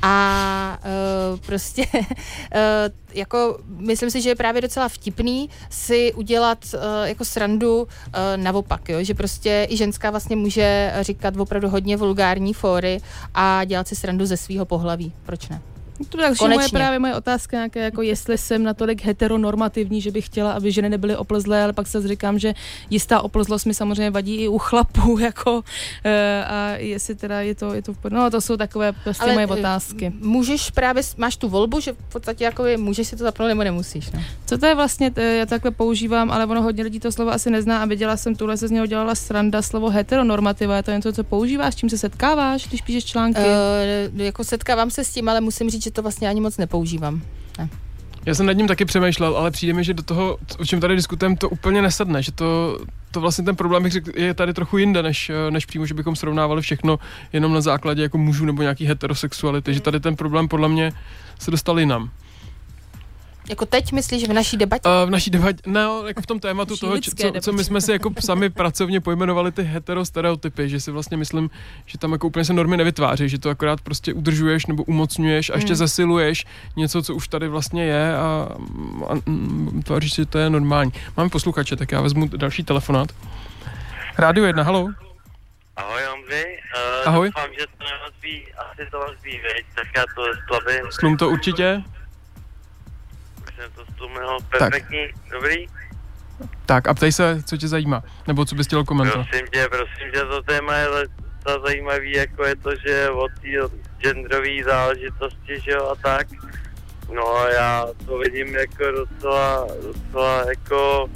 A 0.01 0.77
uh, 1.33 1.39
prostě 1.39 1.85
uh, 1.93 1.99
jako 3.13 3.57
myslím 3.77 4.11
si, 4.11 4.21
že 4.21 4.29
je 4.29 4.35
právě 4.35 4.61
docela 4.61 4.87
vtipný 4.89 5.49
si 5.69 6.13
udělat 6.13 6.57
uh, 6.73 6.79
jako 7.03 7.25
srandu 7.25 7.81
uh, 7.81 7.87
naopak, 8.35 8.89
jo? 8.89 9.03
že 9.03 9.13
prostě 9.13 9.67
i 9.69 9.77
ženská 9.77 10.11
vlastně 10.11 10.35
může 10.35 10.93
říkat 11.01 11.37
opravdu 11.37 11.69
hodně 11.69 11.97
vulgární 11.97 12.53
fóry 12.53 13.01
a 13.33 13.63
dělat 13.65 13.87
si 13.87 13.95
srandu 13.95 14.25
ze 14.25 14.37
svého 14.37 14.65
pohlaví. 14.65 15.13
Proč 15.23 15.49
ne? 15.49 15.61
To 16.09 16.17
je 16.17 16.23
další 16.23 16.47
moje 16.47 16.69
právě 16.69 16.99
moje 16.99 17.15
otázka, 17.15 17.57
nějaké, 17.57 17.79
jako 17.79 18.01
jestli 18.01 18.37
jsem 18.37 18.63
natolik 18.63 19.03
heteronormativní, 19.03 20.01
že 20.01 20.11
bych 20.11 20.25
chtěla, 20.25 20.51
aby 20.51 20.71
ženy 20.71 20.89
nebyly 20.89 21.15
oplzlé, 21.15 21.63
ale 21.63 21.73
pak 21.73 21.87
se 21.87 22.07
říkám, 22.07 22.39
že 22.39 22.53
jistá 22.89 23.21
oplzlost 23.21 23.65
mi 23.65 23.73
samozřejmě 23.73 24.11
vadí 24.11 24.35
i 24.35 24.47
u 24.47 24.57
chlapů, 24.57 25.19
jako, 25.29 25.63
eh, 26.03 26.45
a 26.45 26.69
jestli 26.77 27.15
teda 27.15 27.41
je 27.41 27.55
to, 27.55 27.73
je 27.73 27.81
to 27.81 27.93
No, 28.09 28.31
to 28.31 28.41
jsou 28.41 28.57
takové 28.57 28.91
prostě 28.91 29.23
Ale, 29.23 29.33
moje 29.33 29.47
eh, 29.49 29.53
otázky. 29.53 30.13
Můžeš 30.19 30.71
právě, 30.71 31.03
máš 31.17 31.37
tu 31.37 31.49
volbu, 31.49 31.79
že 31.79 31.93
v 31.93 32.11
podstatě 32.11 32.43
jako 32.43 32.65
je, 32.65 32.77
můžeš 32.77 33.07
si 33.07 33.15
to 33.15 33.23
zapnout 33.23 33.47
nebo 33.47 33.63
nemusíš. 33.63 34.11
No. 34.11 34.21
Co 34.45 34.57
to 34.57 34.65
je 34.65 34.75
vlastně, 34.75 35.11
já 35.15 35.45
takhle 35.45 35.71
používám, 35.71 36.31
ale 36.31 36.45
ono 36.45 36.61
hodně 36.61 36.83
lidí 36.83 36.99
to 36.99 37.11
slovo 37.11 37.31
asi 37.31 37.49
nezná 37.49 37.81
a 37.81 37.85
viděla 37.85 38.17
jsem 38.17 38.35
tuhle 38.35 38.57
se 38.57 38.67
z 38.67 38.71
něho 38.71 38.85
dělala 38.85 39.15
sranda 39.15 39.61
slovo 39.61 39.89
heteronormativa, 39.89 40.75
je 40.75 40.83
to 40.83 40.91
něco, 40.91 41.13
co 41.13 41.23
používáš, 41.23 41.73
s 41.73 41.77
čím 41.77 41.89
se 41.89 41.97
setkáváš, 41.97 42.67
když 42.67 42.81
píšeš 42.81 43.05
články? 43.05 43.39
Uh, 43.39 44.21
jako 44.21 44.43
setkávám 44.43 44.91
se 44.91 45.03
s 45.03 45.13
tím, 45.13 45.29
ale 45.29 45.41
musím 45.41 45.69
říct, 45.69 45.88
že 45.89 45.93
to 45.93 46.01
vlastně 46.01 46.29
ani 46.29 46.41
moc 46.41 46.57
nepoužívám. 46.57 47.21
Ne. 47.57 47.69
Já 48.25 48.35
jsem 48.35 48.45
nad 48.45 48.53
ním 48.53 48.67
taky 48.67 48.85
přemýšlel, 48.85 49.37
ale 49.37 49.51
přijde 49.51 49.73
mi, 49.73 49.83
že 49.83 49.93
do 49.93 50.03
toho, 50.03 50.37
o 50.59 50.65
čem 50.65 50.79
tady 50.79 50.95
diskutujeme, 50.95 51.35
to 51.35 51.49
úplně 51.49 51.81
nesedne, 51.81 52.23
že 52.23 52.31
to, 52.31 52.79
to 53.11 53.21
vlastně 53.21 53.43
ten 53.43 53.55
problém, 53.55 53.83
bych 53.83 53.91
řekl, 53.91 54.11
je 54.15 54.33
tady 54.33 54.53
trochu 54.53 54.77
jinde, 54.77 55.03
než, 55.03 55.29
eh, 55.29 55.51
než 55.51 55.65
přímo, 55.65 55.85
že 55.85 55.93
bychom 55.93 56.15
srovnávali 56.15 56.61
všechno 56.61 56.99
jenom 57.33 57.53
na 57.53 57.61
základě 57.61 58.01
jako 58.01 58.17
mužů 58.17 58.45
nebo 58.45 58.61
nějaký 58.61 58.85
heterosexuality, 58.85 59.73
že 59.73 59.81
tady 59.81 59.99
ten 59.99 60.15
problém 60.15 60.47
podle 60.47 60.69
mě 60.69 60.91
se 61.39 61.51
dostal 61.51 61.79
jinam. 61.79 62.09
Jako 63.49 63.65
teď 63.65 63.91
myslíš 63.91 64.27
v 64.29 64.33
naší 64.33 64.57
debatě? 64.57 64.89
Uh, 64.89 65.07
v 65.07 65.09
naší 65.09 65.29
debatě, 65.31 65.57
no, 65.65 66.03
jako 66.07 66.21
v 66.21 66.25
tom 66.25 66.39
tématu 66.39 66.73
Naší 66.73 66.79
toho, 66.79 67.33
co, 67.33 67.41
co 67.41 67.53
my 67.53 67.63
jsme 67.63 67.81
si 67.81 67.91
jako 67.91 68.11
sami 68.19 68.49
pracovně 68.49 69.01
pojmenovali 69.01 69.51
ty 69.51 69.63
heterostereotypy, 69.63 70.69
že 70.69 70.79
si 70.79 70.91
vlastně 70.91 71.17
myslím, 71.17 71.49
že 71.85 71.97
tam 71.97 72.11
jako 72.11 72.27
úplně 72.27 72.45
se 72.45 72.53
normy 72.53 72.77
nevytváří, 72.77 73.29
že 73.29 73.39
to 73.39 73.49
akorát 73.49 73.81
prostě 73.81 74.13
udržuješ 74.13 74.65
nebo 74.65 74.83
umocňuješ 74.83 75.49
a 75.49 75.53
ještě 75.55 75.67
Hmm. 75.73 75.75
zesiluješ 75.75 76.45
něco, 76.75 77.01
co 77.03 77.15
už 77.15 77.27
tady 77.27 77.47
vlastně 77.47 77.85
je 77.85 78.15
a, 78.17 78.47
a 79.09 79.13
mm, 79.25 79.81
tváříš 79.85 80.13
si, 80.13 80.21
že 80.21 80.25
to 80.25 80.37
je 80.37 80.49
normální. 80.49 80.91
Máme 81.17 81.29
posluchače, 81.29 81.75
tak 81.75 81.91
já 81.91 82.01
vezmu 82.01 82.27
další 82.27 82.63
telefonát. 82.63 83.09
Rádio 84.17 84.45
1, 84.45 84.63
halo. 84.63 84.87
Ahoj 85.75 86.01
Ondřej, 86.13 86.57
uh, 87.03 87.07
Ahoj. 87.13 87.27
doufám, 87.35 87.49
že 87.59 87.65
to 87.77 87.83
nerozbí, 87.83 88.45
asi 88.71 88.91
to 88.91 88.99
rozbí, 88.99 89.31
veď, 89.31 89.65
tak 89.75 89.87
já 89.97 90.03
to 90.15 90.23
slabě. 90.47 90.81
Slum 90.89 91.17
to 91.17 91.29
určitě. 91.29 91.83
To 93.75 93.85
stlumil, 93.93 94.37
perfektní, 94.57 95.07
dobrý. 95.31 95.67
Tak 96.65 96.87
a 96.87 96.93
ptej 96.93 97.11
se, 97.11 97.43
co 97.43 97.57
tě 97.57 97.67
zajímá, 97.67 98.03
nebo 98.27 98.45
co 98.45 98.55
bys 98.55 98.67
chtěl 98.67 98.83
komentovat. 98.83 99.27
Prosím 99.29 99.47
tě, 99.47 99.67
prosím 99.69 100.11
tě, 100.13 100.19
to 100.19 100.43
téma 100.43 100.75
je 100.75 100.87
ta 101.43 101.59
zajímavý, 101.59 102.11
jako 102.11 102.45
je 102.45 102.55
to, 102.55 102.69
že 102.75 103.09
od 103.09 103.31
té 103.41 103.75
genderové 103.97 104.63
záležitosti, 104.65 105.59
že 105.59 105.71
jo, 105.71 105.87
a 105.87 105.95
tak. 105.95 106.27
No 107.13 107.35
a 107.35 107.49
já 107.49 107.87
to 108.05 108.17
vidím 108.17 108.55
jako 108.55 108.91
docela, 108.91 109.67
docela 109.83 110.49
jako 110.49 111.09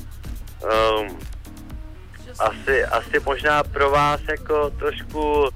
um, 0.99 1.19
asi, 2.39 2.85
asi 2.85 3.19
možná 3.25 3.63
pro 3.63 3.91
vás 3.91 4.21
jako 4.29 4.69
trošku 4.69 5.41
uh, 5.41 5.49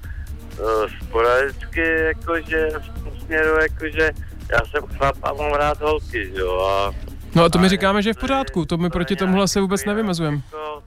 sporadicky, 1.03 1.81
jakože 1.81 2.69
v 2.69 3.03
tom 3.03 3.19
směru, 3.25 3.59
jakože 3.61 4.11
já 4.51 4.59
jsem 4.71 4.83
chlap 4.97 5.15
a 5.23 5.33
mám 5.33 5.53
rád 5.53 5.81
holky, 5.81 6.31
jo, 6.33 6.61
a 6.61 6.91
No 7.35 7.43
a 7.43 7.49
to 7.49 7.59
my 7.59 7.69
říkáme, 7.69 8.01
že 8.01 8.09
je 8.09 8.13
v 8.13 8.17
pořádku, 8.17 8.65
to 8.65 8.77
my 8.77 8.89
proti 8.89 9.15
tomuhle 9.15 9.47
se 9.47 9.61
vůbec 9.61 9.85
nevymezujeme. 9.85 10.41
jako, 10.51 10.83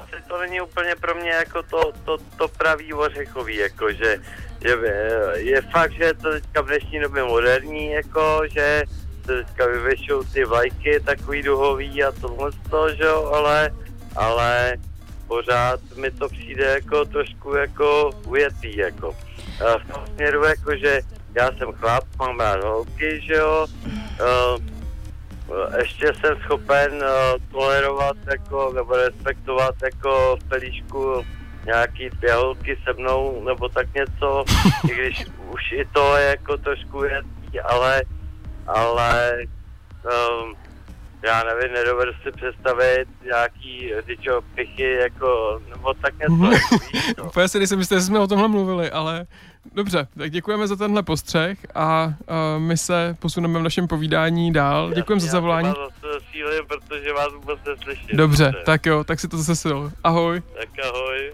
asi 0.00 0.22
to 0.28 0.38
není 0.40 0.60
úplně 0.60 0.94
pro 1.00 1.14
mě 1.14 1.30
jako 1.30 1.62
to, 1.62 1.92
to, 2.04 2.18
to 2.38 2.48
pravý 2.48 2.92
ořechový, 2.92 3.56
jako 3.56 3.92
že 3.92 4.16
je, 4.60 4.76
je 5.34 5.62
fakt, 5.62 5.92
že 5.92 6.04
je 6.04 6.14
to 6.14 6.30
teďka 6.32 6.60
v 6.60 6.66
dnešní 6.66 7.00
době 7.00 7.24
moderní, 7.24 7.90
jako 7.90 8.40
že 8.52 8.82
se 9.26 9.44
teďka 9.44 9.66
vyvěšou 9.66 10.22
ty 10.24 10.44
vlajky 10.44 11.00
takový 11.00 11.42
duhový 11.42 12.04
a 12.04 12.12
tohle 12.12 12.52
z 12.52 12.70
toho, 12.70 12.94
že 12.94 13.04
jo, 13.04 13.24
ale, 13.34 13.70
ale 14.16 14.76
pořád 15.26 15.80
mi 15.96 16.10
to 16.10 16.28
přijde 16.28 16.64
jako 16.64 17.04
trošku 17.04 17.54
jako 17.54 18.10
ujetý, 18.26 18.76
jako. 18.76 19.16
A 19.66 19.78
v 19.78 19.92
tom 19.92 20.06
směru, 20.14 20.44
jako 20.44 20.76
že 20.76 21.00
já 21.34 21.50
jsem 21.52 21.72
chlap, 21.72 22.04
mám 22.18 22.40
rád 22.40 22.64
holky, 22.64 23.20
že 23.20 23.34
jo. 23.34 23.66
Uh, 24.20 24.64
ještě 25.78 26.06
jsem 26.06 26.38
schopen 26.44 26.92
uh, 26.92 27.50
tolerovat 27.50 28.16
jako, 28.30 28.72
nebo 28.74 28.96
respektovat 28.96 29.74
jako 29.82 30.36
v 30.40 30.48
pelíšku 30.48 31.24
nějaký 31.66 32.10
dvě 32.10 32.34
holky 32.34 32.78
se 32.84 32.92
mnou, 32.92 33.44
nebo 33.44 33.68
tak 33.68 33.94
něco, 33.94 34.44
i 34.90 34.94
když 34.94 35.26
už 35.54 35.72
i 35.72 35.84
to 35.92 36.16
je 36.16 36.26
jako 36.26 36.56
trošku 36.56 36.98
věcí, 36.98 37.60
ale, 37.64 38.02
ale 38.66 39.38
um, 40.04 40.54
já 41.22 41.44
nevím, 41.44 41.72
nedovedu 41.74 42.12
si 42.22 42.30
představit 42.32 43.08
nějaký 43.24 43.92
tyčo 44.06 44.40
pichy, 44.54 44.92
jako, 44.92 45.60
nebo 45.70 45.94
tak 45.94 46.14
něco, 46.18 46.34
no. 47.18 47.24
Úplně 47.24 47.48
si 47.48 47.58
nejsem 47.58 47.78
jistý, 47.78 48.00
jsme 48.00 48.18
o 48.18 48.26
tomhle 48.26 48.48
mluvili, 48.48 48.90
ale 48.90 49.26
dobře, 49.74 50.08
tak 50.18 50.30
děkujeme 50.30 50.66
za 50.68 50.76
tenhle 50.76 51.02
postřeh 51.02 51.58
a 51.74 52.06
uh, 52.06 52.62
my 52.62 52.76
se 52.76 53.16
posuneme 53.18 53.58
v 53.58 53.62
našem 53.62 53.88
povídání 53.88 54.52
dál. 54.52 54.92
Děkujeme 54.94 55.20
za 55.20 55.26
Já 55.26 55.32
zavolání. 55.32 55.72
sílím, 56.32 56.66
protože 56.68 57.12
vás 57.12 57.32
vůbec 57.32 57.58
neslyším. 57.68 58.16
Dobře, 58.16 58.52
tak 58.66 58.86
jo, 58.86 59.04
tak 59.04 59.20
si 59.20 59.28
to 59.28 59.36
zase 59.38 59.56
sil. 59.64 59.78
Ahoj. 60.04 60.42
Tak 60.58 60.68
ahoj. 60.84 61.32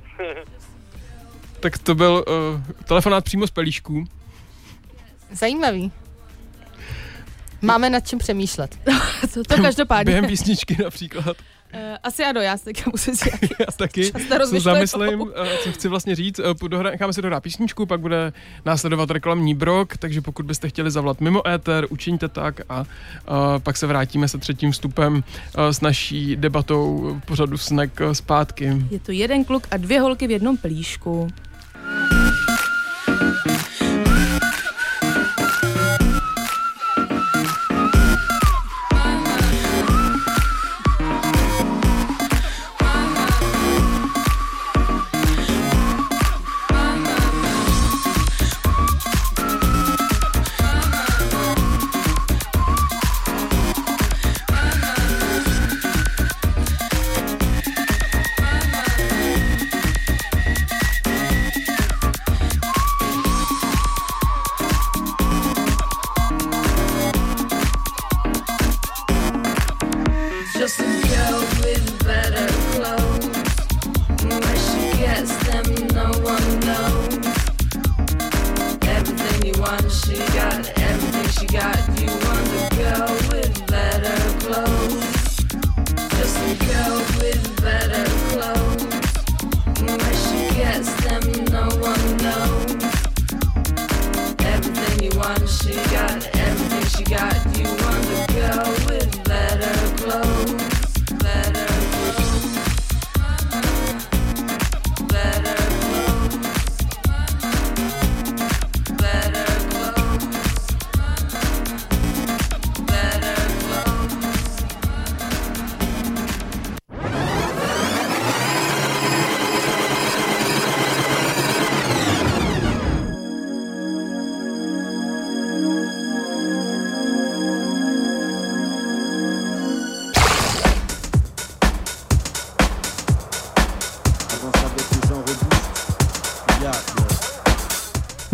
Tak 1.61 1.79
to 1.79 1.95
byl 1.95 2.25
uh, 2.29 2.85
telefonát 2.85 3.25
přímo 3.25 3.47
z 3.47 3.51
pelíšků. 3.51 4.05
Zajímavý. 5.33 5.93
Máme 7.63 7.91
nad 7.91 8.09
čím 8.09 8.19
přemýšlet. 8.19 8.79
to, 9.35 9.43
to 9.43 9.63
každopádně. 9.63 10.05
Během 10.05 10.27
písničky 10.27 10.77
například. 10.83 11.37
Eh, 11.77 11.99
asi 12.03 12.25
ano, 12.25 12.41
já 12.41 12.57
si 12.57 12.65
teďka 12.65 12.91
musím 12.91 13.17
si 13.17 13.31
Já 13.61 13.67
taky 13.77 14.05
se 14.05 14.61
zamyslím, 14.61 15.31
eh, 15.35 15.49
co 15.63 15.73
chci 15.73 15.89
vlastně 15.89 16.15
říct. 16.15 16.39
Eh, 16.39 16.43
dohra- 16.55 16.91
Necháme 16.91 17.13
si 17.13 17.23
dohrát 17.23 17.43
písničku, 17.43 17.87
pak 17.87 18.01
bude 18.01 18.33
následovat 18.65 19.11
reklamní 19.11 19.55
brok, 19.55 19.97
takže 19.97 20.21
pokud 20.21 20.47
byste 20.47 20.69
chtěli 20.69 20.91
zavolat 20.91 21.21
mimo 21.21 21.49
éter, 21.49 21.87
učiňte 21.91 22.29
tak 22.29 22.61
a 22.69 22.81
uh, 22.81 22.87
pak 23.59 23.77
se 23.77 23.87
vrátíme 23.87 24.29
se 24.29 24.39
třetím 24.39 24.73
vstupem 24.73 25.15
uh, 25.15 25.23
s 25.71 25.81
naší 25.81 26.37
debatou 26.37 27.21
pořadu 27.27 27.59
Snack 27.59 28.01
eh, 28.01 28.15
zpátky. 28.15 28.73
Je 28.91 28.99
to 28.99 29.13
jeden 29.13 29.45
kluk 29.45 29.67
a 29.71 29.77
dvě 29.77 30.01
holky 30.01 30.27
v 30.27 30.31
jednom 30.31 30.57
pelíšku. 30.57 31.29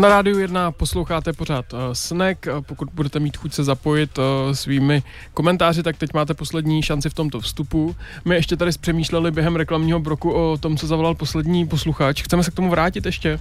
Na 0.01 0.09
rádiu 0.09 0.39
1 0.39 0.71
posloucháte 0.73 1.33
pořád 1.33 1.73
uh, 1.73 1.79
Snack. 1.93 2.47
Uh, 2.47 2.61
pokud 2.61 2.89
budete 2.93 3.21
mít 3.21 3.37
chuť 3.37 3.53
se 3.53 3.65
zapojit 3.65 4.19
uh, 4.19 4.25
svými 4.53 5.03
komentáři, 5.35 5.83
tak 5.83 5.97
teď 5.97 6.15
máte 6.15 6.35
poslední 6.35 6.83
šanci 6.83 7.11
v 7.11 7.15
tomto 7.15 7.41
vstupu. 7.41 7.97
My 8.25 8.35
ještě 8.35 8.57
tady 8.57 8.71
přemýšleli 8.81 9.31
během 9.31 9.57
reklamního 9.57 10.01
broku 10.01 10.33
o 10.33 10.57
tom, 10.59 10.77
co 10.77 10.87
zavolal 10.87 11.15
poslední 11.15 11.67
posluchač. 11.67 12.23
Chceme 12.23 12.45
se 12.45 12.51
k 12.51 12.55
tomu 12.55 12.71
vrátit 12.71 13.07
ještě? 13.07 13.41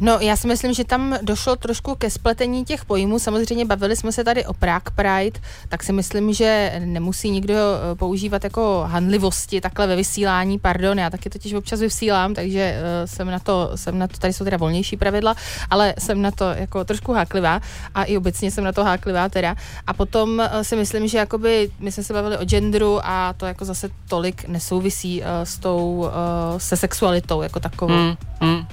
No, 0.00 0.18
já 0.20 0.36
si 0.36 0.46
myslím, 0.46 0.74
že 0.74 0.84
tam 0.84 1.18
došlo 1.22 1.56
trošku 1.56 1.94
ke 1.94 2.10
spletení 2.10 2.64
těch 2.64 2.84
pojmů. 2.84 3.18
Samozřejmě 3.18 3.64
bavili 3.64 3.96
jsme 3.96 4.12
se 4.12 4.24
tady 4.24 4.46
o 4.46 4.52
Prague 4.52 4.92
Pride, 4.94 5.40
tak 5.68 5.82
si 5.82 5.92
myslím, 5.92 6.32
že 6.32 6.80
nemusí 6.84 7.30
nikdo 7.30 7.54
eh, 7.54 7.94
používat 7.94 8.44
jako 8.44 8.84
handlivosti 8.86 9.60
takhle 9.60 9.86
ve 9.86 9.96
vysílání. 9.96 10.58
Pardon, 10.58 10.98
já 10.98 11.10
taky 11.10 11.30
totiž 11.30 11.52
občas 11.52 11.80
vysílám, 11.80 12.34
takže 12.34 12.76
uh, 12.78 13.06
jsem 13.06 13.30
na 13.30 13.38
to, 13.38 13.70
jsem 13.74 13.98
na 13.98 14.06
to, 14.06 14.18
tady 14.18 14.32
jsou 14.32 14.44
teda 14.44 14.56
volnější 14.56 14.96
pravidla, 14.96 15.34
ale 15.70 15.94
jsem 15.98 16.22
na 16.22 16.30
to 16.30 16.44
jako 16.50 16.84
trošku 16.84 17.12
háklivá 17.12 17.60
a 17.94 18.04
i 18.04 18.16
obecně 18.16 18.50
jsem 18.50 18.64
na 18.64 18.72
to 18.72 18.84
háklivá 18.84 19.28
teda. 19.28 19.56
A 19.86 19.92
potom 19.92 20.38
uh, 20.38 20.62
si 20.62 20.76
myslím, 20.76 21.08
že 21.08 21.18
jakoby 21.18 21.70
my 21.78 21.92
jsme 21.92 22.02
se 22.02 22.12
bavili 22.12 22.38
o 22.38 22.44
genderu 22.44 23.00
a 23.02 23.32
to 23.36 23.46
jako 23.46 23.64
zase 23.64 23.90
tolik 24.08 24.48
nesouvisí 24.48 25.20
uh, 25.20 25.26
s 25.44 25.58
tou, 25.58 25.96
uh, 25.96 26.58
se 26.58 26.76
sexualitou 26.76 27.42
jako 27.42 27.60
takovou. 27.60 27.94
Mm, 27.94 28.16
mm. 28.40 28.66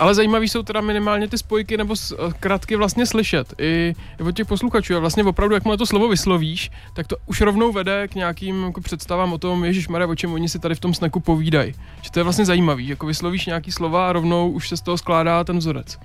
Ale 0.00 0.14
zajímavý 0.14 0.48
jsou 0.48 0.62
teda 0.62 0.80
minimálně 0.80 1.28
ty 1.28 1.38
spojky 1.38 1.76
nebo 1.76 1.96
zkratky 1.96 2.76
vlastně 2.76 3.06
slyšet 3.06 3.54
i, 3.58 3.94
i 4.20 4.22
od 4.22 4.32
těch 4.32 4.46
posluchačů. 4.46 4.96
A 4.96 4.98
vlastně 4.98 5.24
opravdu, 5.24 5.54
jakmile 5.54 5.76
to 5.76 5.86
slovo 5.86 6.08
vyslovíš, 6.08 6.70
tak 6.94 7.06
to 7.06 7.16
už 7.26 7.40
rovnou 7.40 7.72
vede 7.72 8.08
k 8.08 8.14
nějakým 8.14 8.64
jako 8.64 8.80
představám 8.80 9.32
o 9.32 9.38
tom, 9.38 9.64
Ježíš 9.64 9.88
Maria, 9.88 10.08
o 10.08 10.14
čem 10.14 10.32
oni 10.32 10.48
si 10.48 10.58
tady 10.58 10.74
v 10.74 10.80
tom 10.80 10.94
snaku 10.94 11.20
povídají. 11.20 11.74
Že 12.02 12.10
to 12.10 12.20
je 12.20 12.24
vlastně 12.24 12.44
zajímavý, 12.44 12.88
jako 12.88 13.06
vyslovíš 13.06 13.46
nějaký 13.46 13.72
slova 13.72 14.08
a 14.08 14.12
rovnou 14.12 14.50
už 14.50 14.68
se 14.68 14.76
z 14.76 14.80
toho 14.80 14.98
skládá 14.98 15.44
ten 15.44 15.58
vzorec. 15.58 15.98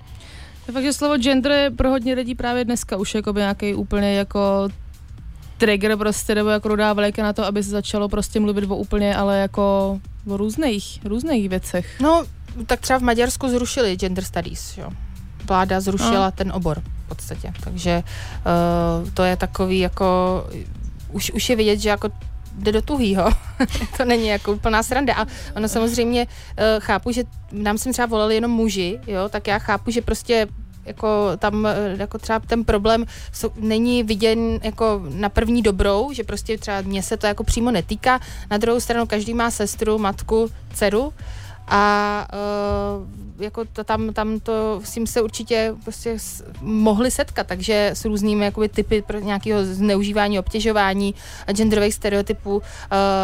Je 0.68 0.74
fakt, 0.74 0.84
že 0.84 0.92
slovo 0.92 1.16
gender 1.16 1.52
je 1.52 1.70
pro 1.70 1.90
hodně 1.90 2.14
lidí 2.14 2.34
právě 2.34 2.64
dneska 2.64 2.96
už 2.96 3.14
jako 3.14 3.32
nějaký 3.32 3.74
úplně 3.74 4.14
jako 4.14 4.68
trigger 5.58 5.96
prostě, 5.96 6.34
nebo 6.34 6.48
jako 6.48 6.68
rudá 6.68 6.92
vlejka 6.92 7.22
na 7.22 7.32
to, 7.32 7.44
aby 7.44 7.62
se 7.62 7.70
začalo 7.70 8.08
prostě 8.08 8.40
mluvit 8.40 8.70
o 8.70 8.76
úplně, 8.76 9.16
ale 9.16 9.38
jako 9.38 10.00
o 10.28 10.36
různých, 10.36 11.00
různých 11.04 11.48
věcech. 11.48 12.00
No, 12.00 12.24
tak 12.66 12.80
třeba 12.80 12.98
v 12.98 13.02
Maďarsku 13.02 13.48
zrušili 13.48 13.96
gender 13.96 14.24
studies, 14.24 14.78
jo. 14.78 14.90
Vláda 15.44 15.80
zrušila 15.80 16.26
No. 16.26 16.32
ten 16.32 16.52
obor 16.52 16.82
v 17.04 17.08
podstatě, 17.08 17.52
takže 17.64 18.02
uh, 19.02 19.10
to 19.10 19.22
je 19.22 19.36
takový 19.36 19.78
jako, 19.78 20.06
už, 21.12 21.30
už 21.30 21.50
je 21.50 21.56
vidět, 21.56 21.78
že 21.78 21.88
jako 21.88 22.08
jde 22.52 22.72
do 22.72 22.82
tuhýho. 22.82 23.30
to 23.96 24.04
není 24.04 24.26
jako 24.26 24.52
úplná 24.52 24.82
sranda. 24.82 25.14
A 25.14 25.26
ono 25.56 25.68
samozřejmě 25.68 26.26
uh, 26.26 26.64
chápu, 26.78 27.12
že 27.12 27.24
nám 27.52 27.78
sem 27.78 27.92
třeba 27.92 28.06
volali 28.06 28.34
jenom 28.34 28.50
muži, 28.50 28.98
jo, 29.06 29.28
tak 29.28 29.46
já 29.46 29.58
chápu, 29.58 29.90
že 29.90 30.02
prostě 30.02 30.46
jako 30.86 31.30
tam 31.38 31.66
eh, 31.66 31.74
jako 31.98 32.18
třeba 32.18 32.38
ten 32.40 32.64
problém 32.64 33.04
so, 33.32 33.54
není 33.60 34.02
viděn 34.02 34.60
jako 34.62 35.02
na 35.10 35.28
první 35.28 35.62
dobrou, 35.62 36.12
že 36.12 36.24
prostě 36.24 36.58
třeba 36.58 36.80
mě 36.80 37.02
se 37.02 37.16
to 37.16 37.26
jako 37.26 37.44
přímo 37.44 37.70
netýká. 37.70 38.20
Na 38.50 38.56
druhou 38.56 38.80
stranu 38.80 39.06
každý 39.06 39.34
má 39.34 39.50
sestru, 39.50 39.98
matku, 39.98 40.50
dceru 40.74 41.12
a 41.68 42.28
uh, 42.98 43.42
jako 43.42 43.64
to, 43.72 43.84
tam, 43.84 44.12
tam 44.12 44.40
to 44.40 44.80
s 44.84 44.90
tím 44.92 45.06
se 45.06 45.20
určitě 45.22 45.74
prostě 45.82 46.18
s, 46.18 46.44
mohli 46.60 47.10
setkat, 47.10 47.46
takže 47.46 47.90
s 47.94 48.04
různými 48.04 48.44
jakoby, 48.44 48.68
typy 48.68 49.02
pro 49.02 49.18
nějakého 49.18 49.64
zneužívání, 49.64 50.38
obtěžování, 50.38 51.14
genderových 51.52 51.94
stereotypů, 51.94 52.56
uh, 52.56 52.62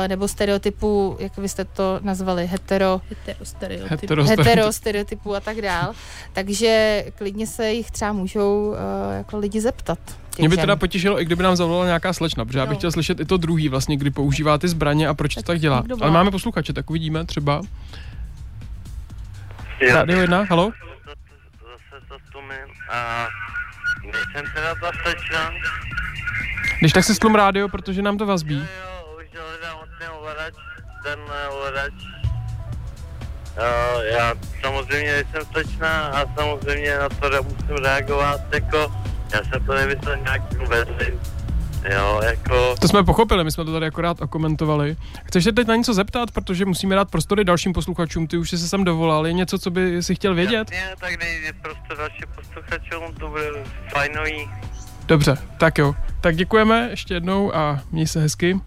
nebo 0.09 0.29
stereotypů, 0.29 1.17
jak 1.21 1.37
vy 1.37 1.49
jste 1.49 1.65
to 1.65 1.99
nazvali, 2.03 2.47
hetero, 2.47 3.01
Heterostereotyp. 3.09 3.91
Hetero- 3.91 4.25
hetero 4.25 4.73
stereotypů 4.73 5.35
a 5.35 5.41
tak 5.41 5.61
dál. 5.61 5.93
Takže 6.33 7.05
klidně 7.19 7.47
se 7.47 7.73
jich 7.73 7.91
třeba 7.91 8.13
můžou 8.13 8.69
uh, 8.69 8.77
jako 9.17 9.39
lidi 9.39 9.61
zeptat. 9.61 9.99
Mě 10.39 10.49
by 10.49 10.57
teda 10.57 10.77
potěšilo, 10.77 11.21
i 11.21 11.25
kdyby 11.25 11.43
nám 11.43 11.57
zavolala 11.57 11.87
nějaká 11.87 12.13
slečna, 12.13 12.45
protože 12.45 12.59
já 12.59 12.67
bych 12.67 12.73
No. 12.73 12.79
chtěl 12.79 12.93
slyšet 12.93 13.21
i 13.21 13.25
to 13.25 13.37
druhý, 13.37 13.69
vlastně, 13.69 13.97
kdy 13.97 14.11
používá 14.11 14.59
ty 14.59 14.69
zbraně 14.69 15.09
a 15.09 15.15
proč 15.15 15.35
to 15.35 15.43
tak 15.43 15.61
dělá. 15.61 15.85
Ale 16.01 16.11
máme 16.11 16.31
posluchače, 16.31 16.73
tak 16.73 16.91
uvidíme 16.91 17.25
třeba. 17.27 17.63
Jo. 19.83 19.95
Radio 19.95 20.19
1, 20.21 20.47
halo? 20.51 20.73
Zase 21.63 22.07
to 22.09 22.15
stumím 22.29 22.69
a 22.91 23.29
nejsem 24.03 24.53
teda 24.55 24.75
ta 24.75 24.91
slečna. 25.03 25.51
Když 26.79 26.93
tak 26.93 27.05
si 27.05 27.15
stlum 27.15 27.35
rádio, 27.35 27.69
protože 27.69 28.03
nám 28.03 28.19
to 28.19 28.27
vazbí. 28.27 28.59
Jo, 28.59 28.63
jo, 28.63 29.17
už 29.19 29.27
hledám 29.39 29.79
ten 29.99 30.09
ovladač, 30.11 30.55
ten 31.05 31.19
eh, 31.45 31.49
ovladač. 31.49 31.93
Jo, 33.57 34.01
já 34.01 34.35
samozřejmě 34.61 35.13
nejsem 35.13 35.43
slečna 35.53 36.07
a 36.07 36.35
samozřejmě 36.35 36.99
na 36.99 37.09
to 37.09 37.43
musím 37.43 37.77
reagovat, 37.85 38.41
jako, 38.55 38.93
já 39.35 39.45
jsem 39.45 39.67
to 39.67 39.75
nemyslel 39.75 40.17
nějak 40.17 40.53
vedli. 40.53 41.19
Jo, 41.91 42.21
jako, 42.25 42.75
To 42.81 42.89
jsme 42.89 43.05
pochopili, 43.05 43.45
my 43.45 43.51
jsme 43.53 43.65
to 43.65 43.73
tady 43.73 43.87
akorát 43.87 44.23
okomentovali. 44.23 44.97
Chceš 45.25 45.45
se 45.45 45.53
teď 45.53 45.67
na 45.67 45.77
něco 45.77 45.95
zeptat, 45.95 46.31
protože 46.31 46.65
musíme 46.65 46.95
dát 46.95 47.11
prostory 47.11 47.45
dalším 47.45 47.73
posluchačům, 47.73 48.27
ty 48.27 48.37
už 48.37 48.51
jsi 48.51 48.59
se 48.59 48.69
sem 48.69 48.85
dovolal, 48.85 49.27
je 49.27 49.33
něco, 49.33 49.59
co 49.59 49.71
by 49.71 50.03
si 50.03 50.15
chtěl 50.15 50.35
vědět? 50.35 50.71
jasně, 50.73 50.95
tak 51.01 51.19
nejde 51.19 51.53
prostě 51.53 51.95
další 51.99 52.23
posluchačům, 52.37 53.15
to 53.21 53.29
bude 53.29 53.45
fajnový. 53.89 54.51
Dobře, 55.07 55.39
tak 55.59 55.79
jo. 55.79 55.95
Tak 56.21 56.37
děkujeme 56.37 56.89
ještě 56.91 57.15
jednou 57.15 57.55
a 57.57 57.81
měj 57.93 58.07
se 58.07 58.21
hezky. 58.21 58.61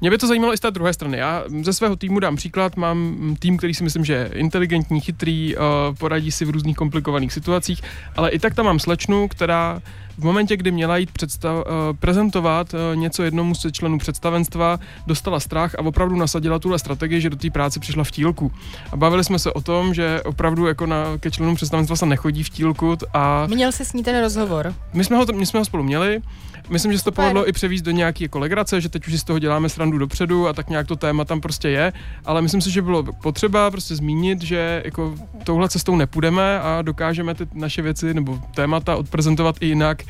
Mě 0.00 0.10
by 0.10 0.18
to 0.18 0.26
zajímalo 0.26 0.54
i 0.54 0.56
z 0.56 0.60
té 0.60 0.70
druhé 0.70 0.92
strany. 0.92 1.18
Já 1.18 1.44
ze 1.62 1.72
svého 1.72 1.96
týmu 1.96 2.20
dám 2.20 2.36
příklad. 2.36 2.76
Mám 2.76 3.16
tým, 3.38 3.56
který 3.56 3.74
si 3.74 3.84
myslím, 3.84 4.04
že 4.04 4.12
je 4.12 4.30
inteligentní, 4.34 5.00
chytrý, 5.00 5.56
eh, 5.56 5.60
poradí 5.98 6.32
si 6.32 6.44
v 6.44 6.50
různých 6.50 6.76
komplikovaných 6.76 7.32
situacích, 7.32 7.82
ale 8.16 8.30
i 8.30 8.38
tak 8.38 8.54
tam 8.54 8.66
mám 8.66 8.78
slečnu, 8.78 9.28
která 9.28 9.80
v 10.18 10.24
momentě, 10.24 10.56
kdy 10.56 10.70
měla 10.70 10.96
jít 10.96 11.10
představ, 11.10 11.64
eh, 11.66 11.70
prezentovat 11.94 12.74
eh, 12.74 12.96
něco 12.96 13.22
jednomu 13.22 13.54
z 13.54 13.72
členů 13.72 13.98
představenstva, 13.98 14.78
dostala 15.06 15.40
strach 15.40 15.74
a 15.74 15.78
opravdu 15.82 16.16
nasadila 16.16 16.58
tuhle 16.58 16.78
strategii, 16.78 17.20
že 17.20 17.30
do 17.30 17.36
té 17.36 17.50
práce 17.50 17.80
přišla 17.80 18.04
v 18.04 18.10
tílku. 18.10 18.52
A 18.92 18.96
bavili 18.96 19.24
jsme 19.24 19.38
se 19.38 19.52
o 19.52 19.60
tom, 19.60 19.94
že 19.94 20.22
opravdu 20.22 20.66
jako 20.66 20.86
na, 20.86 21.04
ke 21.20 21.30
členům 21.30 21.54
představenstva 21.54 21.96
se 21.96 22.06
nechodí 22.06 22.42
v 22.42 22.50
tílku 22.50 22.96
a 23.14 23.46
Měl 23.46 23.72
jsi 23.72 23.84
s 23.84 23.92
ní 23.92 24.02
ten 24.02 24.20
rozhovor. 24.20 24.74
my 24.92 25.04
jsme 25.04 25.16
ho, 25.16 25.26
my 25.34 25.46
jsme 25.46 25.58
ho 25.58 25.64
spolu 25.64 25.82
měli. 25.82 26.20
Myslím, 26.68 26.92
že 26.92 26.98
se 26.98 27.04
to 27.04 27.12
povedlo 27.12 27.48
i 27.48 27.52
převíst 27.52 27.84
do 27.84 27.90
nějaké 27.90 28.24
jako 28.24 28.38
legrace, 28.38 28.80
že 28.80 28.88
teď 28.88 29.06
už 29.06 29.12
si 29.12 29.18
z 29.18 29.24
toho 29.24 29.38
děláme 29.38 29.68
srandu 29.68 29.98
dopředu 29.98 30.48
a 30.48 30.52
tak 30.52 30.70
nějak 30.70 30.86
to 30.86 30.96
téma 30.96 31.24
tam 31.24 31.40
prostě 31.40 31.68
je. 31.68 31.92
Ale 32.24 32.42
myslím 32.42 32.60
si, 32.60 32.70
že 32.70 32.82
bylo 32.82 33.02
potřeba 33.02 33.70
prostě 33.70 33.96
zmínit, 33.96 34.42
že 34.42 34.82
jako 34.84 35.14
touhle 35.44 35.68
cestou 35.68 35.96
nepůjdeme 35.96 36.60
a 36.60 36.82
dokážeme 36.82 37.34
ty 37.34 37.46
naše 37.54 37.82
věci 37.82 38.14
nebo 38.14 38.38
témata 38.54 38.96
odprezentovat 38.96 39.56
i 39.60 39.66
jinak, 39.66 40.01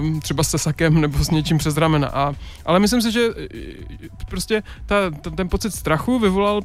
um, 0.00 0.20
třeba 0.20 0.42
se 0.42 0.58
sakem 0.58 1.00
nebo 1.00 1.24
s 1.24 1.30
něčím 1.30 1.58
přes 1.58 1.76
ramena. 1.76 2.08
A, 2.08 2.34
ale 2.66 2.78
myslím 2.80 3.02
si, 3.02 3.12
že 3.12 3.20
e, 3.20 3.48
prostě 4.28 4.62
ta, 4.86 4.96
ta, 5.10 5.30
ten 5.30 5.48
pocit 5.48 5.70
strachu 5.74 6.18
vyvolal 6.18 6.60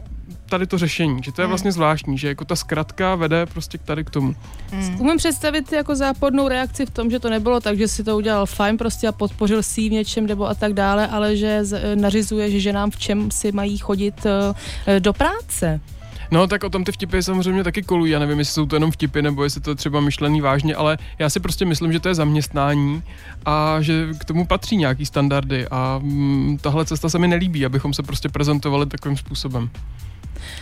tady 0.49 0.67
to 0.67 0.77
řešení, 0.77 1.23
že 1.23 1.31
to 1.31 1.41
je 1.41 1.45
Hmm. 1.45 1.49
vlastně 1.51 1.71
zvláštní, 1.71 2.17
že 2.17 2.27
jako 2.27 2.45
ta 2.45 2.55
zkratka 2.55 3.15
vede 3.15 3.45
prostě 3.45 3.77
k 3.77 3.81
tady 3.81 4.03
k 4.03 4.09
tomu. 4.09 4.35
Mm. 4.71 5.01
Umím 5.01 5.17
představit 5.17 5.71
jako 5.71 5.95
zápornou 5.95 6.47
reakci 6.47 6.85
v 6.85 6.89
tom, 6.89 7.11
že 7.11 7.19
to 7.19 7.29
nebylo 7.29 7.59
tak, 7.59 7.77
že 7.77 7.87
si 7.87 8.03
to 8.03 8.17
udělal 8.17 8.45
fajn 8.45 8.77
prostě 8.77 9.07
a 9.07 9.11
podpořil 9.11 9.63
si 9.63 9.89
v 9.89 9.91
něčem 9.91 10.27
nebo 10.27 10.47
a 10.47 10.55
tak 10.55 10.73
dále, 10.73 11.07
ale 11.07 11.37
že 11.37 11.65
z- 11.65 11.95
nařizuje, 11.95 12.51
že 12.51 12.59
ženám 12.59 12.91
v 12.91 12.97
čem 12.97 13.31
si 13.31 13.51
mají 13.51 13.77
chodit 13.77 14.25
eh, 14.87 14.99
do 14.99 15.13
práce. 15.13 15.79
No, 16.31 16.47
tak 16.47 16.63
o 16.63 16.69
tom 16.69 16.83
ty 16.83 16.91
vtipy 16.91 17.23
samozřejmě 17.23 17.63
taky 17.63 17.83
kolují. 17.83 18.11
Já 18.11 18.19
nevím, 18.19 18.39
jestli 18.39 18.53
jsou 18.53 18.65
to 18.65 18.75
jenom 18.75 18.91
vtipy, 18.91 19.21
nebo 19.21 19.43
jestli 19.43 19.61
to 19.61 19.75
třeba 19.75 19.99
myšlený 19.99 20.41
vážně, 20.41 20.75
ale 20.75 20.97
já 21.19 21.29
si 21.29 21.39
prostě 21.39 21.65
myslím, 21.65 21.93
že 21.93 21.99
to 21.99 22.07
je 22.07 22.15
zaměstnání 22.15 23.03
a 23.45 23.77
že 23.81 24.07
k 24.19 24.25
tomu 24.25 24.45
patří 24.45 24.77
nějaký 24.77 25.05
standardy 25.05 25.67
a 25.71 25.99
mm, 26.03 26.57
tahle 26.61 26.85
cesta 26.85 27.09
se 27.09 27.19
mi 27.19 27.27
nelíbí, 27.27 27.65
abychom 27.65 27.93
se 27.93 28.03
prostě 28.03 28.29
prezentovali 28.29 28.85
takovým 28.85 29.17
způsobem. 29.17 29.69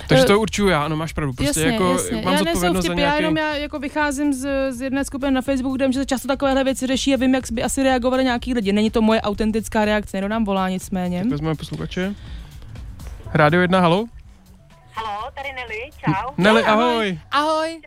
Takže 0.08 0.24
Eh, 0.24 0.28
to 0.28 0.40
určuju 0.40 0.70
já, 0.70 0.84
ano, 0.84 0.96
máš 0.96 1.14
pravdu. 1.14 1.34
Prostě 1.34 1.60
jasně, 1.60 1.74
jako 1.74 1.92
jasně. 1.92 2.22
mám 2.22 2.34
já 2.34 2.42
nejsem 2.42 2.74
za 2.74 2.80
vtipy, 2.80 3.02
já 3.02 3.08
nějaký... 3.08 3.24
jenom 3.24 3.38
já 3.38 3.56
jako 3.56 3.80
vycházím 3.80 4.34
z, 4.34 4.72
z 4.72 4.82
jedné 4.82 5.06
skupiny 5.06 5.32
na 5.32 5.42
Facebooku, 5.42 5.76
kde 5.76 5.92
že 5.92 6.00
se 6.00 6.06
často 6.06 6.28
takovéhle 6.28 6.64
věci 6.64 6.88
řeší 6.88 7.14
a 7.14 7.18
vím, 7.18 7.34
jak 7.34 7.44
by 7.52 7.64
asi 7.64 7.84
reagovali 7.84 8.24
nějaký 8.24 8.54
lidi. 8.54 8.74
Není 8.74 8.92
to 8.92 9.02
moje 9.02 9.22
autentická 9.22 9.86
reakce, 9.86 10.18
někdo 10.18 10.28
nám 10.28 10.46
volá 10.46 10.70
nicméně. 10.70 11.20
Tak 11.20 11.32
vezmeme 11.32 11.56
posluchače. 11.56 12.16
Rádio 13.34 13.62
1, 13.62 13.80
halo? 13.80 14.06
Halo, 15.06 15.32
tady 15.32 15.52
Nelly, 15.54 15.90
čau. 16.00 16.34
Nelly, 16.38 16.64
ahoj. 16.64 17.20
Ahoj. 17.32 17.82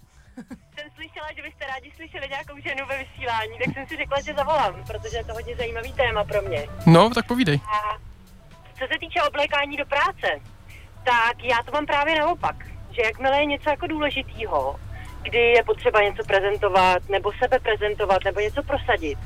Jsem 0.74 0.90
slyšela, 0.94 1.28
že 1.36 1.42
byste 1.42 1.66
rádi 1.66 1.92
slyšeli 1.96 2.28
nějakou 2.28 2.58
ženu 2.58 2.86
ve 2.86 2.98
vysílání, 2.98 3.58
tak 3.64 3.74
jsem 3.74 3.86
si 3.86 3.96
řekla, 3.96 4.20
že 4.20 4.34
zavolám, 4.34 4.84
protože 4.86 5.16
je 5.16 5.24
to 5.24 5.32
hodně 5.32 5.56
zajímavý 5.56 5.92
téma 5.92 6.24
pro 6.24 6.42
mě. 6.42 6.68
No, 6.86 7.10
tak 7.10 7.26
povídej. 7.26 7.60
A 7.66 7.96
co 8.78 8.84
se 8.92 8.98
týče 9.00 9.22
oblékání 9.22 9.76
do 9.76 9.86
práce, 9.86 10.28
tak 11.04 11.44
já 11.44 11.62
to 11.62 11.72
mám 11.72 11.86
právě 11.86 12.18
naopak, 12.18 12.56
že 12.90 13.02
jakmile 13.02 13.38
je 13.38 13.46
něco 13.46 13.70
jako 13.70 13.86
důležitýho, 13.86 14.80
kdy 15.22 15.38
je 15.38 15.62
potřeba 15.62 16.02
něco 16.02 16.24
prezentovat, 16.24 17.08
nebo 17.08 17.32
sebe 17.42 17.58
prezentovat, 17.58 18.24
nebo 18.24 18.40
něco 18.40 18.62
prosadit, 18.62 19.18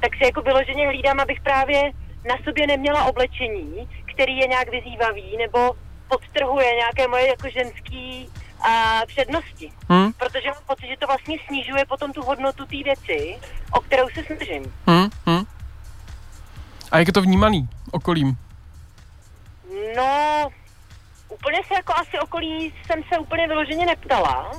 tak 0.00 0.16
si 0.16 0.24
jako 0.24 0.42
vyloženě 0.42 0.86
hlídám, 0.88 1.20
abych 1.20 1.40
právě 1.40 1.90
na 2.28 2.36
sobě 2.44 2.66
neměla 2.66 3.04
oblečení, 3.04 3.88
který 4.14 4.36
je 4.36 4.46
nějak 4.46 4.70
vyzývavý, 4.70 5.36
nebo 5.36 5.74
podtrhuje 6.12 6.74
nějaké 6.74 7.08
moje 7.08 7.28
jako 7.28 7.48
ženský 7.48 8.28
a, 8.60 9.02
přednosti. 9.06 9.72
Hm? 9.92 10.12
Protože 10.12 10.48
mám 10.48 10.64
pocit, 10.66 10.86
že 10.86 10.96
to 10.98 11.06
vlastně 11.06 11.36
snižuje 11.46 11.84
potom 11.84 12.12
tu 12.12 12.22
hodnotu 12.22 12.66
té 12.66 12.76
věci, 12.84 13.38
o 13.72 13.80
kterou 13.80 14.08
se 14.14 14.24
snažím. 14.24 14.62
Hm? 14.90 15.08
Hm? 15.28 15.44
A 16.90 16.98
jak 16.98 17.06
je 17.06 17.12
to 17.12 17.22
vnímaný 17.22 17.68
okolím? 17.92 18.36
No, 19.96 20.48
úplně 21.28 21.58
se 21.68 21.74
jako 21.74 21.94
asi 21.94 22.18
okolí 22.18 22.74
jsem 22.86 23.02
se 23.12 23.18
úplně 23.18 23.48
vyloženě 23.48 23.86
neptala, 23.86 24.52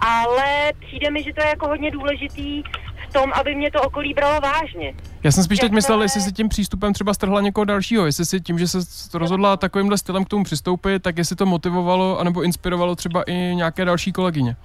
ale 0.00 0.72
přijde 0.80 1.10
mi, 1.10 1.22
že 1.22 1.32
to 1.32 1.42
je 1.42 1.48
jako 1.48 1.66
hodně 1.66 1.90
důležitý 1.90 2.62
v 3.08 3.12
tom, 3.12 3.32
aby 3.32 3.54
mě 3.54 3.70
to 3.70 3.82
okolí 3.82 4.14
bralo 4.14 4.40
vážně. 4.40 4.94
Já 5.24 5.32
jsem 5.32 5.44
spíš 5.44 5.58
teď 5.58 5.72
myslel, 5.72 6.02
jestli 6.02 6.20
si 6.20 6.32
tím 6.32 6.48
přístupem 6.48 6.92
třeba 6.92 7.14
strhla 7.14 7.40
někoho 7.40 7.64
dalšího, 7.64 8.06
jestli 8.06 8.24
si 8.26 8.40
tím, 8.40 8.58
že 8.58 8.68
se 8.68 8.78
rozhodla 9.14 9.56
takovýmhle 9.56 9.98
stylem 9.98 10.24
k 10.24 10.28
tomu 10.28 10.44
přistoupit, 10.44 11.02
tak 11.02 11.18
jestli 11.18 11.36
to 11.36 11.46
motivovalo 11.46 12.18
anebo 12.20 12.42
inspirovalo 12.42 12.96
třeba 12.96 13.22
i 13.22 13.34
nějaké 13.34 13.84
další 13.84 14.12
kolegyně. 14.12 14.56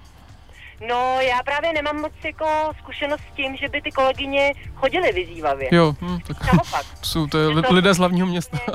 No, 0.89 1.17
já 1.21 1.43
právě 1.43 1.73
nemám 1.73 2.01
moc 2.01 2.11
jako 2.23 2.45
zkušenost 2.79 3.21
s 3.33 3.35
tím, 3.35 3.55
že 3.57 3.69
by 3.69 3.81
ty 3.81 3.91
kolegyně 3.91 4.53
chodily 4.75 5.11
vyzývavě. 5.13 5.69
Jo, 5.71 5.95
hm, 6.01 6.19
tak 6.27 6.53
Naopak. 6.53 6.85
jsou 7.01 7.27
to 7.27 7.51
li- 7.51 7.61
to- 7.61 7.73
lidé 7.73 7.93
z 7.93 7.97
hlavního 7.97 8.27
města. 8.27 8.57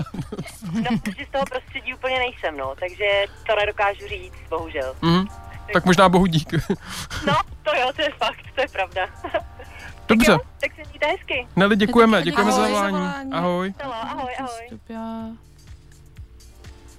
No, 0.74 0.98
protože 1.04 1.24
z 1.28 1.32
toho 1.32 1.44
prostředí 1.44 1.94
úplně 1.94 2.18
nejsem, 2.18 2.56
no, 2.56 2.74
takže 2.80 3.04
to 3.46 3.56
nedokážu 3.60 4.08
říct, 4.08 4.34
bohužel. 4.50 4.94
Mhm. 5.02 5.26
Tak 5.72 5.84
možná 5.84 6.08
bohu 6.08 6.26
dík. 6.26 6.52
No, 7.26 7.34
to 7.62 7.70
jo, 7.80 7.90
to 7.96 8.02
je 8.02 8.10
fakt, 8.18 8.44
to 8.54 8.60
je 8.60 8.68
pravda. 8.68 9.06
Dobře, 10.08 10.32
Jo, 10.32 10.38
tak 10.60 10.70
se 10.74 10.88
mějte 10.88 11.06
hezky. 11.06 11.46
Neli, 11.56 11.76
děkujeme, 11.76 12.18
Taky 12.18 12.30
děkujeme 12.30 12.52
za 12.52 12.62
ahoj, 12.64 12.74
za 12.74 12.90
volání. 12.90 13.32
Ahoj. 13.32 13.74
Ahoj, 13.82 14.32
ahoj. 14.38 14.64
Vstup, 14.66 14.80
já... 14.88 15.28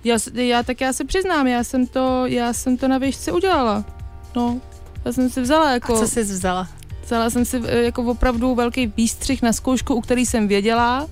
Já, 0.04 0.18
já, 0.34 0.64
tak 0.64 0.82
já 0.82 0.94
se 0.94 1.06
přiznám, 1.06 1.48
já 1.48 1.64
jsem 1.64 1.88
to, 1.88 2.26
já 2.26 2.54
jsem 2.54 2.78
to 2.78 2.88
na 2.88 2.98
výšce 2.98 3.32
udělala. 3.32 3.86
No, 4.36 4.62
já 5.06 5.12
jsem 5.12 5.30
si 5.30 5.42
vzala 5.42 5.72
jako... 5.72 5.96
A 5.96 6.00
co 6.00 6.08
jsi 6.08 6.24
vzala? 6.24 6.68
Vzala 7.06 7.30
jsem 7.30 7.46
si 7.46 7.62
eh, 7.66 7.84
jako 7.84 8.04
opravdu 8.04 8.56
velký 8.56 8.88
výstřih 8.88 9.42
na 9.42 9.54
zkoušku, 9.54 9.96
u 9.96 10.02
který 10.02 10.26
jsem 10.26 10.48
věděla, 10.48 11.08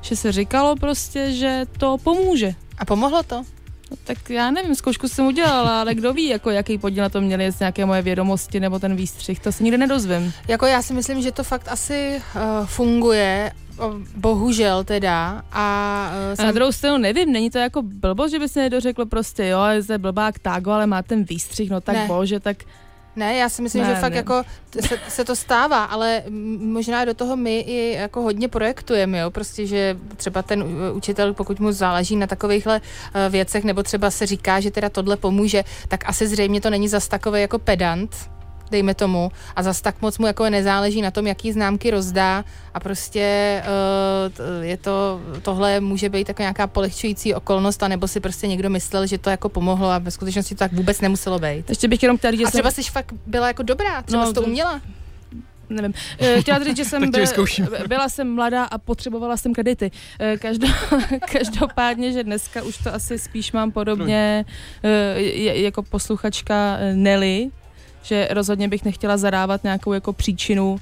že 0.00 0.16
se 0.16 0.32
říkalo 0.32 0.76
prostě, 0.76 1.32
že 1.32 1.66
to 1.78 1.98
pomůže. 1.98 2.54
A 2.78 2.84
pomohlo 2.84 3.22
to? 3.22 3.44
Tak 4.04 4.30
já 4.30 4.50
nevím, 4.50 4.74
zkoušku 4.74 5.08
jsem 5.08 5.26
udělala, 5.26 5.80
ale 5.80 5.94
kdo 5.94 6.12
ví, 6.12 6.28
jako 6.28 6.50
jaký 6.50 6.78
podíl 6.78 7.02
na 7.02 7.08
to 7.08 7.20
měly 7.20 7.52
z 7.52 7.58
nějaké 7.60 7.84
moje 7.86 8.02
vědomosti 8.02 8.60
nebo 8.60 8.78
ten 8.78 8.96
výstřih, 8.96 9.40
to 9.40 9.52
se 9.52 9.62
nikdy 9.64 9.78
nedozvím. 9.78 10.32
Jako 10.48 10.66
já 10.66 10.82
si 10.82 10.92
myslím, 10.94 11.22
že 11.22 11.32
to 11.32 11.44
fakt 11.44 11.68
asi 11.68 12.22
uh, 12.36 12.66
funguje, 12.66 13.52
bohužel 14.16 14.84
teda. 14.84 15.42
A, 15.52 16.10
uh, 16.32 16.40
A 16.44 16.46
na 16.46 16.52
druhou 16.52 16.72
stranu 16.72 16.98
nevím, 16.98 17.32
není 17.32 17.50
to 17.50 17.58
jako 17.58 17.82
blbost, 17.82 18.30
že 18.30 18.38
by 18.38 18.48
se 18.48 18.60
někdo 18.60 18.80
řekl 18.80 19.06
prostě, 19.06 19.46
jo, 19.46 19.64
je 19.64 19.82
zde 19.82 19.98
blbák 19.98 20.38
tágo, 20.38 20.70
ale 20.70 20.86
má 20.86 21.02
ten 21.02 21.24
výstřih, 21.24 21.70
no 21.70 21.80
tak 21.80 21.94
Ne. 21.96 22.06
bože, 22.06 22.40
tak 22.40 22.56
Ne, 23.16 23.36
já 23.36 23.48
si 23.48 23.62
myslím, 23.62 23.82
Ne, 23.82 23.88
že 23.88 23.94
fakt 24.00 24.10
ne. 24.10 24.16
jako 24.16 24.42
se, 24.88 24.98
se 25.08 25.24
to 25.24 25.36
stává, 25.36 25.84
ale 25.84 26.22
možná 26.58 27.04
do 27.04 27.14
toho 27.14 27.36
my 27.36 27.58
i 27.60 27.92
jako 27.94 28.22
hodně 28.22 28.48
projektujeme, 28.48 29.18
jo, 29.18 29.30
prostě, 29.30 29.66
že 29.66 29.96
třeba 30.16 30.42
ten 30.42 30.62
u- 30.62 30.92
učitel, 30.96 31.34
pokud 31.34 31.60
mu 31.60 31.72
záleží 31.72 32.16
na 32.16 32.26
takovýchhle 32.26 32.80
eh, 33.14 33.28
věcech, 33.28 33.64
nebo 33.64 33.82
třeba 33.82 34.10
se 34.10 34.26
říká, 34.26 34.60
že 34.60 34.70
teda 34.70 34.88
tohle 34.88 35.16
pomůže, 35.16 35.64
tak 35.88 36.08
asi 36.08 36.28
zřejmě 36.28 36.60
to 36.60 36.70
není 36.70 36.88
zas 36.88 37.08
takový 37.08 37.40
jako 37.40 37.58
pedant, 37.58 38.16
dejme 38.70 38.94
tomu, 38.94 39.32
a 39.56 39.62
zas 39.62 39.80
tak 39.80 40.02
moc 40.02 40.18
mu 40.18 40.26
jako 40.26 40.50
nezáleží 40.50 41.02
na 41.02 41.10
tom, 41.10 41.26
jaký 41.26 41.52
známky 41.52 41.90
rozdá 41.90 42.44
a 42.74 42.80
prostě 42.80 43.20
eh, 43.64 44.30
t- 44.30 44.42
je 44.62 44.76
to, 44.76 45.20
tohle 45.42 45.80
může 45.80 46.08
být 46.08 46.28
jako 46.28 46.42
nějaká 46.42 46.66
polehčující 46.66 47.34
okolnost, 47.34 47.82
anebo 47.82 48.08
si 48.08 48.20
prostě 48.20 48.46
někdo 48.46 48.70
myslel, 48.70 49.06
že 49.06 49.18
to 49.18 49.30
jako 49.30 49.48
pomohlo 49.48 49.88
a 49.90 49.98
ve 49.98 50.10
skutečnosti 50.10 50.54
to 50.54 50.58
tak 50.58 50.72
vůbec 50.72 51.00
nemuselo 51.00 51.38
být. 51.38 51.68
Ještě 51.68 51.88
bych 51.88 52.02
jenom 52.02 52.18
říct, 52.30 52.38
že 52.40 52.44
A 52.46 52.50
třeba 52.50 52.70
jsem... 52.70 52.84
jsi 52.84 52.90
fakt 52.90 53.14
byla 53.26 53.46
jako 53.46 53.62
dobrá, 53.62 54.02
třeba 54.02 54.22
No, 54.22 54.28
jsi 54.28 54.34
to 54.34 54.42
uměla. 54.42 54.80
Nevím. 55.70 55.94
Eh, 56.18 56.40
Chtěla 56.40 56.64
říct, 56.64 56.76
že 56.76 56.84
jsem 56.84 57.00
Tak 57.00 57.08
tě 57.08 57.10
byl, 57.12 57.20
vyzkouším. 57.20 57.68
byla 57.88 58.08
jsem 58.08 58.34
mladá 58.34 58.64
a 58.64 58.78
potřebovala 58.78 59.36
jsem 59.36 59.54
kredity. 59.54 59.90
Eh, 60.20 60.36
Každo, 60.36 60.66
každopádně, 61.32 62.12
že 62.12 62.24
dneska 62.24 62.62
už 62.62 62.78
to 62.78 62.94
asi 62.94 63.18
spíš 63.18 63.52
mám 63.52 63.72
podobně 63.72 64.44
jako 65.54 65.82
posluchačka 65.82 66.76
Nelly, 66.94 67.50
že 68.04 68.28
rozhodně 68.30 68.68
bych 68.68 68.84
nechtěla 68.84 69.16
zadávat 69.16 69.64
nějakou 69.64 69.92
jako 69.92 70.12
příčinu 70.12 70.80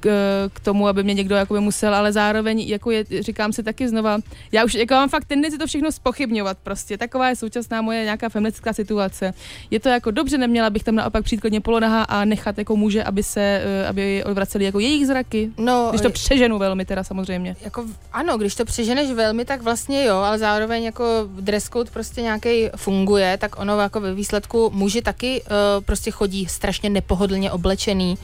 k, 0.00 0.10
k 0.52 0.60
tomu, 0.60 0.88
aby 0.88 1.02
mě 1.04 1.14
někdo 1.14 1.34
jakoby 1.34 1.60
musel, 1.60 1.94
ale 1.94 2.12
zároveň 2.12 2.60
jako 2.60 2.90
je, 2.90 3.04
říkám 3.20 3.52
si 3.52 3.62
taky 3.62 3.88
znova, 3.88 4.18
já 4.52 4.64
už 4.64 4.74
jako 4.74 4.94
mám 4.94 5.08
fakt 5.08 5.24
tendenci 5.24 5.58
to 5.58 5.66
všechno 5.66 5.92
spochybňovat 5.92 6.58
prostě, 6.62 6.98
taková 6.98 7.28
je 7.28 7.36
současná 7.36 7.82
moje 7.82 8.04
nějaká 8.04 8.28
feministická 8.28 8.72
situace. 8.72 9.34
Je 9.70 9.80
to 9.80 9.88
jako 9.88 10.10
dobře, 10.10 10.38
neměla 10.38 10.70
bych 10.70 10.82
tam 10.84 10.94
naopak 10.94 11.24
přijít 11.24 11.40
klidně 11.40 11.60
polonaha 11.60 12.02
a 12.02 12.24
nechat 12.24 12.58
jako 12.58 12.76
muže, 12.76 13.04
aby 13.04 13.22
se, 13.22 13.40
eh, 13.40 13.86
aby 13.88 14.24
odvraceli 14.24 14.64
jako 14.64 14.78
jejich 14.80 15.06
zraky, 15.06 15.50
No, 15.58 15.86
když 15.90 16.00
to 16.02 16.10
přeženu 16.10 16.58
velmi 16.58 16.84
teda 16.84 17.04
samozřejmě. 17.04 17.56
jako, 17.64 17.84
ano, 18.12 18.38
když 18.38 18.54
to 18.54 18.64
přeženeš 18.64 19.10
velmi, 19.10 19.44
tak 19.44 19.62
vlastně 19.62 20.04
jo, 20.04 20.16
ale 20.16 20.38
zároveň 20.38 20.82
jako 20.84 21.04
dress 21.40 21.68
code 21.68 21.90
prostě 21.90 22.22
nějaký 22.22 22.68
funguje, 22.76 23.36
tak 23.38 23.58
ono 23.58 23.80
jako 23.80 24.00
ve 24.00 24.14
výsledku 24.14 24.70
muži 24.74 25.02
taky 25.02 25.42
uh, 25.42 25.84
prostě 25.84 26.10
chodí 26.10 26.46
strašně 26.46 26.90
nepohodlně 26.90 27.50
oblečený 27.52 28.18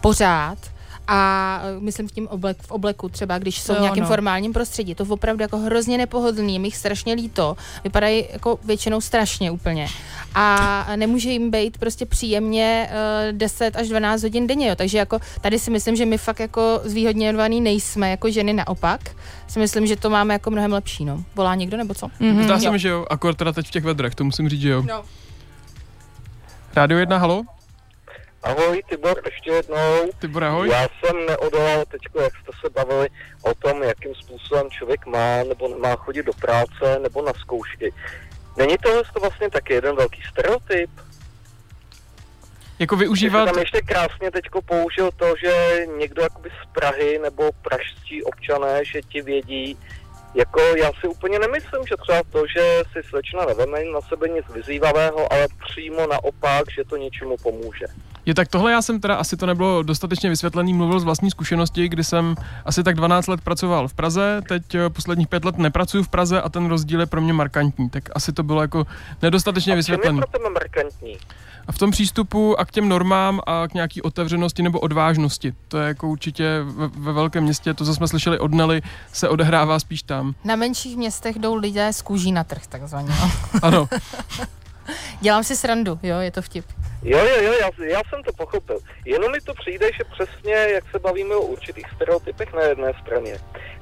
pořád 0.00 0.58
a 1.12 1.60
eh, 1.64 1.80
myslím 1.80 2.08
v 2.08 2.12
tím 2.12 2.28
oblek, 2.28 2.56
v 2.62 2.70
obleku 2.70 3.08
třeba, 3.08 3.38
když 3.38 3.60
jsou 3.60 3.74
v 3.74 3.80
nějakém 3.80 4.02
ano. 4.02 4.08
formálním 4.08 4.52
prostředí, 4.52 4.94
to 4.94 5.04
opravdu 5.08 5.42
jako 5.42 5.58
hrozně 5.58 5.98
nepohodlný, 5.98 6.52
je 6.52 6.58
mi 6.58 6.68
jich 6.68 6.76
strašně 6.76 7.14
líto, 7.14 7.56
vypadají 7.84 8.24
jako 8.32 8.58
většinou 8.64 9.00
strašně 9.00 9.50
úplně 9.50 9.88
a 10.34 10.86
nemůže 10.96 11.30
jim 11.30 11.50
být 11.50 11.78
prostě 11.78 12.06
příjemně 12.06 12.90
uh, 13.30 13.38
10 13.38 13.76
až 13.76 13.88
12 13.88 14.22
hodin 14.22 14.46
denně, 14.46 14.68
jo. 14.68 14.74
takže 14.74 14.98
jako 14.98 15.18
tady 15.40 15.58
si 15.58 15.70
myslím, 15.70 15.96
že 15.96 16.06
my 16.06 16.18
fakt 16.18 16.40
jako 16.40 16.80
zvýhodněvaný 16.84 17.60
nejsme 17.60 18.10
jako 18.10 18.30
ženy 18.30 18.52
naopak, 18.52 19.00
si 19.48 19.58
myslím, 19.58 19.86
že 19.86 19.96
to 19.96 20.10
máme 20.10 20.34
jako 20.34 20.50
mnohem 20.50 20.72
lepší, 20.72 21.04
no. 21.04 21.24
Volá 21.34 21.54
někdo 21.54 21.76
nebo 21.76 21.94
co? 21.94 22.08
Mhm. 22.20 22.44
Zdá 22.44 22.58
se 22.58 22.70
mi, 22.70 22.78
že 22.78 22.88
jo, 22.88 23.06
akor 23.10 23.34
teda 23.34 23.52
teď 23.52 23.66
v 23.66 23.70
těch 23.70 23.84
vedrech, 23.84 24.14
to 24.14 24.24
musím 24.24 24.48
říct, 24.48 24.60
že 24.60 24.68
jo. 24.68 24.82
No. 24.82 25.02
Rádio 26.74 27.00
1, 27.00 27.18
halo? 27.18 27.42
Ahoj, 28.42 28.82
Tibor, 28.88 29.22
ještě 29.24 29.50
jednou. 29.50 30.10
Tibor, 30.18 30.44
ahoj. 30.44 30.68
Já 30.68 30.82
jsem 30.82 31.26
neodolal 31.26 31.84
teď, 31.84 32.00
jak 32.22 32.32
jste 32.32 32.52
se 32.60 32.70
bavili 32.70 33.08
o 33.42 33.54
tom, 33.54 33.82
jakým 33.82 34.14
způsobem 34.14 34.70
člověk 34.70 35.06
má 35.06 35.42
nebo 35.48 35.68
nemá 35.68 35.96
chodit 35.96 36.22
do 36.22 36.32
práce 36.32 36.98
nebo 37.02 37.22
na 37.22 37.32
zkoušky. 37.32 37.92
Není 38.58 38.78
tohle 38.78 39.02
to 39.14 39.20
vlastně 39.20 39.50
taky 39.50 39.72
jeden 39.72 39.96
velký 39.96 40.22
stereotyp? 40.30 40.90
Jako 42.78 42.96
využívat... 42.96 43.44
tam 43.44 43.58
ještě 43.58 43.80
krásně 43.80 44.30
teďko 44.30 44.62
použil 44.62 45.10
to, 45.16 45.34
že 45.40 45.86
někdo 45.98 46.22
jakoby 46.22 46.50
z 46.50 46.72
Prahy 46.72 47.18
nebo 47.22 47.50
pražští 47.62 48.24
občané, 48.24 48.84
že 48.84 49.02
ti 49.02 49.22
vědí, 49.22 49.76
jako 50.34 50.60
já 50.60 50.90
si 51.00 51.06
úplně 51.06 51.38
nemyslím, 51.38 51.86
že 51.88 51.94
třeba 51.96 52.22
to, 52.32 52.46
že 52.46 52.82
si 52.92 53.08
slečna 53.08 53.44
neveme 53.44 53.84
na 53.84 54.00
sebe 54.00 54.28
nic 54.28 54.46
vyzývavého, 54.48 55.32
ale 55.32 55.46
přímo 55.68 56.06
naopak, 56.06 56.70
že 56.70 56.84
to 56.84 56.96
něčemu 56.96 57.36
pomůže. 57.36 57.86
Je 58.30 58.34
tak 58.34 58.48
tohle 58.48 58.72
já 58.72 58.82
jsem 58.82 59.00
teda, 59.00 59.14
asi 59.14 59.36
to 59.36 59.46
nebylo 59.46 59.82
dostatečně 59.82 60.30
vysvětlený, 60.30 60.74
mluvil 60.74 61.00
z 61.00 61.04
vlastní 61.04 61.30
zkušenosti, 61.30 61.88
kdy 61.88 62.04
jsem 62.04 62.34
asi 62.64 62.82
tak 62.82 62.96
12 62.96 63.26
let 63.26 63.40
pracoval 63.40 63.88
v 63.88 63.94
Praze, 63.94 64.42
teď 64.48 64.74
eh, 64.74 64.90
posledních 64.90 65.28
pět 65.28 65.44
let 65.44 65.58
nepracuju 65.58 66.02
v 66.04 66.08
Praze 66.08 66.42
a 66.42 66.48
ten 66.48 66.66
rozdíl 66.66 67.00
je 67.00 67.06
pro 67.06 67.20
mě 67.20 67.32
markantní, 67.32 67.90
tak 67.90 68.04
asi 68.14 68.32
to 68.32 68.42
bylo 68.42 68.60
jako 68.62 68.86
nedostatečně 69.22 69.72
A 69.72 69.72
čem 69.72 69.76
je 69.76 69.76
vysvětlený. 69.76 70.18
pro 70.18 70.26
tebe 70.26 70.50
markantní? 70.50 71.16
A 71.66 71.72
v 71.72 71.78
tom 71.78 71.90
přístupu 71.90 72.60
a 72.60 72.64
k 72.64 72.70
těm 72.70 72.88
normám 72.88 73.40
a 73.46 73.68
k 73.68 73.74
nějaký 73.74 74.02
otevřenosti 74.02 74.62
nebo 74.62 74.80
odvážnosti, 74.80 75.54
to 75.68 75.78
je 75.78 75.88
jako 75.88 76.08
určitě 76.08 76.60
ve, 76.64 76.88
ve 76.88 77.12
velkém 77.12 77.44
městě, 77.44 77.74
to, 77.74 77.84
co 77.84 77.94
jsme 77.94 78.08
slyšeli 78.08 78.38
od 78.38 78.54
Nelly, 78.54 78.82
se 79.12 79.28
odehrává 79.28 79.78
spíš 79.78 80.02
tam. 80.02 80.34
Na 80.44 80.56
menších 80.56 80.96
městech 80.96 81.38
jdou 81.38 81.54
lidé 81.54 81.92
z 81.92 82.02
kůží 82.02 82.32
na 82.32 82.44
trh, 82.44 82.66
takzvaně. 82.66 83.08
no. 83.08 83.30
Ano, 83.62 83.88
Dělám 85.20 85.44
si 85.44 85.56
srandu, 85.56 85.98
jo, 86.02 86.18
je 86.18 86.30
to 86.30 86.42
vtip. 86.42 86.64
Jo, 87.02 87.18
jo, 87.18 87.42
jo, 87.42 87.52
já, 87.52 87.84
já 87.84 88.00
jsem 88.08 88.22
to 88.22 88.32
pochopil. 88.32 88.78
Jenom 89.06 89.32
mi 89.32 89.40
to 89.40 89.54
přijde, 89.54 89.86
že 89.86 90.04
přesně, 90.12 90.54
jak 90.54 90.84
se 90.90 90.98
bavíme 90.98 91.34
o 91.34 91.40
určitých 91.40 91.86
stereotypech 91.96 92.52
na 92.52 92.62
jedné 92.62 92.92
straně, 93.02 93.34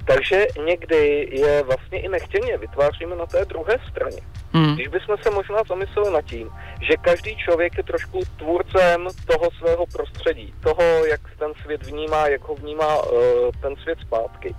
takže 0.07 0.47
někdy 0.67 1.29
je 1.33 1.63
vlastně 1.63 2.01
i 2.01 2.09
nechtěně 2.09 2.59
vytváříme 2.59 3.17
na 3.17 3.27
té 3.27 3.45
druhé 3.45 3.79
straně. 3.91 4.21
Hmm. 4.53 4.75
Když 4.75 4.89
bychom 4.89 5.17
se 5.23 5.31
možná 5.31 5.59
zamysleli 5.69 6.11
nad 6.11 6.25
tím, 6.25 6.51
že 6.83 6.97
každý 6.97 7.37
člověk 7.37 7.77
je 7.77 7.83
trošku 7.83 8.21
tvůrcem 8.39 9.09
toho 9.27 9.51
svého 9.59 9.87
prostředí, 9.87 10.55
toho, 10.63 11.07
jak 11.07 11.21
ten 11.39 11.53
svět 11.63 11.87
vnímá, 11.87 12.29
jak 12.29 12.43
ho 12.43 12.55
vnímá 12.55 12.97
uh, 12.97 13.13
ten 13.61 13.77
svět 13.77 13.99
zpátky, 14.07 14.55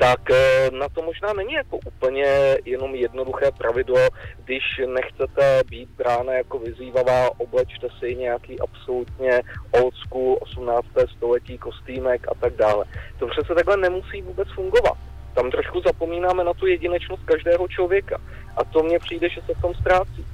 tak 0.00 0.20
uh, 0.30 0.78
na 0.78 0.88
to 0.88 1.02
možná 1.02 1.32
není 1.32 1.52
jako 1.52 1.78
úplně 1.86 2.56
jenom 2.64 2.94
jednoduché 2.94 3.50
pravidlo, 3.58 4.08
když 4.44 4.62
nechcete 4.86 5.62
být 5.70 5.88
brána 5.90 6.32
jako 6.32 6.58
vyzývavá, 6.58 7.40
oblečte 7.40 7.88
si 7.98 8.16
nějaký 8.16 8.60
absolutně 8.60 9.42
old 9.70 9.94
school 9.94 10.36
18. 10.40 10.86
století 11.16 11.58
kostýmek 11.58 12.26
a 12.28 12.34
tak 12.40 12.56
dále. 12.56 12.84
To 13.18 13.26
přece 13.26 13.54
takhle 13.54 13.76
nemusí 13.76 14.22
vůbec 14.22 14.48
fungovat. 14.54 14.98
Tam 15.34 15.50
trošku 15.50 15.80
zapomínáme 15.80 16.44
na 16.44 16.54
tu 16.54 16.66
jedinečnost 16.66 17.22
každého 17.24 17.68
člověka. 17.68 18.18
A 18.56 18.64
to 18.64 18.82
mně 18.82 18.98
přijde, 18.98 19.28
že 19.28 19.40
se 19.46 19.54
v 19.54 19.60
tom 19.60 19.74
ztrácí. 19.74 20.26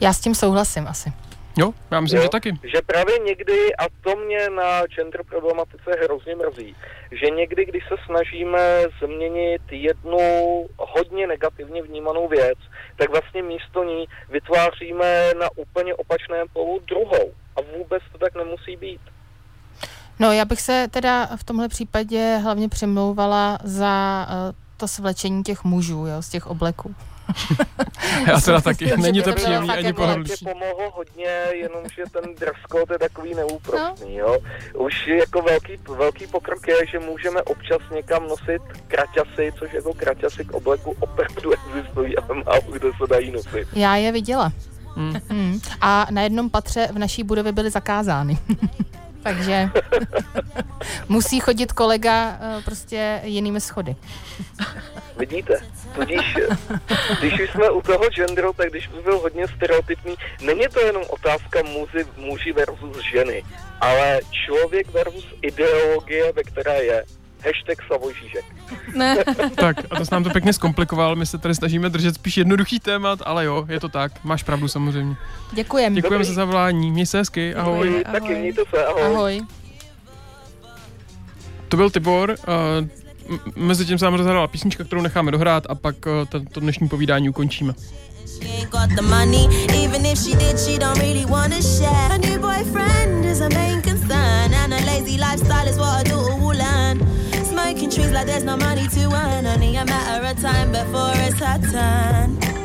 Já 0.00 0.12
s 0.12 0.20
tím 0.20 0.34
souhlasím 0.34 0.88
asi. 0.88 1.12
Jo, 1.60 1.72
já 1.90 2.00
myslím, 2.00 2.18
Jo? 2.18 2.22
že 2.22 2.28
taky. 2.28 2.50
Že 2.62 2.80
právě 2.86 3.18
někdy, 3.18 3.76
a 3.76 3.84
to 4.04 4.16
mě 4.16 4.50
na 4.50 4.86
gender 4.86 5.22
problematice 5.24 5.90
hrozně 6.04 6.34
mrzí, 6.36 6.76
že 7.12 7.26
někdy, 7.30 7.64
když 7.64 7.84
se 7.88 7.94
snažíme 8.06 8.82
změnit 9.04 9.62
jednu 9.70 10.18
hodně 10.78 11.26
negativně 11.26 11.82
vnímanou 11.82 12.28
věc, 12.28 12.58
tak 12.96 13.10
vlastně 13.10 13.42
místo 13.42 13.84
ní 13.84 14.04
vytváříme 14.30 15.30
na 15.40 15.48
úplně 15.56 15.94
opačném 15.94 16.46
polu 16.52 16.80
druhou. 16.88 17.26
A 17.56 17.60
vůbec 17.76 18.02
to 18.12 18.18
tak 18.18 18.34
nemusí 18.34 18.76
být. 18.76 19.00
No, 20.18 20.32
já 20.32 20.44
bych 20.44 20.60
se 20.60 20.86
teda 20.90 21.26
v 21.36 21.44
tomhle 21.44 21.68
případě 21.68 22.38
hlavně 22.42 22.68
přemlouvala 22.68 23.58
za 23.64 24.26
uh, 24.28 24.54
to 24.76 24.88
svlečení 24.88 25.42
těch 25.42 25.64
mužů, 25.64 26.06
jo, 26.06 26.22
z 26.22 26.28
těch 26.28 26.46
obleků. 26.46 26.94
Já 28.26 28.40
teda 28.40 28.60
taky, 28.60 28.84
Myslím, 28.84 29.02
není 29.02 29.22
to 29.22 29.32
příjemný 29.32 29.70
ani 29.70 29.86
jako 29.86 30.02
pohodlný. 30.02 30.24
Tě 30.24 30.44
pomohlo 30.44 30.90
hodně, 30.90 31.44
jenomže 31.52 32.02
ten 32.12 32.34
dress 32.34 32.56
je 32.92 32.98
takový 32.98 33.34
neúprostný, 33.34 34.16
jo. 34.16 34.38
Už 34.78 35.06
jako 35.06 35.42
velký, 35.42 35.72
velký 35.96 36.26
pokrok 36.26 36.68
je, 36.68 36.86
že 36.86 36.98
můžeme 36.98 37.42
občas 37.42 37.78
někam 37.94 38.28
nosit 38.28 38.62
kraťasy, 38.88 39.52
což 39.58 39.72
jako 39.72 39.94
kraťasy 39.94 40.44
k 40.44 40.52
obleku 40.52 40.96
opravdu 41.00 41.52
existují, 41.52 42.16
ale 42.16 42.42
málo 42.44 42.62
kde 42.72 42.88
se 42.88 43.06
dají 43.10 43.30
nosit. 43.30 43.68
Já 43.72 43.96
je 43.96 44.12
viděla. 44.12 44.52
Hmm. 44.96 45.14
Hmm. 45.28 45.60
A 45.80 46.06
na 46.10 46.22
jednom 46.22 46.50
patře 46.50 46.88
v 46.92 46.98
naší 46.98 47.22
budově 47.22 47.52
byly 47.52 47.70
zakázány. 47.70 48.38
Takže 49.22 49.68
musí 51.08 51.40
chodit 51.40 51.72
kolega 51.72 52.38
eh, 52.40 52.62
prostě 52.64 53.20
jinými 53.24 53.60
schody. 53.60 53.96
Vidíte? 55.16 55.54
Tudíž, 55.94 56.36
když 57.20 57.40
už 57.40 57.50
jsme 57.50 57.70
u 57.70 57.82
toho 57.82 58.04
genderu, 58.08 58.52
tak 58.52 58.70
když 58.70 58.86
by 58.86 59.02
byl 59.02 59.18
hodně 59.18 59.48
stereotypní, 59.48 60.14
není 60.42 60.64
to 60.72 60.80
jenom 60.80 61.02
otázka 61.08 61.62
muži, 61.62 62.04
muži 62.16 62.52
versus 62.52 62.96
ženy, 63.12 63.44
ale 63.80 64.20
člověk 64.30 64.92
versus 64.92 65.26
ideologie, 65.42 66.32
ve 66.32 66.42
které 66.42 66.84
je. 66.84 67.04
Hashtag 67.44 67.82
Slavoj 67.86 68.14
Žižek. 68.14 68.44
Ne. 68.94 69.16
Tak 69.54 69.76
a 69.90 69.96
to 69.98 70.04
se 70.04 70.14
nám 70.14 70.24
to 70.24 70.30
pěkně 70.30 70.52
zkomplikoval, 70.52 71.16
my 71.16 71.26
se 71.26 71.38
tady 71.38 71.54
snažíme 71.54 71.88
držet 71.88 72.14
spíš 72.14 72.36
jednoduchý 72.36 72.80
témat, 72.80 73.18
ale 73.24 73.44
jo, 73.44 73.66
je 73.68 73.80
to 73.80 73.88
tak, 73.88 74.12
máš 74.24 74.42
pravdu 74.42 74.68
samozřejmě. 74.68 75.16
Děkujem. 75.52 75.94
Děkujeme 75.94 76.24
Dobrý. 76.24 76.28
za 76.28 76.34
zavolání, 76.34 76.90
měj 76.90 77.06
se 77.06 77.18
hezky, 77.18 77.54
ahoj. 77.54 77.88
Děkuji. 77.88 78.04
Taky 78.04 78.24
Ahoj. 78.26 78.38
mějte 78.38 78.62
se, 78.70 78.84
ahoj. 78.86 79.02
Ahoj. 79.02 79.40
To 81.68 81.76
byl 81.76 81.90
Tibor, 81.90 82.30
uh, 83.30 83.36
mezi 83.56 83.84
tím 83.86 83.98
se 83.98 84.04
nám 84.04 84.14
rozhrála 84.14 84.46
písnička, 84.46 84.84
kterou 84.84 85.00
necháme 85.02 85.30
dohrát 85.30 85.66
a 85.68 85.74
pak 85.74 85.96
uh, 86.06 86.12
tento 86.28 86.60
dnešní 86.60 86.88
povídání 86.88 87.28
ukončíme. 87.28 87.74
She 88.26 88.48
ain't 88.48 88.70
got 88.70 88.88
the 88.96 89.02
money. 89.02 89.46
Even 89.84 90.06
if 90.06 90.18
she 90.18 90.36
did, 90.36 90.58
she 90.58 90.78
don't 90.78 90.98
really 90.98 91.24
wanna 91.26 91.60
share. 91.62 92.08
Her 92.08 92.18
new 92.18 92.38
boyfriend 92.38 93.24
is 93.24 93.40
a 93.40 93.48
main 93.48 93.82
concern, 93.82 94.54
and 94.54 94.72
a 94.72 94.76
lazy 94.86 95.18
lifestyle 95.18 95.68
is 95.70 95.76
what 95.76 95.96
her 95.98 96.04
daughter 96.04 96.34
will 96.36 96.56
learn. 96.58 97.09
Smoking 97.80 97.96
trees 97.98 98.12
like 98.12 98.26
there's 98.26 98.44
no 98.44 98.58
money 98.58 98.86
to 98.88 99.10
earn, 99.10 99.46
only 99.46 99.74
a 99.76 99.86
matter 99.86 100.26
of 100.26 100.38
time 100.42 100.70
before 100.70 101.12
it's 101.14 101.38
her 101.38 101.58
turn. 101.72 102.59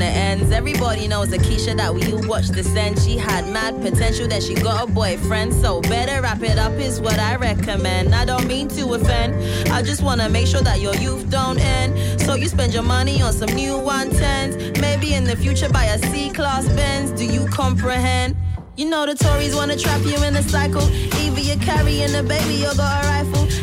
The 0.00 0.06
ends. 0.06 0.50
Everybody 0.50 1.06
knows 1.06 1.28
Akeisha 1.28 1.76
that 1.76 1.94
we 1.94 2.12
all 2.12 2.26
watched 2.26 2.54
the 2.54 2.64
send. 2.64 2.98
She 2.98 3.16
had 3.16 3.46
mad 3.48 3.80
potential, 3.80 4.26
then 4.26 4.40
she 4.40 4.54
got 4.54 4.88
a 4.88 4.92
boyfriend. 4.92 5.52
So 5.54 5.80
better 5.82 6.20
wrap 6.22 6.42
it 6.42 6.58
up 6.58 6.72
is 6.72 7.00
what 7.00 7.18
I 7.18 7.36
recommend. 7.36 8.14
I 8.14 8.24
don't 8.24 8.46
mean 8.46 8.66
to 8.68 8.94
offend. 8.94 9.34
I 9.70 9.82
just 9.82 10.02
wanna 10.02 10.28
make 10.28 10.46
sure 10.46 10.62
that 10.62 10.80
your 10.80 10.94
youth 10.96 11.30
don't 11.30 11.58
end. 11.60 12.20
So 12.22 12.34
you 12.34 12.48
spend 12.48 12.72
your 12.72 12.82
money 12.82 13.22
on 13.22 13.32
some 13.32 13.50
new 13.50 13.74
110s. 13.74 14.80
Maybe 14.80 15.14
in 15.14 15.24
the 15.24 15.36
future 15.36 15.68
buy 15.68 15.84
a 15.84 15.98
C-class 15.98 16.66
Benz. 16.68 17.12
Do 17.12 17.24
you 17.24 17.46
comprehend? 17.46 18.36
You 18.76 18.88
know 18.88 19.04
the 19.04 19.14
Tories 19.14 19.54
wanna 19.54 19.76
trap 19.76 20.00
you 20.04 20.16
in 20.24 20.34
the 20.34 20.42
cycle. 20.42 20.82
Either 21.20 21.40
you're 21.40 21.56
carrying 21.56 22.14
a 22.14 22.22
baby 22.22 22.64
or 22.64 22.74
got 22.74 23.04
a 23.04 23.08
rifle. 23.08 23.59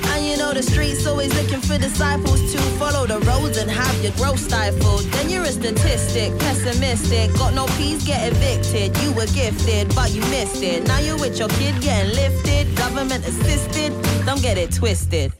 Know 0.47 0.53
the 0.53 0.63
streets 0.63 1.05
always 1.05 1.33
looking 1.35 1.59
for 1.59 1.77
disciples 1.77 2.53
to 2.53 2.57
follow 2.79 3.05
the 3.05 3.19
roads 3.27 3.57
and 3.57 3.69
have 3.69 4.01
your 4.01 4.13
growth 4.13 4.39
stifled. 4.39 5.01
Then 5.11 5.29
you're 5.29 5.43
a 5.43 5.51
statistic, 5.51 6.39
pessimistic. 6.39 7.33
Got 7.33 7.53
no 7.53 7.65
peace, 7.75 8.01
get 8.07 8.31
evicted. 8.31 8.97
You 9.03 9.11
were 9.11 9.25
gifted, 9.25 9.93
but 9.93 10.11
you 10.11 10.21
missed 10.31 10.63
it. 10.63 10.87
Now 10.87 10.99
you're 10.99 11.19
with 11.19 11.37
your 11.37 11.49
kid 11.49 11.81
getting 11.81 12.15
lifted, 12.15 12.73
government 12.77 13.27
assisted. 13.27 13.91
Don't 14.25 14.41
get 14.41 14.57
it 14.57 14.71
twisted. 14.71 15.33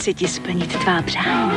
Chci 0.00 0.14
ti 0.14 0.28
splnit 0.28 0.76
tvá 0.76 1.02
přání. 1.02 1.52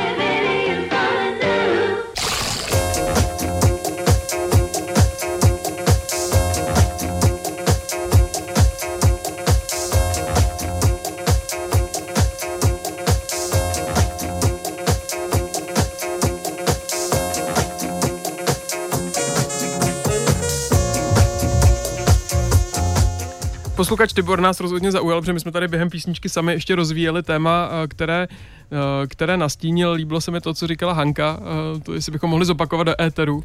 Posluchač 23.83 24.13
Tibor 24.13 24.39
nás 24.39 24.59
rozhodně 24.59 24.91
zaujal, 24.91 25.21
protože 25.21 25.33
my 25.33 25.39
jsme 25.39 25.51
tady 25.51 25.67
během 25.67 25.89
písničky 25.89 26.29
sami 26.29 26.53
ještě 26.53 26.75
rozvíjeli 26.75 27.23
téma, 27.23 27.69
eh, 27.71 27.87
které, 27.87 28.27
eh, 28.31 29.07
které 29.07 29.37
nastínil. 29.37 29.91
Líbilo 29.91 30.21
se 30.21 30.31
mi 30.31 30.41
to, 30.41 30.53
co 30.53 30.67
říkala 30.67 30.93
Hanka, 30.93 31.39
eh, 31.39 31.79
to 31.79 31.93
jestli 31.93 32.11
bychom 32.11 32.29
mohli 32.29 32.45
zopakovat 32.45 32.83
do 32.83 33.01
éteru. 33.01 33.43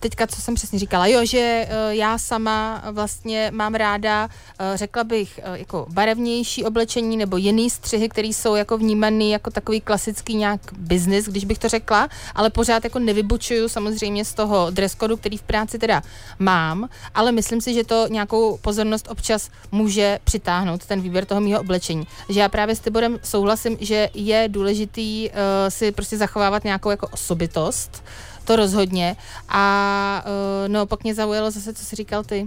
Teďka, 0.00 0.26
co 0.26 0.40
jsem 0.40 0.54
přesně 0.54 0.78
říkala, 0.78 1.06
jo, 1.06 1.20
že 1.24 1.68
já 1.88 2.18
sama 2.18 2.84
vlastně 2.92 3.50
mám 3.54 3.74
ráda, 3.74 4.28
řekla 4.74 5.04
bych, 5.04 5.40
jako 5.52 5.86
barevnější 5.90 6.64
oblečení 6.64 7.16
nebo 7.16 7.36
jiný 7.36 7.70
střihy, 7.70 8.08
které 8.08 8.28
jsou 8.28 8.54
jako 8.54 8.78
vnímaný 8.78 9.30
jako 9.30 9.50
takový 9.50 9.80
klasický 9.80 10.36
nějak 10.36 10.60
biznis, 10.78 11.28
když 11.28 11.44
bych 11.44 11.58
to 11.58 11.68
řekla, 11.68 12.08
ale 12.34 12.50
pořád 12.50 12.84
jako 12.84 12.98
nevybočuju 12.98 13.68
samozřejmě 13.68 14.24
z 14.24 14.34
toho 14.34 14.70
dress 14.70 14.96
který 15.20 15.36
v 15.36 15.42
práci 15.42 15.78
teda 15.78 16.02
mám, 16.38 16.88
ale 17.14 17.32
myslím 17.32 17.60
si, 17.60 17.74
že 17.74 17.84
to 17.84 18.06
nějakou 18.08 18.56
pozornost 18.56 19.08
občas 19.10 19.33
může 19.72 20.18
přitáhnout, 20.24 20.86
ten 20.86 21.00
výběr 21.00 21.24
toho 21.24 21.40
mýho 21.40 21.60
oblečení. 21.60 22.06
Že 22.28 22.40
já 22.40 22.48
právě 22.48 22.76
s 22.76 22.80
Tiborem 22.80 23.18
souhlasím, 23.22 23.76
že 23.80 24.08
je 24.14 24.48
důležitý 24.48 25.30
uh, 25.30 25.34
si 25.68 25.92
prostě 25.92 26.16
zachovávat 26.18 26.64
nějakou 26.64 26.90
jako 26.90 27.06
osobitost, 27.08 28.04
to 28.44 28.56
rozhodně. 28.56 29.16
A 29.48 30.24
uh, 30.26 30.68
no, 30.72 30.86
pak 30.86 31.02
mě 31.04 31.14
zaujalo 31.14 31.50
zase, 31.50 31.74
co 31.74 31.84
jsi 31.84 31.96
říkal 31.96 32.24
ty 32.24 32.44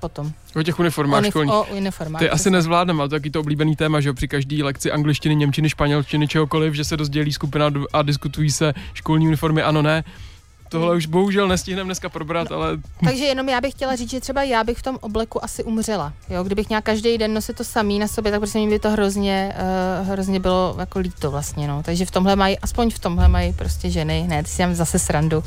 potom. 0.00 0.32
O 0.56 0.62
těch 0.62 0.78
uniformách 0.78 1.22
Unif- 1.22 1.28
školních. 1.30 1.54
o 1.54 1.66
uniformách, 1.76 2.18
Ty 2.18 2.30
asi 2.30 2.36
přesně. 2.36 2.50
nezvládneme, 2.50 3.00
ale 3.00 3.08
to 3.08 3.14
je 3.14 3.20
taky 3.20 3.30
to 3.30 3.40
oblíbený 3.40 3.76
téma, 3.76 4.00
že 4.00 4.12
při 4.12 4.28
každý 4.28 4.62
lekci 4.62 4.92
angličtiny, 4.92 5.36
němčiny, 5.36 5.68
španělštiny, 5.70 6.28
čehokoliv, 6.28 6.74
že 6.74 6.84
se 6.84 6.96
rozdělí 6.96 7.32
skupina 7.32 7.70
a 7.92 8.02
diskutují 8.02 8.50
se 8.50 8.72
školní 8.94 9.26
uniformy, 9.26 9.62
ano, 9.62 9.82
ne. 9.82 10.04
Tohle 10.70 10.96
už 10.96 11.06
bohužel 11.06 11.48
nestihneme 11.48 11.88
dneska 11.88 12.08
probrat, 12.08 12.52
ale 12.52 12.78
Takže 13.04 13.24
jenom 13.24 13.48
já 13.48 13.60
bych 13.60 13.72
chtěla 13.72 13.96
říct, 13.96 14.10
že 14.10 14.20
třeba 14.20 14.42
já 14.42 14.64
bych 14.64 14.78
v 14.78 14.82
tom 14.82 14.98
obleku 15.00 15.44
asi 15.44 15.64
umřela. 15.64 16.12
Jo? 16.28 16.44
Kdybych 16.44 16.68
měla 16.68 16.80
každý 16.80 17.18
den 17.18 17.34
nosit 17.34 17.56
to 17.56 17.64
samý 17.64 17.98
na 17.98 18.08
sobě, 18.08 18.32
tak 18.32 18.40
prostě 18.40 18.58
mi 18.58 18.68
by 18.68 18.78
to 18.78 18.90
hrozně, 18.90 19.54
uh, 20.02 20.08
hrozně 20.08 20.40
bylo 20.40 20.76
jako 20.78 20.98
líto 20.98 21.30
vlastně. 21.30 21.68
No. 21.68 21.82
Takže 21.82 22.06
v 22.06 22.10
tomhle 22.10 22.36
mají, 22.36 22.58
aspoň 22.58 22.90
v 22.90 22.98
tomhle 22.98 23.28
mají 23.28 23.52
prostě 23.52 23.90
ženy, 23.90 24.26
ne, 24.28 24.42
ty 24.42 24.48
si 24.48 24.62
mám 24.62 24.74
zase 24.74 24.98
srandu, 24.98 25.38
uh, 25.38 25.44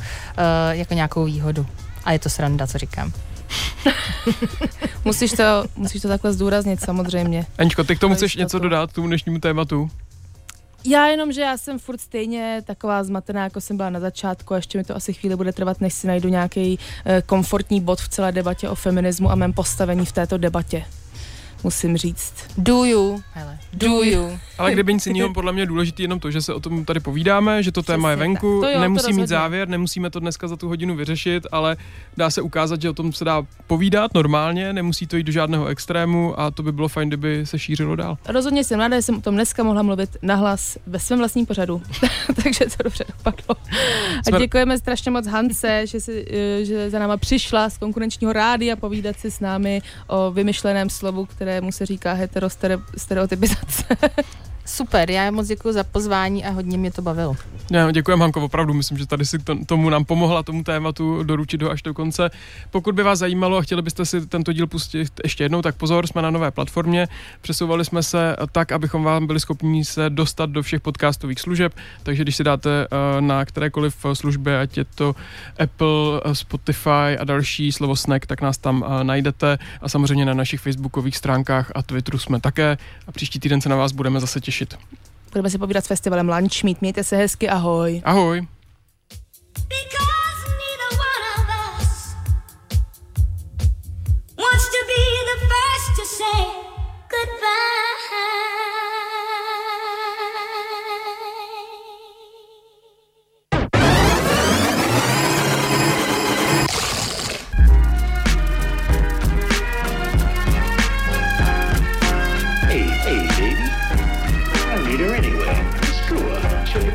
jako 0.70 0.94
nějakou 0.94 1.24
výhodu. 1.24 1.66
A 2.04 2.12
je 2.12 2.18
to 2.18 2.28
sranda, 2.28 2.66
co 2.66 2.78
říkám. 2.78 3.12
Musíš 5.04 5.32
to, 5.32 5.64
musíš 5.76 6.02
to 6.02 6.08
takhle 6.08 6.32
zdůraznit 6.32 6.80
samozřejmě. 6.80 7.46
Aničko, 7.58 7.84
ty 7.84 7.96
k 7.96 8.00
tomu 8.00 8.14
chceš 8.14 8.36
něco 8.36 8.58
dodat, 8.58 8.90
k 8.90 8.94
tomu 8.94 9.06
dnešnímu 9.06 9.38
tématu? 9.38 9.90
Já 10.86 11.06
jenom, 11.06 11.32
že 11.32 11.40
já 11.40 11.56
jsem 11.56 11.78
furt 11.78 12.00
stejně 12.00 12.62
taková 12.64 13.04
zmatená, 13.04 13.44
jako 13.44 13.60
jsem 13.60 13.76
byla 13.76 13.90
na 13.90 14.00
začátku 14.00 14.54
a 14.54 14.56
ještě 14.56 14.78
mi 14.78 14.84
to 14.84 14.96
asi 14.96 15.12
chvíli 15.12 15.36
bude 15.36 15.52
trvat, 15.52 15.80
než 15.80 15.94
si 15.94 16.06
najdu 16.06 16.28
nějaký 16.28 16.78
eh, 17.04 17.22
komfortní 17.26 17.80
bod 17.80 18.00
v 18.00 18.08
celé 18.08 18.32
debatě 18.32 18.68
o 18.68 18.74
feminismu 18.74 19.30
a 19.30 19.34
mém 19.34 19.52
postavení 19.52 20.06
v 20.06 20.12
této 20.12 20.38
debatě. 20.38 20.84
Musím 21.64 21.96
říct. 21.96 22.34
Do 22.58 22.84
you. 22.84 23.22
Hele, 23.32 23.58
do 23.72 24.02
you. 24.02 24.38
Ale 24.58 24.72
kdyby 24.72 24.94
nic 24.94 25.06
jiného, 25.06 25.32
podle 25.34 25.52
mě 25.52 25.62
je 25.62 25.66
důležité 25.66 26.02
jenom 26.02 26.20
to, 26.20 26.30
že 26.30 26.42
se 26.42 26.54
o 26.54 26.60
tom 26.60 26.84
tady 26.84 27.00
povídáme, 27.00 27.62
že 27.62 27.72
to 27.72 27.82
téma 27.82 28.10
je 28.10 28.16
venku, 28.16 28.60
tak. 28.60 28.68
To 28.68 28.72
jo, 28.72 28.74
to 28.74 28.80
nemusí 28.80 29.06
mít 29.06 29.20
rozhodně. 29.20 29.26
závěr, 29.26 29.68
nemusíme 29.68 30.10
to 30.10 30.20
dneska 30.20 30.48
za 30.48 30.56
tu 30.56 30.68
hodinu 30.68 30.96
vyřešit, 30.96 31.46
ale 31.52 31.76
dá 32.16 32.30
se 32.30 32.42
ukázat, 32.42 32.82
že 32.82 32.90
o 32.90 32.92
tom 32.92 33.12
se 33.12 33.24
dá 33.24 33.42
povídat 33.66 34.14
normálně, 34.14 34.72
nemusí 34.72 35.06
to 35.06 35.16
jít 35.16 35.22
do 35.22 35.32
žádného 35.32 35.66
extrému 35.66 36.40
a 36.40 36.50
to 36.50 36.62
by 36.62 36.72
bylo 36.72 36.88
fajn, 36.88 37.08
kdyby 37.08 37.46
se 37.46 37.58
šířilo 37.58 37.96
dál. 37.96 38.18
Rozhodně 38.28 38.64
jsem 38.64 38.80
ráda, 38.80 38.96
že 38.96 39.02
jsem 39.02 39.16
o 39.16 39.20
tom 39.20 39.34
dneska 39.34 39.62
mohla 39.62 39.82
mluvit 39.82 40.16
nahlas 40.22 40.78
ve 40.86 40.98
svém 40.98 41.18
vlastním 41.18 41.46
pořadu. 41.46 41.82
Takže 42.42 42.64
to 42.76 42.82
dobře 42.82 43.04
dopadlo. 43.16 43.56
A 44.32 44.38
děkujeme 44.38 44.78
strašně 44.78 45.10
moc 45.10 45.26
Hance, 45.26 45.86
že, 45.86 46.00
si, 46.00 46.26
eh, 46.30 46.64
že 46.64 46.90
za 46.90 46.98
náma 46.98 47.16
přišla 47.16 47.70
z 47.70 47.78
konkurenčního 47.78 48.32
rádia 48.32 48.76
povídat 48.76 49.16
si 49.18 49.30
s 49.30 49.40
námi 49.40 49.82
o 50.06 50.30
vymyšleném 50.30 50.90
slovu, 50.90 51.26
kterému 51.54 51.72
se 51.72 51.86
říká 51.86 52.12
heterostereotypizace. 52.12 53.84
Super, 54.66 55.10
já 55.10 55.30
moc 55.30 55.46
děkuji 55.46 55.74
za 55.74 55.84
pozvání 55.84 56.44
a 56.44 56.50
hodně 56.50 56.78
mě 56.78 56.90
to 56.90 57.02
bavilo. 57.02 57.36
Já 57.70 57.90
děkujem, 57.90 58.20
Hanko, 58.20 58.40
opravdu. 58.40 58.74
Myslím, 58.74 58.98
že 58.98 59.06
tady 59.06 59.24
si 59.24 59.38
to, 59.38 59.64
tomu 59.66 59.90
nám 59.90 60.04
pomohla, 60.04 60.42
tomu 60.42 60.64
tématu 60.64 61.22
doručit 61.22 61.62
ho 61.62 61.70
až 61.70 61.82
do 61.82 61.94
konce. 61.94 62.30
Pokud 62.70 62.94
by 62.94 63.02
vás 63.02 63.18
zajímalo 63.18 63.56
a 63.56 63.62
chtěli 63.62 63.82
byste 63.82 64.04
si 64.04 64.26
tento 64.26 64.52
díl 64.52 64.66
pustit 64.66 65.20
ještě 65.24 65.44
jednou, 65.44 65.62
tak 65.62 65.74
pozor, 65.74 66.06
jsme 66.06 66.22
na 66.22 66.30
nové 66.30 66.50
platformě. 66.50 67.08
Přesouvali 67.40 67.84
jsme 67.84 68.02
se 68.02 68.36
tak, 68.52 68.72
abychom 68.72 69.04
vám 69.04 69.26
byli 69.26 69.40
schopni 69.40 69.84
se 69.84 70.10
dostat 70.10 70.50
do 70.50 70.62
všech 70.62 70.80
podcastových 70.80 71.40
služeb, 71.40 71.72
takže 72.02 72.22
když 72.22 72.36
si 72.36 72.44
dáte 72.44 72.70
eh, 72.70 73.20
na 73.20 73.44
kterékoliv 73.44 74.06
službě, 74.12 74.60
ať 74.60 74.76
je 74.76 74.84
to 74.84 75.14
Apple, 75.58 76.20
Spotify 76.32 77.18
a 77.18 77.24
další 77.24 77.72
slovo 77.72 77.96
snack, 77.96 78.26
tak 78.26 78.40
nás 78.40 78.58
tam 78.58 78.84
eh, 78.86 79.04
najdete 79.04 79.58
a 79.80 79.88
samozřejmě 79.88 80.24
na 80.24 80.34
našich 80.34 80.60
facebookových 80.60 81.16
stránkách 81.16 81.72
a 81.74 81.82
Twitteru 81.82 82.18
jsme 82.18 82.40
také 82.40 82.78
a 83.06 83.12
příští 83.12 83.40
týden 83.40 83.60
se 83.60 83.68
na 83.68 83.76
vás 83.76 83.92
budeme 83.92 84.20
zase 84.20 84.40
těšit. 84.40 84.53
Budeme 85.32 85.50
si 85.50 85.58
povídat 85.58 85.84
s 85.84 85.88
festivalem 85.88 86.28
Lunch 86.28 86.64
Meet. 86.64 86.80
Mějte 86.80 87.04
se 87.04 87.16
hezky, 87.16 87.48
ahoj. 87.48 88.02
Ahoj. 88.04 88.46
wants 94.36 94.68
to 94.68 94.80
be 94.86 95.02
the 95.30 95.38
first 95.50 95.88
to 95.98 96.04
say 96.06 96.44
goodbye. 97.10 98.73